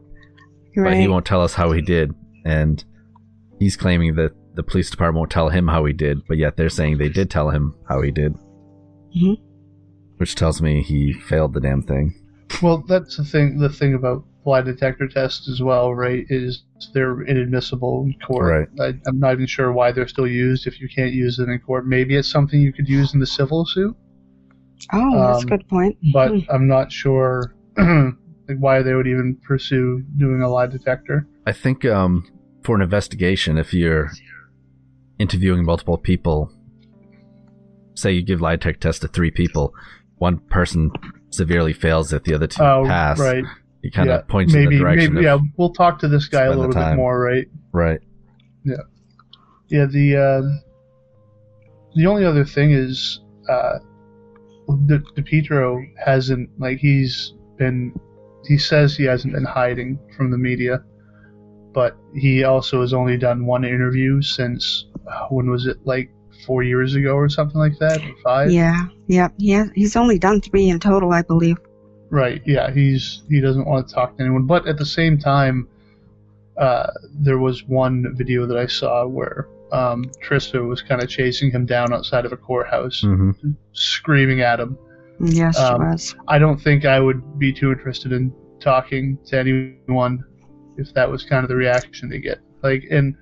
but 0.74 0.94
he 0.94 1.08
won't 1.08 1.26
tell 1.26 1.42
us 1.42 1.54
how 1.54 1.72
he 1.72 1.80
did. 1.80 2.12
And 2.44 2.84
he's 3.58 3.76
claiming 3.76 4.16
that 4.16 4.32
the 4.54 4.62
police 4.62 4.90
department 4.90 5.18
won't 5.18 5.30
tell 5.30 5.48
him 5.48 5.68
how 5.68 5.84
he 5.84 5.92
did, 5.92 6.26
but 6.26 6.38
yet 6.38 6.56
they're 6.56 6.68
saying 6.68 6.98
they 6.98 7.08
did 7.08 7.30
tell 7.30 7.50
him 7.50 7.74
how 7.88 8.02
he 8.02 8.10
did. 8.10 8.34
Mhm. 9.16 9.36
Which 10.16 10.34
tells 10.34 10.60
me 10.60 10.82
he 10.82 11.12
failed 11.12 11.54
the 11.54 11.60
damn 11.60 11.82
thing. 11.82 12.14
Well, 12.62 12.84
that's 12.86 13.16
the 13.16 13.24
thing. 13.24 13.58
The 13.58 13.68
thing 13.68 13.94
about 13.94 14.24
lie 14.44 14.62
detector 14.62 15.06
tests 15.06 15.48
as 15.48 15.60
well, 15.62 15.94
right? 15.94 16.24
Is 16.28 16.64
they're 16.94 17.22
inadmissible 17.22 18.04
in 18.06 18.14
court. 18.26 18.70
I, 18.80 18.94
I'm 19.06 19.18
not 19.20 19.32
even 19.34 19.46
sure 19.46 19.70
why 19.72 19.92
they're 19.92 20.08
still 20.08 20.26
used. 20.26 20.66
If 20.66 20.80
you 20.80 20.88
can't 20.88 21.12
use 21.12 21.38
it 21.38 21.48
in 21.48 21.58
court, 21.60 21.86
maybe 21.86 22.16
it's 22.16 22.30
something 22.30 22.60
you 22.60 22.72
could 22.72 22.88
use 22.88 23.12
in 23.14 23.20
the 23.20 23.26
civil 23.26 23.66
suit. 23.66 23.94
Oh, 24.92 25.26
that's 25.26 25.38
a 25.38 25.42
Um, 25.42 25.46
good 25.48 25.68
point. 25.68 25.96
But 26.12 26.28
Hmm. 26.30 26.38
I'm 26.50 26.66
not 26.66 26.90
sure 26.90 27.54
like 27.76 28.58
why 28.58 28.82
they 28.82 28.94
would 28.94 29.06
even 29.06 29.36
pursue 29.46 30.02
doing 30.16 30.40
a 30.42 30.48
lie 30.48 30.66
detector. 30.66 31.26
I 31.46 31.52
think 31.52 31.84
um, 31.84 32.24
for 32.62 32.74
an 32.76 32.82
investigation, 32.82 33.58
if 33.58 33.74
you're 33.74 34.10
interviewing 35.18 35.64
multiple 35.64 35.98
people, 35.98 36.50
say 37.94 38.12
you 38.12 38.22
give 38.22 38.40
lie 38.40 38.56
detector 38.56 38.80
test 38.88 39.02
to 39.02 39.08
three 39.08 39.30
people, 39.30 39.74
one 40.16 40.38
person 40.38 40.90
severely 41.30 41.72
fails 41.72 42.12
it, 42.12 42.24
the 42.24 42.34
other 42.34 42.46
two 42.46 42.62
Oh, 42.62 42.84
pass. 42.86 43.18
right. 43.18 43.44
He 43.82 43.90
kind 43.90 44.08
Yeah, 44.08 44.16
of 44.16 44.28
points 44.28 44.52
maybe, 44.52 44.66
in 44.66 44.70
the 44.72 44.78
direction. 44.78 45.14
Maybe, 45.14 45.26
of, 45.26 45.40
yeah, 45.40 45.48
we'll 45.56 45.72
talk 45.72 45.98
to 46.00 46.08
this 46.08 46.28
guy 46.28 46.44
a 46.44 46.50
little 46.50 46.72
bit 46.72 46.96
more, 46.96 47.20
right? 47.20 47.46
Right. 47.72 48.00
Yeah. 48.64 48.76
Yeah. 49.68 49.86
The 49.86 50.16
uh, 50.16 50.42
the 51.94 52.06
only 52.06 52.24
other 52.24 52.44
thing 52.44 52.72
is, 52.72 53.20
uh, 53.48 53.78
De, 54.86 54.98
DiPietro 55.16 55.82
hasn't 56.04 56.50
like 56.58 56.78
he's 56.78 57.34
been. 57.56 57.92
He 58.46 58.58
says 58.58 58.96
he 58.96 59.04
hasn't 59.04 59.34
been 59.34 59.44
hiding 59.44 59.98
from 60.16 60.30
the 60.30 60.38
media, 60.38 60.82
but 61.72 61.96
he 62.14 62.44
also 62.44 62.80
has 62.80 62.92
only 62.92 63.16
done 63.16 63.46
one 63.46 63.64
interview 63.64 64.22
since 64.22 64.86
uh, 65.10 65.26
when 65.28 65.50
was 65.50 65.66
it 65.66 65.76
like 65.84 66.10
four 66.46 66.62
years 66.62 66.94
ago 66.94 67.14
or 67.14 67.28
something 67.28 67.58
like 67.58 67.78
that, 67.78 68.00
five? 68.24 68.50
Yeah, 68.50 68.86
yeah, 69.08 69.28
yeah. 69.36 69.66
He's 69.74 69.96
only 69.96 70.18
done 70.18 70.40
three 70.40 70.68
in 70.68 70.80
total, 70.80 71.12
I 71.12 71.22
believe. 71.22 71.58
Right. 72.10 72.42
Yeah. 72.44 72.70
He's 72.72 73.22
he 73.28 73.40
doesn't 73.40 73.66
want 73.66 73.88
to 73.88 73.94
talk 73.94 74.16
to 74.16 74.22
anyone, 74.22 74.44
but 74.46 74.66
at 74.66 74.76
the 74.78 74.84
same 74.86 75.18
time, 75.18 75.68
uh, 76.58 76.88
there 77.14 77.38
was 77.38 77.64
one 77.64 78.14
video 78.16 78.46
that 78.46 78.56
I 78.58 78.66
saw 78.66 79.06
where 79.06 79.48
um, 79.72 80.10
Trista 80.26 80.66
was 80.66 80.82
kind 80.82 81.00
of 81.00 81.08
chasing 81.08 81.50
him 81.52 81.64
down 81.64 81.92
outside 81.92 82.24
of 82.26 82.32
a 82.32 82.36
courthouse, 82.36 83.02
Mhm. 83.04 83.54
screaming 83.72 84.40
at 84.40 84.58
him. 84.58 84.76
Yes, 85.20 85.56
she 85.56 85.62
Um, 85.62 85.90
was. 85.90 86.16
I 86.26 86.38
don't 86.40 86.60
think 86.60 86.84
I 86.84 86.98
would 86.98 87.38
be 87.38 87.52
too 87.52 87.70
interested 87.70 88.10
in 88.10 88.32
talking 88.58 89.16
to 89.26 89.38
anyone 89.38 90.24
if 90.76 90.92
that 90.94 91.08
was 91.08 91.22
kind 91.24 91.44
of 91.44 91.48
the 91.48 91.54
reaction 91.56 92.08
they 92.08 92.18
get. 92.18 92.40
Like, 92.64 92.84
and 92.90 93.14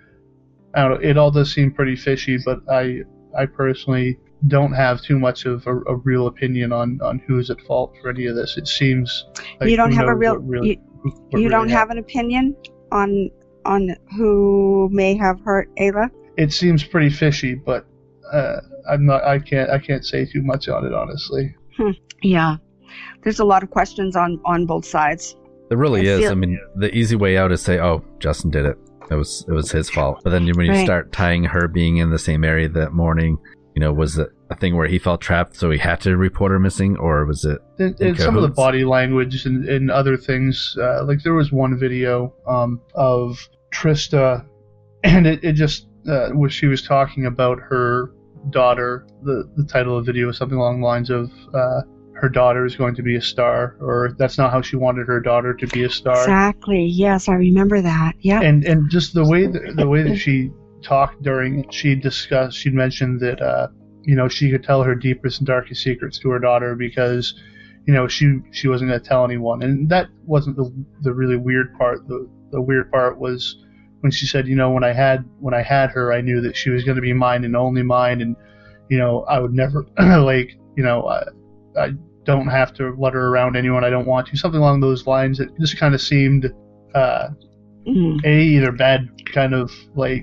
I 0.75 0.83
don't 0.89 0.93
know, 1.03 1.09
it 1.09 1.19
all 1.19 1.31
does 1.31 1.53
seem 1.53 1.71
pretty 1.71 1.97
fishy, 1.97 2.39
but 2.45 2.61
I 2.71 3.03
I 3.37 3.45
personally 3.45 4.19
don't 4.47 4.73
have 4.73 5.03
too 5.03 5.19
much 5.19 5.45
of 5.47 5.67
a, 5.67 5.77
a 5.81 5.97
real 5.97 6.27
opinion 6.29 6.73
on 6.73 7.01
on 7.03 7.19
who's 7.27 7.51
at 7.51 7.61
fault 7.63 7.95
for 8.01 8.11
any 8.11 8.27
of 8.27 8.37
this. 8.37 8.57
It 8.57 8.69
seems 8.69 9.27
like 9.61 9.69
you 9.71 9.77
don't 9.77 9.93
have 9.93 10.07
a 10.09 10.15
real, 10.15 10.37
really- 10.39 10.81
you, 11.05 11.39
you 11.41 11.49
don't 11.49 11.69
have 11.69 11.91
an 11.91 11.99
opinion 11.99 12.57
on 12.93 13.31
on 13.65 13.91
who 14.17 14.89
may 14.93 15.17
have 15.17 15.41
hurt 15.41 15.69
Ayla. 15.77 16.11
It 16.37 16.53
seems 16.53 16.85
pretty 16.85 17.11
fishy, 17.11 17.55
but 17.55 17.85
uh, 18.33 18.61
I'm 18.89 19.05
not. 19.07 19.25
I 19.25 19.39
can't. 19.41 19.71
I 19.71 19.79
can't 19.79 20.05
say 20.05 20.25
too 20.25 20.43
much 20.43 20.69
on 20.69 20.85
it, 20.87 20.93
honestly. 20.95 21.55
Hmm. 21.77 21.91
Yeah, 22.23 22.57
there's 23.23 23.41
a 23.41 23.45
lot 23.45 23.63
of 23.63 23.71
questions 23.71 24.15
on 24.17 24.41
on 24.45 24.67
both 24.67 24.85
sides. 24.85 25.37
There 25.69 25.79
really 25.79 26.09
I 26.09 26.15
is. 26.15 26.21
feel- 26.21 26.33
I 26.33 26.35
mean, 26.35 26.59
the 26.77 26.95
easy 26.95 27.17
way 27.17 27.37
out 27.37 27.51
is 27.53 27.61
say, 27.63 27.79
"Oh, 27.81 28.05
Justin 28.21 28.51
did 28.51 28.67
it. 28.67 28.79
It 29.11 29.15
was 29.15 29.45
it 29.49 29.53
was 29.53 29.71
his 29.73 29.91
fault." 29.91 30.21
But 30.25 30.31
then 30.31 30.47
when 30.47 30.67
you 30.67 30.73
Right. 30.73 30.85
start 30.85 31.13
tying 31.13 31.45
her 31.45 31.67
being 31.69 31.97
in 31.99 32.11
the 32.11 32.19
same 32.19 32.45
area 32.45 32.69
that 32.69 32.93
morning, 32.93 33.39
you 33.79 33.85
know, 33.85 33.93
was 33.93 34.19
it 34.19 34.31
a 34.51 34.57
thing 34.57 34.75
where 34.75 34.89
he 34.89 34.99
felt 34.99 35.21
trapped, 35.21 35.55
so 35.55 35.71
he 35.71 35.79
had 35.79 36.01
to 36.01 36.17
report 36.17 36.51
her 36.51 36.59
missing, 36.59 36.97
or 36.97 37.25
was 37.25 37.45
it? 37.45 37.61
And, 37.79 38.01
in 38.01 38.09
and 38.09 38.19
some 38.19 38.35
of 38.35 38.43
the 38.43 38.49
body 38.49 38.85
language 38.85 39.47
and, 39.47 39.69
and 39.69 39.89
other 39.89 40.17
things, 40.17 40.77
uh, 40.83 41.05
like 41.05 41.23
there 41.23 41.35
was 41.35 41.53
one 41.53 41.79
video 41.79 42.35
um, 42.49 42.81
of 42.97 43.39
Trista, 43.73 44.45
and 45.05 45.29
it, 45.29 45.45
it 45.45 45.53
just 45.53 45.87
uh, 46.09 46.31
was 46.35 46.53
she 46.53 46.67
was 46.67 46.83
talking 46.83 47.27
about 47.27 47.61
her 47.61 48.13
daughter. 48.51 49.07
The 49.23 49.49
the 49.57 49.63
title 49.63 49.97
of 49.97 50.05
the 50.05 50.13
video 50.13 50.27
was 50.27 50.39
something 50.39 50.59
along 50.59 50.81
the 50.81 50.87
lines 50.87 51.11
of. 51.11 51.31
Uh, 51.55 51.83
her 52.15 52.29
daughter 52.29 52.67
is 52.67 52.75
going 52.75 52.97
to 52.97 53.03
be 53.03 53.15
a 53.15 53.23
star, 53.23 53.77
or 53.79 54.13
that's 54.19 54.37
not 54.39 54.51
how 54.51 54.61
she 54.61 54.75
wanted 54.75 55.07
her 55.07 55.21
daughter 55.21 55.55
to 55.55 55.67
be 55.69 55.85
a 55.85 55.89
star. 55.89 56.19
Exactly. 56.21 56.85
Yes, 56.85 57.29
I 57.29 57.35
remember 57.35 57.81
that. 57.81 58.15
Yeah. 58.19 58.41
and 58.41 58.65
and 58.65 58.91
just 58.91 59.15
the 59.15 59.25
way 59.25 59.47
that, 59.47 59.77
the 59.77 59.87
way 59.87 60.03
that 60.03 60.17
she 60.17 60.51
talked 60.83 61.23
during 61.23 61.69
she 61.71 61.95
discussed 61.95 62.57
she'd 62.57 62.75
mentioned 62.75 63.21
that 63.21 63.41
uh, 63.41 63.69
you 64.03 64.15
know 64.15 64.29
she 64.29 64.51
could 64.51 64.63
tell 64.63 64.83
her 64.83 64.95
deepest 64.95 65.39
and 65.39 65.47
darkest 65.47 65.83
secrets 65.83 66.19
to 66.19 66.31
her 66.31 66.39
daughter 66.39 66.75
because 66.75 67.35
you 67.87 67.95
know 67.95 68.07
she 68.07 68.39
she 68.53 68.69
wasn't 68.69 68.89
going 68.91 69.01
to 69.01 69.07
tell 69.09 69.25
anyone, 69.25 69.63
and 69.63 69.89
that 69.89 70.09
wasn't 70.25 70.57
the 70.57 70.73
the 71.03 71.13
really 71.13 71.37
weird 71.37 71.73
part. 71.79 72.07
The 72.09 72.29
the 72.51 72.61
weird 72.61 72.91
part 72.91 73.19
was 73.19 73.65
when 74.01 74.13
she 74.13 74.27
said, 74.27 74.47
you 74.47 74.55
know, 74.55 74.71
when 74.71 74.85
I 74.85 74.93
had 74.93 75.25
when 75.41 75.55
I 75.55 75.63
had 75.63 75.91
her, 75.91 76.13
I 76.13 76.21
knew 76.21 76.41
that 76.43 76.57
she 76.57 76.71
was 76.71 76.85
going 76.85 76.97
to 76.97 77.03
be 77.03 77.13
mine 77.13 77.45
and 77.45 77.57
only 77.57 77.83
mine, 77.83 78.21
and 78.21 78.37
you 78.89 78.99
know 78.99 79.23
I 79.23 79.41
would 79.41 79.55
never 79.55 79.87
like 79.99 80.51
you 80.77 80.83
know 80.85 81.07
I, 81.09 81.25
I 81.79 81.91
don't 82.25 82.49
have 82.49 82.75
to 82.75 82.95
let 82.99 83.15
her 83.15 83.29
around 83.29 83.57
anyone 83.57 83.85
I 83.85 83.91
don't 83.91 84.07
want 84.07 84.29
to, 84.29 84.37
something 84.37 84.61
along 84.61 84.81
those 84.81 85.07
lines. 85.07 85.41
It 85.41 85.49
just 85.61 85.79
kind 85.79 85.95
of 85.95 86.01
seemed. 86.01 86.53
Uh, 86.95 87.29
Mm. 87.87 88.23
a 88.25 88.41
either 88.41 88.71
bad 88.71 89.09
kind 89.33 89.55
of 89.55 89.71
like 89.95 90.23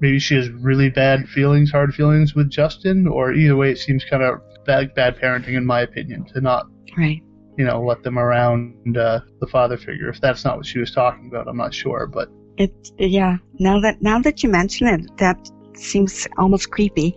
maybe 0.00 0.18
she 0.18 0.34
has 0.36 0.48
really 0.50 0.90
bad 0.90 1.28
feelings, 1.28 1.70
hard 1.70 1.94
feelings 1.94 2.34
with 2.34 2.50
Justin, 2.50 3.06
or 3.06 3.32
either 3.32 3.56
way, 3.56 3.70
it 3.70 3.78
seems 3.78 4.04
kind 4.04 4.22
of 4.22 4.40
bad 4.66 4.94
bad 4.94 5.16
parenting 5.18 5.54
in 5.56 5.64
my 5.64 5.80
opinion 5.80 6.24
to 6.32 6.40
not 6.40 6.66
Right. 6.98 7.22
you 7.56 7.64
know 7.64 7.82
let 7.82 8.02
them 8.02 8.18
around 8.18 8.96
uh, 8.96 9.20
the 9.40 9.46
father 9.46 9.76
figure. 9.76 10.08
If 10.08 10.20
that's 10.20 10.44
not 10.44 10.56
what 10.56 10.66
she 10.66 10.78
was 10.78 10.90
talking 10.90 11.28
about, 11.28 11.48
I'm 11.48 11.56
not 11.56 11.72
sure, 11.74 12.06
but 12.06 12.28
It. 12.58 12.72
Yeah. 12.98 13.36
Now 13.58 13.80
that 13.80 14.02
now 14.02 14.18
that 14.20 14.42
you 14.42 14.48
mention 14.50 14.86
it, 14.88 15.16
that 15.18 15.38
seems 15.74 16.26
almost 16.36 16.70
creepy 16.70 17.14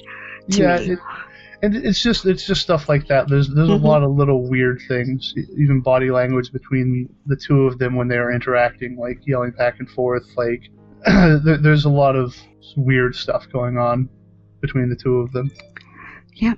to 0.51 0.61
yeah, 0.61 0.77
me. 0.77 0.91
it, 0.93 0.99
and 1.63 1.75
it's 1.75 2.01
just 2.03 2.25
it's 2.25 2.45
just 2.45 2.61
stuff 2.61 2.87
like 2.89 3.07
that. 3.07 3.27
There's 3.29 3.47
there's 3.49 3.69
Mhm. 3.69 3.83
a 3.83 3.87
lot 3.87 4.03
of 4.03 4.11
little 4.11 4.47
weird 4.49 4.79
things, 4.87 5.33
even 5.57 5.81
body 5.81 6.11
language 6.11 6.51
between 6.51 7.09
the 7.25 7.35
two 7.35 7.63
of 7.67 7.77
them 7.79 7.95
when 7.95 8.07
they 8.07 8.19
were 8.19 8.31
interacting, 8.33 8.97
like 8.97 9.19
yelling 9.25 9.51
back 9.51 9.75
and 9.79 9.89
forth. 9.89 10.25
Like 10.37 10.69
there, 11.45 11.57
there's 11.57 11.85
a 11.85 11.89
lot 11.89 12.15
of 12.15 12.35
weird 12.77 13.15
stuff 13.15 13.47
going 13.51 13.77
on 13.77 14.09
between 14.61 14.89
the 14.89 14.95
two 14.95 15.17
of 15.17 15.31
them. 15.31 15.51
Yep. 16.35 16.57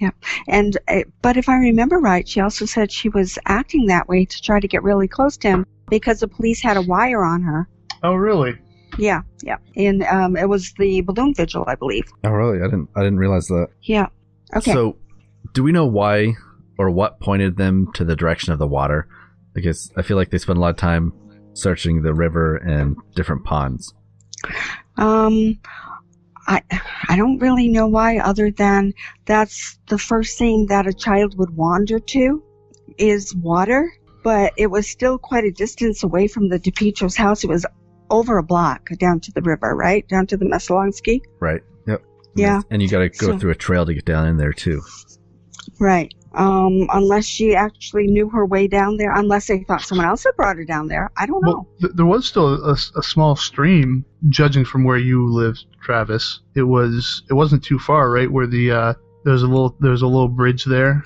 Yep. 0.00 0.14
And 0.48 0.78
uh, 0.88 1.02
but 1.20 1.36
if 1.36 1.48
I 1.48 1.56
remember 1.56 1.98
right, 1.98 2.26
she 2.26 2.40
also 2.40 2.64
said 2.64 2.90
she 2.90 3.08
was 3.08 3.38
acting 3.46 3.86
that 3.86 4.08
way 4.08 4.24
to 4.24 4.42
try 4.42 4.58
to 4.58 4.68
get 4.68 4.82
really 4.82 5.08
close 5.08 5.36
to 5.38 5.48
him 5.48 5.66
because 5.90 6.20
the 6.20 6.28
police 6.28 6.62
had 6.62 6.76
a 6.76 6.82
wire 6.82 7.22
on 7.22 7.42
her. 7.42 7.68
Oh, 8.02 8.14
really? 8.14 8.58
Yeah, 8.98 9.22
yeah. 9.42 9.58
And 9.76 10.02
um, 10.04 10.36
it 10.36 10.48
was 10.48 10.72
the 10.78 11.02
balloon 11.02 11.34
vigil, 11.34 11.64
I 11.66 11.74
believe. 11.74 12.10
Oh, 12.24 12.30
really? 12.30 12.60
I 12.60 12.64
didn't. 12.64 12.88
I 12.96 13.00
didn't 13.00 13.18
realize 13.18 13.46
that. 13.46 13.68
Yeah. 13.82 14.06
Okay. 14.56 14.72
So, 14.72 14.96
do 15.52 15.62
we 15.62 15.72
know 15.72 15.86
why 15.86 16.34
or 16.78 16.90
what 16.90 17.20
pointed 17.20 17.56
them 17.56 17.92
to 17.94 18.04
the 18.04 18.16
direction 18.16 18.52
of 18.52 18.58
the 18.58 18.66
water? 18.66 19.06
Because 19.52 19.92
I 19.96 20.02
feel 20.02 20.16
like 20.16 20.30
they 20.30 20.38
spent 20.38 20.58
a 20.58 20.60
lot 20.60 20.70
of 20.70 20.76
time 20.76 21.12
searching 21.52 22.02
the 22.02 22.14
river 22.14 22.56
and 22.56 22.96
different 23.14 23.44
ponds. 23.44 23.92
Um, 24.96 25.58
I 26.46 26.62
I 27.08 27.16
don't 27.16 27.38
really 27.38 27.68
know 27.68 27.86
why, 27.86 28.18
other 28.18 28.50
than 28.50 28.92
that's 29.24 29.78
the 29.88 29.98
first 29.98 30.38
thing 30.38 30.66
that 30.66 30.86
a 30.86 30.92
child 30.92 31.36
would 31.38 31.50
wander 31.56 31.98
to 31.98 32.42
is 32.98 33.34
water. 33.36 33.92
But 34.22 34.52
it 34.58 34.66
was 34.66 34.86
still 34.88 35.16
quite 35.16 35.44
a 35.44 35.50
distance 35.50 36.02
away 36.02 36.28
from 36.28 36.48
the 36.50 36.58
DiPietro's 36.58 37.16
house. 37.16 37.42
It 37.42 37.46
was 37.48 37.64
over 38.10 38.36
a 38.36 38.42
block 38.42 38.90
down 38.98 39.20
to 39.20 39.32
the 39.32 39.40
river, 39.40 39.74
right 39.74 40.06
down 40.08 40.26
to 40.26 40.36
the 40.36 40.44
Messalonskee. 40.44 41.22
Right. 41.40 41.62
Yep. 41.86 42.02
Yeah. 42.34 42.60
And 42.70 42.82
you 42.82 42.88
got 42.88 42.98
to 42.98 43.08
go 43.08 43.28
So- 43.28 43.38
through 43.38 43.52
a 43.52 43.54
trail 43.54 43.86
to 43.86 43.94
get 43.94 44.04
down 44.04 44.26
in 44.26 44.36
there 44.36 44.52
too. 44.52 44.82
Right. 45.78 46.12
Um, 46.32 46.86
unless 46.92 47.24
she 47.24 47.56
actually 47.56 48.06
knew 48.06 48.28
her 48.30 48.46
way 48.46 48.68
down 48.68 48.96
there, 48.98 49.12
unless 49.14 49.48
they 49.48 49.64
thought 49.64 49.82
someone 49.82 50.06
else 50.06 50.22
had 50.22 50.36
brought 50.36 50.56
her 50.56 50.64
down 50.64 50.86
there. 50.86 51.10
I 51.16 51.26
don't 51.26 51.42
know. 51.44 51.50
Well, 51.50 51.68
th- 51.80 51.92
there 51.96 52.06
was 52.06 52.24
still 52.26 52.54
a, 52.64 52.72
a 52.72 53.02
small 53.02 53.34
stream, 53.34 54.04
judging 54.28 54.64
from 54.64 54.84
where 54.84 54.96
you 54.98 55.26
live, 55.28 55.58
Travis. 55.82 56.40
It 56.54 56.62
was. 56.62 57.22
It 57.28 57.34
wasn't 57.34 57.64
too 57.64 57.78
far, 57.80 58.10
right? 58.10 58.30
Where 58.30 58.46
the 58.46 58.70
uh, 58.70 58.94
there's 59.24 59.42
a 59.42 59.48
little 59.48 59.76
there's 59.80 60.02
a 60.02 60.06
little 60.06 60.28
bridge 60.28 60.64
there. 60.64 61.02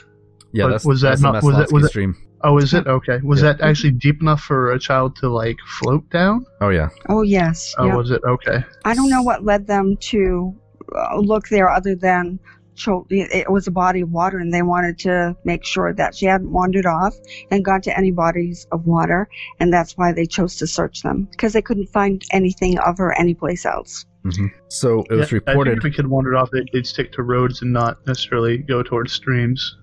Yeah, 0.52 0.64
But 0.64 0.70
that's 0.72 0.84
was 0.84 1.00
that 1.00 1.08
that's 1.10 1.22
the 1.22 1.32
not 1.32 1.42
was 1.42 1.56
that 1.56 1.72
was 1.72 1.72
Maslowski 1.72 1.82
that, 1.84 1.88
stream. 1.88 2.16
Oh, 2.44 2.58
is 2.58 2.74
it 2.74 2.86
okay? 2.86 3.18
Was 3.24 3.40
Yeah. 3.42 3.54
that 3.54 3.62
actually 3.62 3.92
deep 3.92 4.20
enough 4.20 4.42
for 4.42 4.72
a 4.72 4.78
child 4.78 5.16
to 5.16 5.30
like 5.30 5.56
float 5.80 6.08
down? 6.10 6.44
Oh 6.60 6.68
yeah. 6.68 6.90
Oh 7.08 7.22
yes. 7.22 7.74
Oh, 7.78 7.86
yeah. 7.86 7.96
was 7.96 8.10
it 8.10 8.20
okay? 8.24 8.62
I 8.84 8.94
don't 8.94 9.08
know 9.08 9.22
what 9.22 9.42
led 9.44 9.66
them 9.66 9.96
to 10.12 10.54
uh, 10.94 11.16
look 11.18 11.48
there 11.48 11.70
other 11.70 11.94
than 11.94 12.38
cho- 12.38 12.53
it 12.76 13.50
was 13.50 13.66
a 13.66 13.70
body 13.70 14.00
of 14.00 14.10
water 14.10 14.38
and 14.38 14.52
they 14.52 14.62
wanted 14.62 14.98
to 14.98 15.36
make 15.44 15.64
sure 15.64 15.92
that 15.94 16.14
she 16.14 16.26
hadn't 16.26 16.50
wandered 16.50 16.86
off 16.86 17.14
and 17.50 17.64
gone 17.64 17.80
to 17.82 17.96
any 17.96 18.10
bodies 18.10 18.66
of 18.72 18.84
water 18.86 19.28
and 19.60 19.72
that's 19.72 19.96
why 19.96 20.12
they 20.12 20.26
chose 20.26 20.56
to 20.56 20.66
search 20.66 21.02
them 21.02 21.28
because 21.30 21.52
they 21.52 21.62
couldn't 21.62 21.86
find 21.86 22.22
anything 22.32 22.78
of 22.80 22.98
her 22.98 23.12
anyplace 23.18 23.64
else. 23.64 24.06
hmm 24.24 24.46
So 24.68 25.04
it 25.10 25.14
was 25.14 25.30
Yeah, 25.30 25.38
I 25.46 25.50
reported. 25.50 25.70
think 25.82 25.84
if 25.84 25.92
a 25.92 25.96
kid 26.02 26.06
wandered 26.08 26.34
off, 26.34 26.50
they'd, 26.50 26.68
they'd 26.72 26.86
stick 26.86 27.12
to 27.12 27.22
roads 27.22 27.62
and 27.62 27.72
not 27.72 28.04
necessarily 28.06 28.58
go 28.58 28.82
towards 28.82 29.12
streams. 29.12 29.76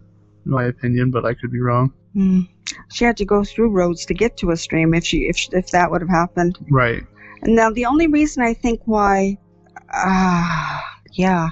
In 0.46 0.52
my 0.52 0.66
opinion, 0.66 1.12
but 1.12 1.24
I 1.24 1.36
could 1.36 1.52
be 1.52 1.60
wrong. 1.62 1.94
Hmm. 2.14 2.42
She 2.92 3.06
had 3.06 3.16
to 3.18 3.26
go 3.26 3.44
through 3.44 3.70
roads 3.70 4.06
to 4.08 4.14
get 4.14 4.38
to 4.38 4.50
a 4.52 4.58
stream 4.58 4.94
if 4.96 5.06
she 5.06 5.28
if 5.28 5.38
if 5.54 5.70
that 5.72 5.92
would 5.92 6.02
have 6.02 6.10
happened. 6.10 6.58
Right. 6.72 7.04
And 7.44 7.56
now 7.56 7.70
the 7.70 7.86
only 7.86 8.08
reason 8.08 8.42
I 8.44 8.54
think 8.56 8.82
why, 8.86 9.38
ah, 9.94 10.84
yeah, 11.14 11.50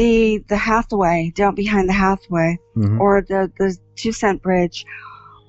the 0.00 0.42
the 0.48 0.56
Hathaway 0.56 1.30
down 1.34 1.54
behind 1.54 1.86
the 1.88 1.92
Hathaway 1.92 2.58
Mhm. 2.74 2.98
or 2.98 3.20
the 3.20 3.52
the 3.58 3.76
two 3.96 4.12
cent 4.12 4.42
bridge, 4.42 4.86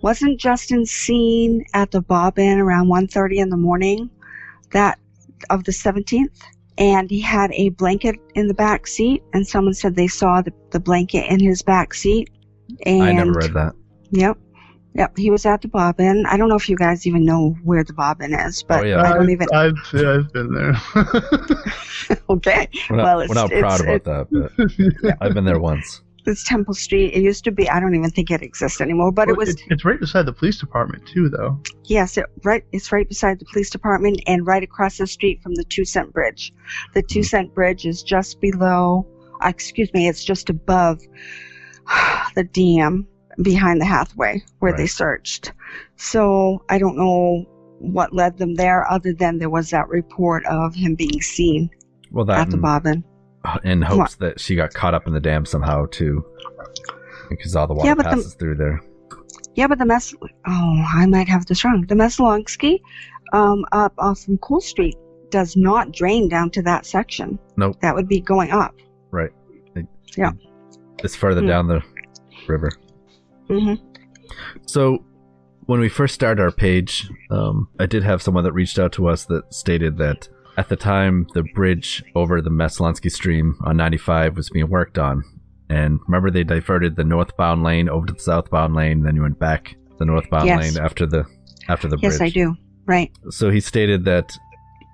wasn't 0.02 0.40
Justin 0.40 0.86
seen 0.86 1.64
at 1.74 1.92
the 1.92 2.02
Bobbin 2.02 2.60
around 2.60 2.88
1.30 2.88 3.38
in 3.38 3.50
the 3.50 3.58
morning, 3.58 4.10
that 4.72 5.00
of 5.50 5.64
the 5.64 5.72
seventeenth, 5.72 6.38
and 6.78 7.10
he 7.10 7.22
had 7.22 7.52
a 7.54 7.70
blanket 7.70 8.16
in 8.36 8.48
the 8.48 8.54
back 8.54 8.88
seat, 8.88 9.24
and 9.34 9.48
someone 9.48 9.74
said 9.74 9.96
they 9.96 10.08
saw 10.08 10.42
the, 10.42 10.52
the 10.72 10.80
blanket 10.80 11.32
in 11.32 11.40
his 11.40 11.62
back 11.62 11.94
seat. 11.94 12.30
And 12.86 13.04
I 13.04 13.12
never 13.14 13.32
read 13.32 13.54
that. 13.54 13.74
Yep. 14.12 14.38
Yep, 14.94 15.18
he 15.18 15.32
was 15.32 15.46
at 15.46 15.62
the 15.62 15.70
Bobbin. 15.70 16.26
I 16.26 16.36
don't 16.36 16.50
know 16.50 16.56
if 16.56 16.68
you 16.68 16.76
guys 16.76 17.08
even 17.08 17.26
know 17.26 17.56
where 17.64 17.84
the 17.84 17.94
Bobbin 17.94 18.34
is, 18.34 18.62
but 18.64 18.82
Oh, 18.82 18.86
yeah. 18.86 19.02
I 19.02 19.14
don't 19.14 19.24
I've, 19.24 19.30
even. 19.30 19.48
I've, 19.54 19.78
yeah, 19.94 20.14
I've 20.16 20.34
been 20.34 20.54
there. 20.54 22.18
okay. 22.30 22.68
We're 22.90 22.98
not, 22.98 23.04
well, 23.04 23.18
we're 23.18 23.24
it's, 23.24 23.34
not 23.34 23.50
proud 23.52 23.82
it's, 23.82 24.06
about 24.06 24.30
that, 24.30 24.92
but 25.02 25.18
I've 25.22 25.34
been 25.34 25.46
there 25.46 25.60
once. 25.60 26.02
It's 26.26 26.44
Temple 26.44 26.74
Street. 26.74 27.14
It 27.14 27.22
used 27.22 27.44
to 27.46 27.52
be. 27.52 27.70
I 27.70 27.80
don't 27.80 27.96
even 27.96 28.12
think 28.12 28.30
it 28.30 28.44
exists 28.44 28.82
anymore. 28.82 29.12
But 29.12 29.30
it 29.30 29.38
was. 29.38 29.50
It's, 29.50 29.64
it's 29.70 29.86
right 29.86 30.00
beside 30.00 30.26
the 30.26 30.34
police 30.34 30.60
department 30.60 31.08
too, 31.08 31.30
though. 31.30 31.60
Yes, 31.86 32.18
it 32.18 32.26
right. 32.44 32.64
It's 32.72 32.92
right 32.92 33.08
beside 33.08 33.40
the 33.40 33.46
police 33.46 33.70
department 33.70 34.22
and 34.28 34.46
right 34.46 34.62
across 34.62 34.98
the 34.98 35.08
street 35.08 35.42
from 35.42 35.56
the 35.56 35.64
two 35.64 35.86
cent 35.86 36.14
bridge. 36.14 36.54
The 36.94 37.02
two 37.02 37.24
cent 37.24 37.56
bridge 37.56 37.86
is 37.86 38.04
just 38.04 38.40
below. 38.40 39.08
Uh, 39.44 39.48
excuse 39.48 39.92
me. 39.94 40.08
It's 40.08 40.24
just 40.24 40.50
above 40.50 41.02
the 42.36 42.44
dam 42.44 43.08
behind 43.44 43.82
the 43.82 43.86
Hathaway 43.86 44.44
where 44.60 44.76
they 44.76 44.88
searched. 44.88 45.54
So 45.96 46.64
I 46.70 46.78
don't 46.78 46.98
know 46.98 47.46
what 47.80 48.14
led 48.14 48.38
them 48.38 48.56
there, 48.56 48.90
other 48.92 49.14
than 49.14 49.40
there 49.40 49.50
was 49.50 49.70
that 49.72 49.88
report 49.90 50.46
of 50.46 50.76
him 50.76 50.96
being 50.96 51.22
seen 51.22 51.70
Well, 52.12 52.26
that 52.26 52.40
at 52.40 52.48
the 52.50 52.54
and- 52.56 52.62
Bobbin. 52.62 53.04
in 53.64 53.82
hopes 53.82 54.16
that 54.16 54.40
she 54.40 54.56
got 54.56 54.74
caught 54.74 54.94
up 54.94 55.08
in 55.08 55.14
the 55.14 55.20
dam 55.20 55.46
somehow 55.46 55.86
too, 55.88 56.24
because 57.30 57.56
all 57.56 57.68
the 57.68 57.74
water 57.74 57.88
Yeah, 57.88 57.96
but 57.96 58.04
the- 58.04 58.10
passes 58.18 58.34
through 58.36 58.56
there. 58.56 58.82
Yeah, 59.56 59.68
but 59.68 59.80
the 59.80 59.86
mess. 59.86 60.14
Oh, 60.22 60.84
I 60.96 61.06
might 61.08 61.28
have 61.28 61.46
this 61.46 61.66
wrong. 61.66 61.86
The 61.88 61.96
Messalonskee, 61.96 62.80
um, 63.34 63.66
up 63.74 63.94
off 63.98 64.22
from 64.22 64.38
Cool 64.38 64.62
Street 64.62 64.96
does 65.30 65.58
not 65.58 65.92
drain 65.92 66.30
down 66.30 66.52
to 66.52 66.62
that 66.62 66.86
section. 66.86 67.38
Nope. 67.58 67.76
That 67.82 67.94
would 67.96 68.08
be 68.08 68.22
going 68.22 68.52
up. 68.52 68.76
Right. 69.12 69.32
It- 69.76 69.88
Yeah. 70.16 70.32
It's 71.04 71.16
further 71.18 71.42
Hmm. 71.42 71.48
down 71.48 71.68
the 71.68 71.82
river. 72.48 72.72
Hmm 73.60 73.74
So 74.68 75.04
when 75.66 75.80
we 75.80 75.90
first 75.90 76.14
started 76.16 76.42
our 76.42 76.52
page, 76.52 77.10
um, 77.30 77.68
I 77.80 77.86
did 77.86 78.04
have 78.04 78.22
someone 78.22 78.44
that 78.44 78.54
reached 78.54 78.80
out 78.80 78.92
to 78.94 79.08
us 79.08 79.26
that 79.26 79.54
stated 79.54 79.98
that 79.98 80.28
at 80.58 80.70
the 80.70 80.76
time 80.76 81.28
the 81.34 81.44
bridge 81.56 82.04
over 82.16 82.42
the 82.42 82.50
Messalonskee 82.50 83.12
stream 83.12 83.58
on 83.64 83.78
95 83.78 84.36
was 84.36 84.50
being 84.50 84.70
worked 84.70 84.98
on. 84.98 85.24
And 85.70 86.00
remember 86.08 86.30
they 86.32 86.44
diverted 86.44 86.96
the 86.96 87.04
northbound 87.04 87.64
lane 87.64 87.88
over 87.90 88.06
to 88.06 88.14
the 88.14 88.20
southbound 88.20 88.76
lane, 88.76 89.04
then 89.04 89.16
you 89.16 89.22
went 89.22 89.40
back 89.40 89.76
the 90.00 90.06
northbound 90.06 90.48
Yes. 90.48 90.76
lane 90.76 90.84
after 90.84 91.06
the 91.06 91.26
after 91.70 91.88
the 91.88 91.98
Yes, 92.02 92.18
bridge. 92.18 92.36
Yes, 92.36 92.46
I 92.46 92.52
do. 92.52 92.56
Right. 92.86 93.12
So 93.30 93.50
he 93.50 93.60
stated 93.62 94.04
that 94.06 94.34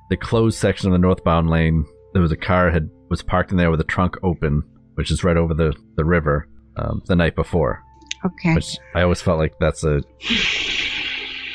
the 0.09 0.17
closed 0.17 0.59
section 0.59 0.87
of 0.87 0.91
the 0.91 0.99
northbound 0.99 1.49
lane, 1.49 1.85
there 2.13 2.21
was 2.21 2.31
a 2.31 2.37
car 2.37 2.69
had 2.69 2.89
was 3.09 3.23
parked 3.23 3.51
in 3.51 3.57
there 3.57 3.71
with 3.71 3.79
the 3.79 3.85
trunk 3.85 4.17
open, 4.21 4.61
which 4.95 5.09
is 5.11 5.23
right 5.23 5.37
over 5.37 5.53
the 5.53 5.73
the 5.95 6.05
river, 6.05 6.47
um, 6.75 7.01
the 7.07 7.15
night 7.15 7.35
before. 7.35 7.81
Okay. 8.25 8.55
Which 8.55 8.77
I 8.95 9.03
always 9.03 9.21
felt 9.21 9.39
like 9.39 9.53
that's 9.59 9.83
a 9.83 10.01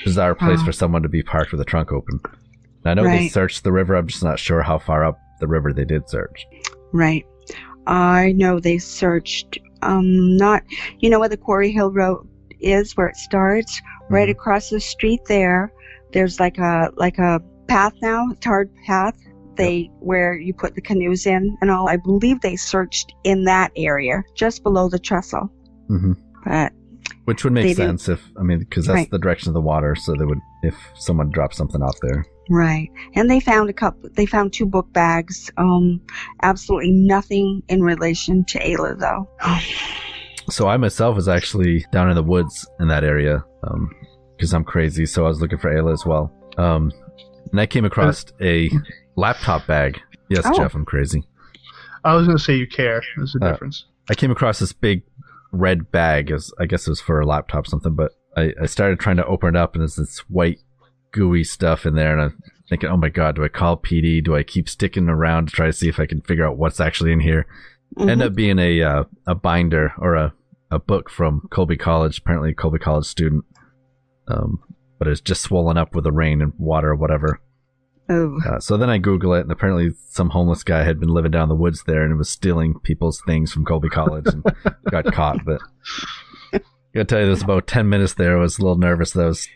bizarre 0.04 0.34
place 0.34 0.62
for 0.62 0.72
someone 0.72 1.02
to 1.02 1.08
be 1.08 1.22
parked 1.22 1.52
with 1.52 1.60
a 1.60 1.64
trunk 1.64 1.92
open. 1.92 2.20
And 2.84 2.90
I 2.90 2.94
know 2.94 3.04
they 3.04 3.28
searched 3.28 3.64
the 3.64 3.72
river. 3.72 3.94
I'm 3.94 4.06
just 4.08 4.22
not 4.24 4.38
sure 4.38 4.62
how 4.62 4.78
far 4.78 5.04
up 5.04 5.18
the 5.40 5.46
river 5.46 5.72
they 5.72 5.84
did 5.84 6.08
search. 6.08 6.46
Right. 6.92 7.24
I 7.86 8.32
know 8.32 8.60
they 8.60 8.78
searched. 8.78 9.58
Um, 9.82 10.36
not. 10.36 10.62
You 11.00 11.10
know 11.10 11.18
where 11.20 11.28
the 11.28 11.36
Quarry 11.36 11.72
Hill 11.72 11.92
Road 11.92 12.26
is, 12.60 12.96
where 12.96 13.08
it 13.08 13.16
starts. 13.16 13.80
Right 14.08 14.28
Mhm. 14.28 14.32
across 14.32 14.70
the 14.70 14.80
street 14.80 15.20
there. 15.26 15.72
There's 16.12 16.38
like 16.38 16.58
a 16.58 16.90
like 16.96 17.18
a 17.18 17.40
path 17.66 17.94
now, 18.02 18.30
a 18.30 18.34
tarred 18.36 18.70
path. 18.86 19.16
They 19.56 19.90
where 20.00 20.34
you 20.34 20.54
put 20.54 20.74
the 20.74 20.80
canoes 20.80 21.26
in 21.26 21.56
and 21.60 21.70
all. 21.70 21.88
I 21.88 21.96
believe 21.96 22.40
they 22.40 22.56
searched 22.56 23.12
in 23.24 23.44
that 23.44 23.72
area, 23.76 24.22
just 24.34 24.62
below 24.62 24.88
the 24.88 24.98
trestle. 24.98 25.50
hmm 25.88 26.12
But 26.44 26.72
Which 27.24 27.44
would 27.44 27.52
make 27.52 27.64
They 27.64 27.74
do. 27.74 27.88
sense 27.88 28.08
if 28.08 28.20
I 28.38 28.42
mean 28.42 28.58
because 28.60 28.86
that's 28.86 28.96
Right. 28.96 29.10
the 29.10 29.18
direction 29.18 29.48
of 29.48 29.54
the 29.54 29.60
water. 29.60 29.94
So 29.94 30.14
they 30.14 30.24
would 30.24 30.38
if 30.62 30.74
someone 30.96 31.30
dropped 31.30 31.54
something 31.54 31.82
off 31.82 31.96
there. 32.02 32.24
right, 32.50 32.90
and 33.14 33.30
they 33.30 33.38
found 33.40 33.70
a 33.70 33.72
couple. 33.72 34.10
They 34.14 34.26
found 34.26 34.52
two 34.52 34.66
book 34.66 34.92
bags. 34.92 35.50
Um, 35.56 36.00
absolutely 36.42 36.90
nothing 36.90 37.62
in 37.68 37.82
relation 37.82 38.44
to 38.46 38.58
Ayla 38.58 38.98
though. 38.98 39.28
So 40.50 40.66
I 40.66 40.76
myself 40.76 41.14
was 41.14 41.28
actually 41.28 41.86
down 41.92 42.08
in 42.10 42.16
the 42.16 42.22
woods 42.22 42.68
in 42.80 42.88
that 42.88 43.04
area 43.04 43.44
because 44.36 44.52
I'm 44.52 44.64
crazy. 44.64 45.06
So 45.06 45.24
I 45.24 45.28
was 45.28 45.40
looking 45.40 45.58
for 45.58 45.72
Ayla 45.72 45.92
as 45.92 46.04
well. 46.04 46.32
Um, 46.58 46.90
and 47.52 47.60
I 47.60 47.66
came 47.66 47.84
across 47.84 48.24
a 48.40 48.68
laptop 49.14 49.68
bag. 49.68 50.00
Yes, 50.30 50.42
Oh. 50.44 50.52
Jeff, 50.56 50.74
I'm 50.74 50.84
crazy. 50.84 51.22
I 52.04 52.14
was 52.16 52.26
going 52.26 52.36
to 52.36 52.42
say 52.42 52.56
you 52.56 52.66
care. 52.66 53.00
There's 53.16 53.36
a 53.40 53.44
Uh, 53.44 53.52
difference. 53.52 53.84
I 54.10 54.14
came 54.14 54.32
across 54.32 54.58
this 54.58 54.72
big 54.72 55.04
red 55.52 55.92
bag. 55.92 56.30
As 56.30 56.52
I 56.58 56.66
guess 56.66 56.86
it 56.86 56.90
was 56.90 57.00
for 57.00 57.20
a 57.20 57.26
laptop 57.26 57.66
or 57.66 57.68
something. 57.68 57.94
But 57.94 58.12
I, 58.36 58.52
I 58.60 58.66
started 58.66 58.98
trying 58.98 59.18
to 59.18 59.26
open 59.26 59.54
it 59.54 59.58
up, 59.58 59.74
and 59.74 59.82
there's 59.82 59.96
this 59.96 60.18
white 60.28 60.58
gooey 61.12 61.44
stuff 61.44 61.86
in 61.86 61.94
there, 61.94 62.12
and 62.12 62.22
I'm 62.22 62.42
thinking, 62.68 62.88
oh 62.88 62.96
my 62.96 63.10
god, 63.10 63.36
do 63.36 63.44
I 63.44 63.48
call 63.48 63.76
PD? 63.76 64.24
Do 64.24 64.34
I 64.34 64.42
keep 64.42 64.68
sticking 64.68 65.08
around 65.08 65.46
to 65.48 65.52
try 65.54 65.66
to 65.66 65.72
see 65.72 65.88
if 65.88 66.00
I 66.00 66.06
can 66.06 66.22
figure 66.22 66.46
out 66.46 66.56
what's 66.56 66.80
actually 66.80 67.12
in 67.12 67.20
here? 67.20 67.46
Mhm. 67.98 68.10
End 68.10 68.22
up 68.22 68.34
being 68.34 68.58
a 68.58 68.82
uh, 68.82 69.04
a 69.26 69.34
binder 69.34 69.92
or 69.98 70.14
a, 70.14 70.32
a 70.70 70.78
book 70.78 71.10
from 71.10 71.46
Colby 71.50 71.76
College, 71.76 72.18
apparently 72.18 72.50
a 72.50 72.54
Colby 72.54 72.78
College 72.78 73.04
student. 73.06 73.44
Um, 74.28 74.60
but 74.98 75.08
it's 75.08 75.20
just 75.20 75.42
swollen 75.42 75.76
up 75.76 75.94
with 75.94 76.04
the 76.04 76.12
rain 76.12 76.40
and 76.40 76.52
water 76.58 76.90
or 76.90 76.94
whatever. 76.96 77.40
Oh. 78.08 78.38
Uh, 78.46 78.58
so 78.58 78.76
then 78.76 78.90
I 78.90 78.98
Google 78.98 79.34
it, 79.34 79.42
and 79.42 79.52
apparently 79.52 79.92
some 80.08 80.30
homeless 80.30 80.64
guy 80.64 80.82
had 80.82 80.98
been 80.98 81.08
living 81.08 81.30
down 81.30 81.48
the 81.48 81.54
woods 81.54 81.84
there 81.86 82.02
and 82.02 82.18
was 82.18 82.28
stealing 82.28 82.78
people's 82.80 83.22
things 83.26 83.52
from 83.52 83.64
Colby 83.64 83.88
College 83.88 84.26
and 84.26 84.44
got 84.90 85.06
caught. 85.12 85.44
But 85.44 85.60
I 86.52 86.60
gotta 86.94 87.04
tell 87.04 87.20
you, 87.20 87.26
there's 87.26 87.42
about 87.42 87.66
10 87.66 87.88
minutes 87.88 88.14
there. 88.14 88.36
I 88.36 88.40
was 88.40 88.58
a 88.58 88.62
little 88.62 88.76
nervous 88.76 89.12
that 89.12 89.24
I 89.24 89.28
was 89.28 89.48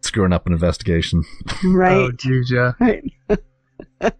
screwing 0.00 0.32
up 0.32 0.46
an 0.46 0.52
investigation. 0.52 1.24
Right. 1.64 1.92
Oh, 1.92 2.12
geez, 2.12 2.50
yeah. 2.50 2.72
Right. 2.80 3.04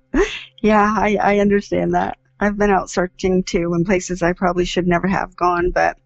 yeah, 0.62 0.94
I, 0.96 1.18
I 1.20 1.38
understand 1.38 1.94
that. 1.94 2.18
I've 2.40 2.56
been 2.56 2.70
out 2.70 2.90
searching 2.90 3.42
too 3.42 3.74
in 3.74 3.84
places 3.84 4.22
I 4.22 4.32
probably 4.32 4.64
should 4.64 4.86
never 4.86 5.06
have 5.06 5.36
gone, 5.36 5.70
but 5.70 5.96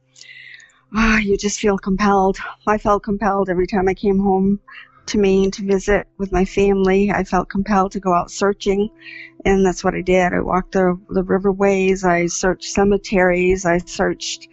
ah, 0.95 1.19
you 1.19 1.37
just 1.37 1.61
feel 1.61 1.79
compelled. 1.79 2.39
I 2.67 2.79
felt 2.79 3.05
compelled 3.05 3.49
every 3.49 3.67
time 3.67 3.89
I 3.89 3.95
came 3.95 4.19
home 4.19 4.61
to 5.09 5.19
Maine 5.19 5.51
to 5.53 5.65
visit 5.65 6.07
with 6.19 6.33
my 6.33 6.45
family. 6.45 7.11
I 7.11 7.25
felt 7.25 7.49
compelled 7.49 7.93
to 7.93 8.01
go 8.01 8.13
out 8.13 8.31
searching, 8.31 8.89
and 9.45 9.65
that's 9.65 9.85
what 9.85 9.95
I 9.95 10.01
did. 10.01 10.33
I 10.33 10.41
walked 10.41 10.73
the, 10.73 10.99
the 11.11 11.23
riverways, 11.23 12.05
I 12.05 12.27
searched 12.27 12.73
cemeteries, 12.73 13.65
I 13.65 13.79
searched 13.79 14.49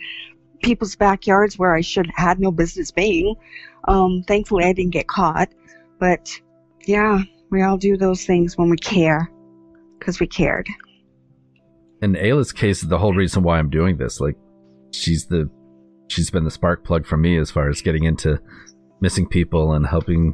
people's 0.61 0.95
backyards 0.95 1.57
where 1.57 1.75
I 1.75 1.81
should 1.81 2.07
have 2.07 2.15
had 2.15 2.39
no 2.39 2.51
business 2.51 2.91
being. 2.91 3.35
Um, 3.87 4.23
thankfully, 4.27 4.63
I 4.63 4.73
didn't 4.73 4.93
get 4.93 5.07
caught, 5.07 5.49
but 5.99 6.29
yeah, 6.85 7.19
we 7.49 7.61
all 7.61 7.77
do 7.77 7.97
those 7.97 8.25
things 8.25 8.57
when 8.57 8.69
we 8.69 8.77
care, 8.77 9.29
because 9.99 10.19
we 10.19 10.27
cared. 10.27 10.67
In 12.01 12.13
Ayla's 12.13 12.51
case, 12.51 12.81
the 12.81 12.97
whole 12.97 13.13
reason 13.13 13.43
why 13.43 13.59
I'm 13.59 13.69
doing 13.69 13.97
this, 13.97 14.19
like, 14.19 14.35
she's 14.91 15.25
the, 15.25 15.49
she's 16.07 16.29
been 16.29 16.43
the 16.43 16.51
spark 16.51 16.83
plug 16.83 17.05
for 17.05 17.17
me 17.17 17.37
as 17.37 17.49
far 17.49 17.69
as 17.69 17.81
getting 17.81 18.03
into 18.03 18.39
missing 19.01 19.27
people 19.27 19.73
and 19.73 19.85
helping 19.85 20.33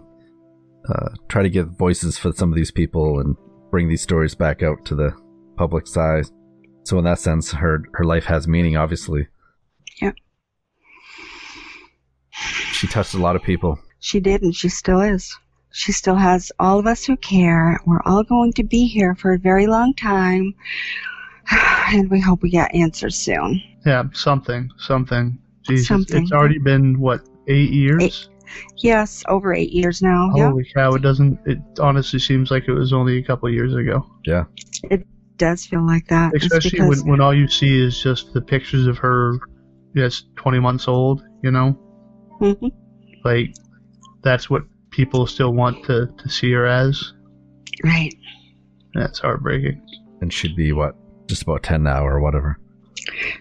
uh, 0.88 1.10
try 1.28 1.44
to 1.44 1.50
get 1.50 1.66
voices 1.66 2.18
for 2.18 2.32
some 2.32 2.52
of 2.52 2.56
these 2.56 2.72
people 2.72 3.20
and 3.20 3.36
bring 3.72 3.90
these 3.90 4.02
stories 4.02 4.36
back 4.36 4.64
out 4.64 4.86
to 4.86 4.96
the 4.96 5.12
public's 5.58 5.96
eye. 5.98 6.24
So 6.84 6.98
in 6.98 7.04
that 7.06 7.20
sense, 7.20 7.52
her 7.52 7.84
her 7.94 8.06
life 8.06 8.26
has 8.26 8.48
meaning. 8.48 8.78
Obviously, 8.78 9.28
Yeah. 10.02 10.12
she 12.72 12.88
touched 12.88 13.14
a 13.14 13.18
lot 13.20 13.36
of 13.36 13.44
people. 13.44 13.80
She 14.00 14.20
did, 14.20 14.42
and 14.42 14.56
she 14.56 14.70
still 14.70 15.02
is. 15.02 15.36
She 15.72 15.92
still 15.92 16.16
has 16.16 16.52
all 16.60 16.80
of 16.80 16.88
us 16.88 17.06
who 17.06 17.16
care. 17.18 17.80
We're 17.86 18.02
all 18.06 18.24
going 18.24 18.54
to 18.54 18.64
be 18.64 18.88
here 18.88 19.14
for 19.16 19.34
a 19.34 19.38
very 19.40 19.68
long 19.68 19.94
time, 19.94 20.54
and 21.92 22.10
we 22.10 22.20
hope 22.20 22.42
we 22.42 22.50
get 22.50 22.74
answers 22.74 23.16
soon. 23.16 23.62
Yeah, 23.86 24.04
something, 24.14 24.70
something. 24.78 25.38
Jesus, 25.64 25.88
Something. 25.88 26.24
it's 26.24 26.32
already 26.32 26.58
been 26.58 27.00
what 27.00 27.22
eight 27.48 27.70
years. 27.72 28.02
Eight. 28.02 28.28
Yes, 28.78 29.24
over 29.28 29.54
eight 29.54 29.72
years 29.72 30.02
now. 30.02 30.32
Yeah, 30.36 30.50
Holy 30.50 30.66
cow! 30.74 30.94
It 30.94 31.02
doesn't. 31.02 31.40
It 31.46 31.60
honestly 31.80 32.20
seems 32.20 32.52
like 32.52 32.68
it 32.68 32.74
was 32.74 32.94
only 32.94 33.18
a 33.18 33.24
couple 33.24 33.48
of 33.48 33.54
years 33.54 33.76
ago. 33.76 34.06
Yeah. 34.26 34.46
it 34.84 35.06
does 35.38 35.66
feel 35.66 35.86
like 35.86 36.08
that. 36.08 36.36
Especially 36.36 36.72
because- 36.72 37.02
when 37.04 37.12
when 37.12 37.22
all 37.22 37.34
you 37.34 37.48
see 37.48 37.80
is 37.84 38.02
just 38.02 38.34
the 38.34 38.42
pictures 38.42 38.88
of 38.88 38.98
her, 38.98 39.40
yes, 39.96 40.24
twenty 40.36 40.60
months 40.60 40.88
old. 40.88 41.24
You 41.44 41.52
know, 41.52 41.78
Mhm. 42.42 42.72
like 43.24 43.54
that's 44.22 44.50
what 44.50 44.64
people 44.92 45.26
still 45.28 45.54
want 45.54 45.84
to 45.86 46.08
to 46.18 46.30
see 46.30 46.52
her 46.52 46.66
as. 46.66 47.14
Right. 47.84 48.14
That's 48.94 49.20
heartbreaking. 49.20 49.82
And 50.22 50.34
she'd 50.34 50.56
be 50.56 50.74
what, 50.74 50.96
just 51.28 51.44
about 51.44 51.64
ten 51.64 51.84
now 51.84 52.06
or 52.06 52.20
whatever. 52.20 52.58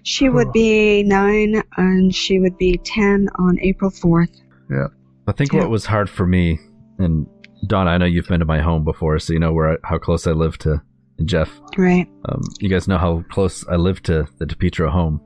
She 0.05 0.29
would 0.29 0.53
be 0.53 1.03
nine, 1.03 1.63
and 1.77 2.15
she 2.15 2.39
would 2.39 2.57
be 2.59 2.79
ten 2.85 3.29
on 3.37 3.59
April 3.61 3.91
fourth. 3.91 4.31
Yeah. 4.71 4.87
I 5.29 5.33
think 5.33 5.53
Yeah. 5.53 5.61
what 5.61 5.71
was 5.71 5.87
hard 5.87 6.09
for 6.11 6.27
me, 6.27 6.59
and 6.99 7.27
Don, 7.67 7.87
I 7.89 7.99
know 7.99 8.05
you've 8.07 8.29
been 8.29 8.41
to 8.41 8.47
my 8.47 8.61
home 8.61 8.85
before, 8.85 9.19
so 9.19 9.33
you 9.33 9.39
know 9.39 9.53
where 9.53 9.73
I, 9.73 9.77
how 9.85 9.99
close 9.99 10.27
I 10.27 10.33
live 10.33 10.57
to 10.59 10.81
Jeff. 11.25 11.61
Right. 11.77 12.09
Um, 12.29 12.41
you 12.61 12.69
guys 12.69 12.87
know 12.89 12.99
how 12.99 13.25
close 13.31 13.67
I 13.69 13.77
live 13.77 14.03
to 14.05 14.27
the 14.39 14.47
DiPietro 14.47 14.89
home. 14.91 15.21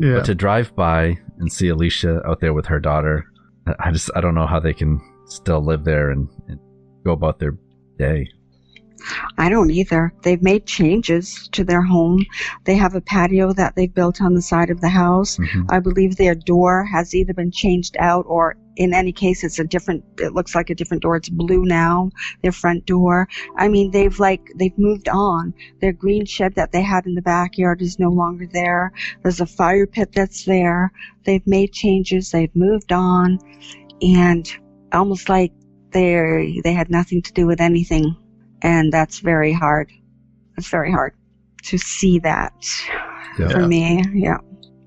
Yeah. 0.00 0.14
But 0.16 0.24
to 0.26 0.34
drive 0.34 0.74
by 0.76 1.18
and 1.38 1.52
see 1.52 1.68
Elisha 1.68 2.22
out 2.26 2.40
there 2.40 2.54
with 2.54 2.66
her 2.66 2.80
daughter, 2.80 3.24
I- 3.66 3.74
I 3.88 3.90
just 3.90 4.10
I 4.16 4.20
don't 4.20 4.34
know 4.34 4.46
how 4.46 4.60
they 4.60 4.72
can 4.72 5.00
still 5.26 5.60
live 5.64 5.84
there 5.84 6.10
and, 6.10 6.28
and 6.48 6.58
go 7.04 7.12
about 7.12 7.38
their 7.40 7.56
day. 7.98 8.28
I 9.38 9.48
don't 9.48 9.70
either. 9.70 10.12
They've 10.22 10.42
made 10.42 10.66
changes 10.66 11.48
to 11.52 11.64
their 11.64 11.82
home. 11.82 12.24
They 12.64 12.76
have 12.76 12.94
a 12.94 13.00
patio 13.00 13.52
that 13.54 13.74
they've 13.74 13.92
built 13.92 14.20
on 14.20 14.34
the 14.34 14.42
side 14.42 14.70
of 14.70 14.80
the 14.80 14.88
house. 14.88 15.36
Mhm. 15.38 15.66
I 15.70 15.80
believe 15.80 16.16
their 16.16 16.34
door 16.34 16.84
has 16.84 17.14
either 17.14 17.34
been 17.34 17.50
changed 17.50 17.96
out 17.98 18.24
or 18.28 18.56
in 18.76 18.94
any 18.94 19.12
case 19.12 19.44
it's 19.44 19.58
a 19.58 19.64
different 19.64 20.02
it 20.18 20.32
looks 20.32 20.54
like 20.54 20.70
a 20.70 20.74
different 20.74 21.02
door. 21.02 21.16
It's 21.16 21.28
blue 21.28 21.64
now, 21.64 22.10
their 22.42 22.52
front 22.52 22.86
door. 22.86 23.28
I 23.56 23.68
mean 23.68 23.90
they've 23.90 24.18
like 24.18 24.50
they've 24.56 24.76
moved 24.78 25.08
on. 25.08 25.52
Their 25.80 25.92
green 25.92 26.24
shed 26.24 26.54
that 26.54 26.72
they 26.72 26.82
had 26.82 27.06
in 27.06 27.14
the 27.14 27.22
backyard 27.22 27.82
is 27.82 27.98
no 27.98 28.08
longer 28.10 28.46
there. 28.50 28.92
There's 29.22 29.40
a 29.40 29.46
fire 29.46 29.86
pit 29.86 30.10
that's 30.14 30.44
there. 30.44 30.92
They've 31.24 31.46
made 31.46 31.72
changes, 31.72 32.30
they've 32.30 32.54
moved 32.56 32.92
on 32.92 33.38
and 34.00 34.50
almost 34.92 35.28
like 35.28 35.52
they 35.92 36.60
they 36.64 36.72
had 36.72 36.90
nothing 36.90 37.22
to 37.22 37.32
do 37.32 37.46
with 37.46 37.60
anything 37.60 38.16
and 38.62 38.92
that's 38.92 39.20
very 39.20 39.52
hard. 39.52 39.90
It's 40.56 40.68
very 40.68 40.90
hard 40.92 41.14
to 41.64 41.78
see 41.78 42.18
that 42.20 42.52
Yeah. 43.38 43.48
for 43.48 43.66
me. 43.66 44.04
Yeah. 44.12 44.38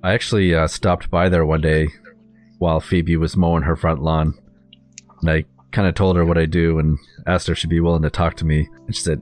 I 0.04 0.14
actually 0.14 0.54
uh, 0.54 0.68
stopped 0.68 1.10
by 1.10 1.30
there 1.30 1.46
one 1.46 1.62
day 1.62 1.88
while 2.60 2.80
Phoebe 2.80 3.18
was 3.18 3.36
mowing 3.36 3.64
her 3.64 3.76
front 3.76 4.02
lawn, 4.02 4.34
and 5.22 5.30
I 5.30 5.46
kind 5.72 5.88
of 5.88 5.96
told 5.96 6.16
her 6.16 6.26
what 6.26 6.38
I 6.38 6.46
do 6.46 6.78
and 6.80 6.98
asked 7.28 7.48
her 7.48 7.54
if 7.54 7.60
she'd 7.60 7.70
be 7.70 7.80
willing 7.80 8.04
to 8.04 8.10
talk 8.10 8.36
to 8.38 8.46
me. 8.46 8.68
And 8.86 8.96
she 8.96 9.02
said, 9.02 9.22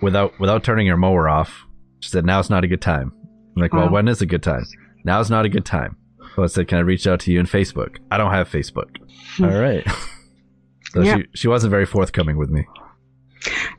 without 0.00 0.38
without 0.40 0.62
turning 0.64 0.86
her 0.86 0.96
mower 0.96 1.28
off, 1.28 1.64
she 2.00 2.08
said, 2.10 2.24
"Now's 2.24 2.50
not 2.50 2.64
a 2.64 2.68
good 2.68 2.80
time." 2.80 3.12
I'm 3.56 3.62
like, 3.62 3.72
"Well, 3.72 3.86
Wow. 3.86 3.92
when 3.92 4.08
is 4.08 4.22
a 4.22 4.26
good 4.26 4.42
time?" 4.42 4.64
Now's 5.04 5.28
not 5.30 5.44
a 5.44 5.48
good 5.48 5.64
time. 5.64 5.96
So 6.36 6.44
I 6.44 6.46
said, 6.46 6.68
"Can 6.68 6.78
I 6.78 6.82
reach 6.82 7.06
out 7.06 7.20
to 7.20 7.32
you 7.32 7.40
on 7.40 7.46
Facebook?" 7.46 7.96
I 8.10 8.16
don't 8.16 8.30
have 8.32 8.48
Facebook. 8.48 8.96
Hmm. 9.36 9.44
All 9.44 9.60
right. 9.60 9.84
so 10.92 11.02
Yeah. 11.02 11.16
she 11.16 11.24
she 11.34 11.48
wasn't 11.48 11.72
very 11.72 11.84
forthcoming 11.86 12.36
with 12.36 12.48
me. 12.50 12.64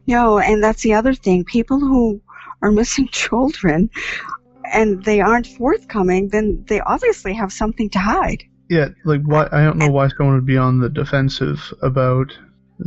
No, 0.08 0.40
and 0.40 0.64
that's 0.64 0.82
the 0.82 0.94
other 0.94 1.14
thing. 1.14 1.44
People 1.44 1.80
who 1.80 2.22
are 2.62 2.72
missing 2.72 3.08
children 3.12 3.90
and 4.74 5.04
they 5.04 5.22
aren't 5.22 5.48
forthcoming, 5.48 6.30
then 6.30 6.64
they 6.68 6.80
obviously 6.82 7.34
have 7.34 7.52
something 7.52 7.90
to 7.92 8.00
hide. 8.00 8.44
Yeah, 8.70 8.90
like 9.06 9.22
why? 9.24 9.48
I 9.52 9.64
don't 9.64 9.78
know 9.78 9.92
why 9.92 10.08
someone 10.08 10.36
would 10.36 10.46
be 10.46 10.58
on 10.58 10.80
the 10.80 10.90
defensive 10.90 11.60
about 11.82 12.36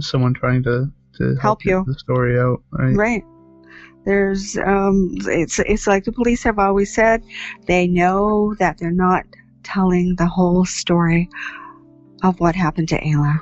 someone 0.01 0.35
trying 0.35 0.63
to 0.65 0.91
to 1.19 1.37
Help 1.41 1.63
get 1.63 1.71
you. 1.71 1.85
the 1.87 1.95
story 1.95 2.39
out. 2.39 2.63
Right. 2.71 2.97
Right. 2.97 3.25
There's 4.05 4.57
um 4.57 5.15
it's 5.27 5.59
it's 5.59 5.87
like 5.87 6.05
the 6.05 6.13
police 6.13 6.43
have 6.45 6.59
always 6.59 6.95
said, 6.95 7.23
they 7.67 7.87
know 7.87 8.55
that 8.59 8.79
they're 8.79 8.91
not 8.91 9.25
telling 9.63 10.15
the 10.17 10.27
whole 10.27 10.65
story 10.65 11.29
of 12.23 12.41
what 12.41 12.55
happened 12.55 12.89
to 12.89 13.01
Ayla. 13.01 13.41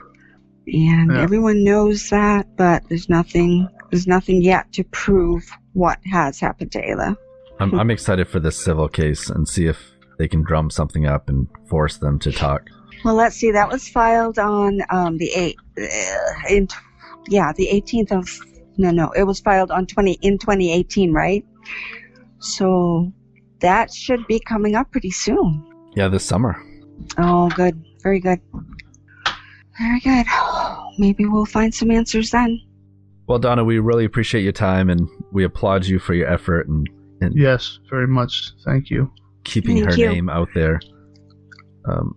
And 0.66 1.10
Yeah. 1.12 1.20
everyone 1.22 1.62
knows 1.64 2.08
that, 2.10 2.46
but 2.56 2.82
there's 2.88 3.08
nothing 3.08 3.68
there's 3.90 4.06
nothing 4.08 4.42
yet 4.42 4.72
to 4.72 4.82
prove 4.84 5.48
what 5.74 5.98
has 6.10 6.40
happened 6.40 6.72
to 6.72 6.82
Ayla. 6.82 7.16
I'm 7.60 7.78
I'm 7.78 7.90
excited 7.90 8.26
for 8.28 8.40
this 8.40 8.56
civil 8.58 8.88
case 8.88 9.30
and 9.30 9.48
see 9.48 9.66
if 9.66 9.78
they 10.18 10.26
can 10.26 10.42
drum 10.42 10.70
something 10.70 11.06
up 11.06 11.28
and 11.28 11.46
force 11.68 11.98
them 11.98 12.18
to 12.20 12.32
talk. 12.32 12.62
Well, 13.04 13.14
let's 13.14 13.36
see. 13.36 13.50
That 13.52 13.70
was 13.70 13.88
filed 13.88 14.38
on 14.38 14.80
um, 14.90 15.18
the 15.18 15.30
eight, 15.36 15.56
uh, 15.78 15.84
in 16.48 16.68
yeah, 17.28 17.52
the 17.52 17.68
18th 17.72 18.12
of 18.12 18.28
no, 18.78 18.90
no. 18.90 19.10
It 19.12 19.24
was 19.24 19.40
filed 19.40 19.70
on 19.70 19.86
20 19.86 20.14
in 20.22 20.38
2018, 20.38 21.12
right? 21.12 21.44
So 22.38 23.12
that 23.60 23.92
should 23.92 24.26
be 24.26 24.40
coming 24.40 24.74
up 24.74 24.90
pretty 24.90 25.10
soon. 25.10 25.64
Yeah, 25.94 26.08
this 26.08 26.24
summer. 26.24 26.60
Oh, 27.18 27.48
good, 27.50 27.80
very 28.02 28.20
good, 28.20 28.40
very 29.78 30.00
good. 30.00 30.26
Maybe 30.98 31.26
we'll 31.26 31.46
find 31.46 31.74
some 31.74 31.90
answers 31.90 32.30
then. 32.30 32.60
Well, 33.26 33.38
Donna, 33.38 33.64
we 33.64 33.78
really 33.78 34.04
appreciate 34.04 34.42
your 34.42 34.52
time 34.52 34.90
and 34.90 35.08
we 35.32 35.44
applaud 35.44 35.86
you 35.86 35.98
for 35.98 36.14
your 36.14 36.28
effort 36.28 36.68
and, 36.68 36.88
and 37.20 37.34
Yes, 37.36 37.78
very 37.90 38.06
much. 38.06 38.50
Thank 38.64 38.90
you. 38.90 39.10
keeping 39.44 39.76
Thank 39.78 39.90
her 39.92 39.96
you. 39.96 40.08
name 40.10 40.28
out 40.28 40.48
there. 40.54 40.80
Um, 41.88 42.14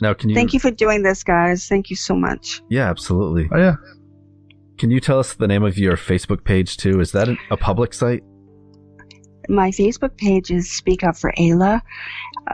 now, 0.00 0.14
can 0.14 0.30
you? 0.30 0.34
Thank 0.36 0.52
you 0.52 0.60
for 0.60 0.70
doing 0.70 1.02
this, 1.02 1.22
guys. 1.24 1.66
Thank 1.66 1.90
you 1.90 1.96
so 1.96 2.14
much. 2.14 2.60
Yeah, 2.70 2.88
absolutely. 2.88 3.48
Oh 3.52 3.58
yeah. 3.58 3.74
Can 4.78 4.90
you 4.92 5.00
tell 5.00 5.18
us 5.18 5.34
the 5.34 5.48
name 5.48 5.64
of 5.64 5.76
your 5.76 5.96
Facebook 5.96 6.44
page 6.44 6.76
too? 6.76 7.00
Is 7.00 7.10
that 7.12 7.28
a 7.50 7.56
public 7.56 7.92
site? 7.92 8.22
My 9.48 9.70
Facebook 9.70 10.16
page 10.18 10.50
is 10.50 10.70
Speak 10.70 11.02
Up 11.02 11.16
for 11.16 11.32
Ayla. 11.38 11.80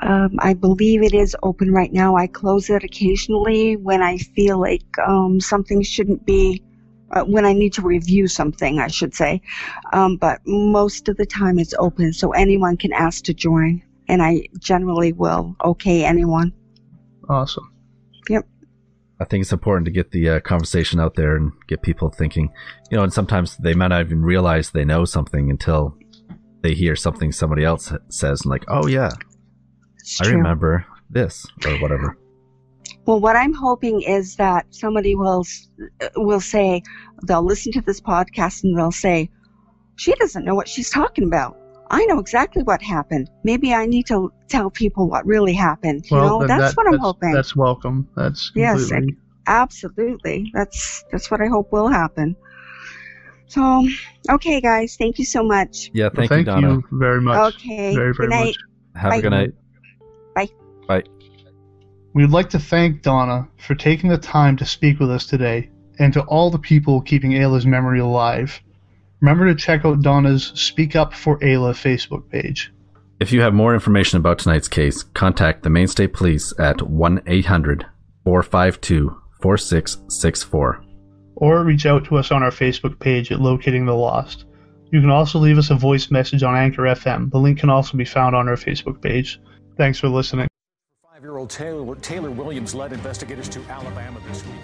Um, 0.01 0.37
I 0.39 0.55
believe 0.55 1.03
it 1.03 1.13
is 1.13 1.37
open 1.43 1.73
right 1.73 1.93
now. 1.93 2.17
I 2.17 2.29
close 2.29 2.71
it 2.71 2.85
occasionally 2.85 3.77
when 3.77 4.01
I 4.01 4.19
feel 4.19 4.61
like 4.61 4.85
um, 5.05 5.41
something 5.41 5.83
shouldn't 5.83 6.25
be, 6.25 6.63
uh, 7.11 7.25
when 7.25 7.45
I 7.45 7.53
need 7.53 7.73
to 7.75 7.83
review 7.83 8.29
something, 8.29 8.79
I 8.79 8.87
should 8.87 9.13
say. 9.13 9.43
Um, 9.93 10.17
but 10.17 10.41
most 10.47 11.09
of 11.09 11.17
the 11.17 11.27
time 11.27 11.59
it's 11.59 11.75
open, 11.81 12.13
so 12.13 12.31
anyone 12.31 12.77
can 12.77 12.93
ask 12.93 13.25
to 13.25 13.35
join. 13.35 13.83
And 14.09 14.23
I 14.23 14.47
generally 14.59 15.13
will 15.13 15.57
okay 15.65 16.05
anyone. 16.05 16.53
Awesome. 17.29 17.73
Yep. 18.29 18.47
I 19.19 19.25
think 19.25 19.43
it's 19.43 19.53
important 19.53 19.87
to 19.87 19.91
get 19.91 20.11
the 20.11 20.29
uh, 20.29 20.41
conversation 20.41 21.01
out 21.01 21.15
there 21.15 21.37
and 21.37 21.53
get 21.67 21.83
people 21.83 22.11
thinking. 22.11 22.53
You 22.91 22.99
know, 22.99 23.03
and 23.03 23.13
sometimes 23.13 23.57
they 23.57 23.75
might 23.75 23.89
not 23.89 24.03
even 24.03 24.23
realize 24.23 24.71
they 24.71 24.85
know 24.85 25.05
something 25.05 25.51
until 25.51 25.97
they 26.65 26.73
hear 26.75 26.97
something 26.97 27.31
somebody 27.31 27.63
else 27.63 27.93
says, 28.09 28.41
and 28.43 28.51
like, 28.51 28.65
oh 28.69 28.87
yeah, 28.89 29.11
It's 29.99 30.19
I 30.21 30.25
true. 30.25 30.37
remember 30.39 30.87
this 31.11 31.47
or 31.67 31.73
whatever. 31.75 32.17
Well, 33.07 33.21
what 33.21 33.37
I'm 33.37 33.53
hoping 33.53 34.01
is 34.01 34.37
that 34.37 34.67
somebody 34.71 35.15
will 35.15 35.45
will 36.17 36.41
say 36.41 36.83
they'll 37.27 37.45
listen 37.45 37.71
to 37.73 37.83
this 37.83 38.01
podcast 38.01 38.65
and 38.65 38.77
they'll 38.79 38.91
say, 38.93 39.31
"She 39.97 40.15
doesn't 40.15 40.45
know 40.47 40.55
what 40.55 40.67
she's 40.69 40.89
talking 40.91 41.25
about." 41.25 41.55
I 41.91 42.07
know 42.07 42.19
exactly 42.19 42.63
what 42.63 42.81
happened. 42.81 43.29
Maybe 43.45 43.75
I 43.75 43.85
need 43.85 44.07
to 44.07 44.33
tell 44.49 44.71
people 44.71 45.07
what 45.09 45.27
really 45.27 45.53
happened. 45.53 46.11
You 46.11 46.17
know, 46.17 46.47
that's 46.47 46.75
that- 46.75 46.77
what 46.79 46.87
I'm 46.87 46.93
that's, 46.93 47.05
hoping. 47.05 47.33
That's 47.33 47.55
welcome. 47.55 48.09
That's 48.17 48.51
Yes, 48.55 48.89
completely. 48.89 49.17
Absolutely. 49.47 50.51
That's 50.55 51.05
that's 51.13 51.31
what 51.31 51.43
I 51.43 51.47
hope 51.47 51.71
will 51.73 51.89
happen. 51.89 52.35
So, 53.47 53.87
okay, 54.31 54.61
guys, 54.61 54.97
thank 54.97 55.19
you 55.19 55.25
so 55.25 55.43
much. 55.45 55.91
Yeah, 55.93 56.05
Well, 56.05 56.11
thank, 56.15 56.29
thank 56.31 56.47
you, 56.47 56.53
Donna. 56.53 56.79
very 56.93 57.21
much. 57.21 57.55
Okay. 57.55 57.95
Very, 57.95 58.13
Good 58.15 58.31
night. 58.31 58.47
much. 58.47 58.57
Have 59.03 59.11
Bye. 59.11 59.17
a 59.17 59.23
good 59.23 59.31
night. 59.31 59.51
Bye. 60.35 60.49
Bye. 60.89 61.03
We'd 62.15 62.31
like 62.31 62.49
to 62.51 62.59
thank 62.59 63.03
Donna 63.03 63.49
for 63.59 63.75
taking 63.75 64.09
the 64.11 64.19
time 64.19 64.57
to 64.59 64.65
speak 64.67 64.99
with 65.01 65.11
us 65.11 65.27
today, 65.27 65.71
and 65.99 66.13
to 66.13 66.23
all 66.23 66.51
the 66.51 66.59
people 66.59 67.01
keeping 67.01 67.33
Ayla's 67.33 67.67
memory 67.67 68.01
alive. 68.01 68.61
Remember 69.21 69.47
to 69.47 69.55
check 69.55 69.85
out 69.85 70.03
Donna's 70.03 70.53
Speak 70.55 70.97
Up 70.97 71.15
for 71.15 71.39
Ayla 71.41 71.73
Facebook 71.73 72.29
page. 72.31 72.73
If 73.21 73.33
you 73.33 73.41
have 73.41 73.55
more 73.55 73.73
information 73.73 74.19
about 74.19 74.39
tonight's 74.41 74.69
case, 74.69 75.03
contact 75.03 75.63
the 75.63 75.71
Maine 75.71 75.87
State 75.87 76.13
Police 76.13 76.53
at 76.59 76.83
1 76.83 77.23
800 77.27 77.87
452 78.25 79.17
4664. 79.41 80.85
Or 81.37 81.65
reach 81.65 81.87
out 81.87 82.05
to 82.07 82.17
us 82.17 82.31
on 82.31 82.43
our 82.43 82.51
Facebook 82.51 82.99
page 82.99 83.31
at 83.33 83.41
Locating 83.41 83.87
the 83.87 83.95
Lost. 83.95 84.45
You 84.91 85.01
can 85.01 85.11
also 85.11 85.39
leave 85.39 85.59
us 85.59 85.71
a 85.71 85.75
voice 85.75 86.11
message 86.11 86.43
on 86.43 86.57
Anchor 86.57 86.83
FM. 86.83 87.31
The 87.31 87.39
link 87.39 87.59
can 87.59 87.71
also 87.71 87.97
be 87.97 88.05
found 88.05 88.37
on 88.37 88.49
our 88.49 88.57
Facebook 88.57 89.03
page. 89.03 89.41
Thanks 89.77 89.99
for 89.99 90.09
listening. 90.09 90.47
Five-year-old 91.13 91.51
Taylor, 91.51 91.95
Taylor 91.97 92.31
Williams 92.31 92.75
led 92.75 92.93
investigators 92.93 93.49
to 93.49 93.61
Alabama 93.69 94.21
this 94.29 94.45
week. 94.45 94.55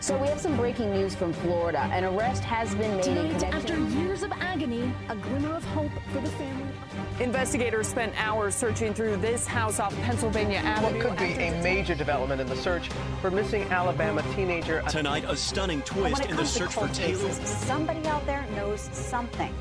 So 0.00 0.16
we 0.16 0.28
have 0.28 0.40
some 0.40 0.56
breaking 0.56 0.92
news 0.92 1.14
from 1.14 1.34
Florida. 1.34 1.80
An 1.92 2.04
arrest 2.04 2.42
has 2.44 2.74
been 2.74 2.96
made 2.96 3.04
Tonight, 3.04 3.42
after 3.42 3.78
years 3.78 4.22
of 4.22 4.32
agony, 4.32 4.90
a 5.10 5.14
glimmer 5.14 5.54
of 5.54 5.64
hope 5.66 5.90
for 6.10 6.22
the 6.22 6.30
family. 6.30 6.72
Investigators 7.20 7.86
spent 7.86 8.14
hours 8.16 8.54
searching 8.54 8.94
through 8.94 9.18
this 9.18 9.46
house 9.46 9.78
off 9.78 9.94
Pennsylvania 10.00 10.56
Avenue. 10.56 11.06
What 11.06 11.18
could 11.18 11.18
be 11.18 11.34
a 11.34 11.62
major 11.62 11.94
development 11.94 12.40
in 12.40 12.46
the 12.46 12.56
search 12.56 12.88
for 13.20 13.30
missing 13.30 13.64
Alabama 13.64 14.22
teenager. 14.34 14.80
Tonight, 14.88 15.24
a 15.28 15.36
stunning 15.36 15.82
twist 15.82 16.24
in 16.24 16.34
the 16.34 16.46
search 16.46 16.72
for 16.72 16.88
Taylor. 16.88 17.30
somebody 17.32 18.06
out 18.08 18.24
there 18.24 18.46
knows 18.56 18.88
something. 18.92 19.54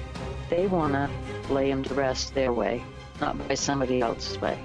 They 0.50 0.68
want 0.68 0.94
to 0.94 1.10
lay 1.54 1.70
him 1.70 1.84
to 1.84 1.94
rest 1.94 2.34
their 2.34 2.54
way, 2.54 2.82
not 3.20 3.38
by 3.46 3.56
somebody 3.56 4.00
else's 4.00 4.40
way. 4.40 4.58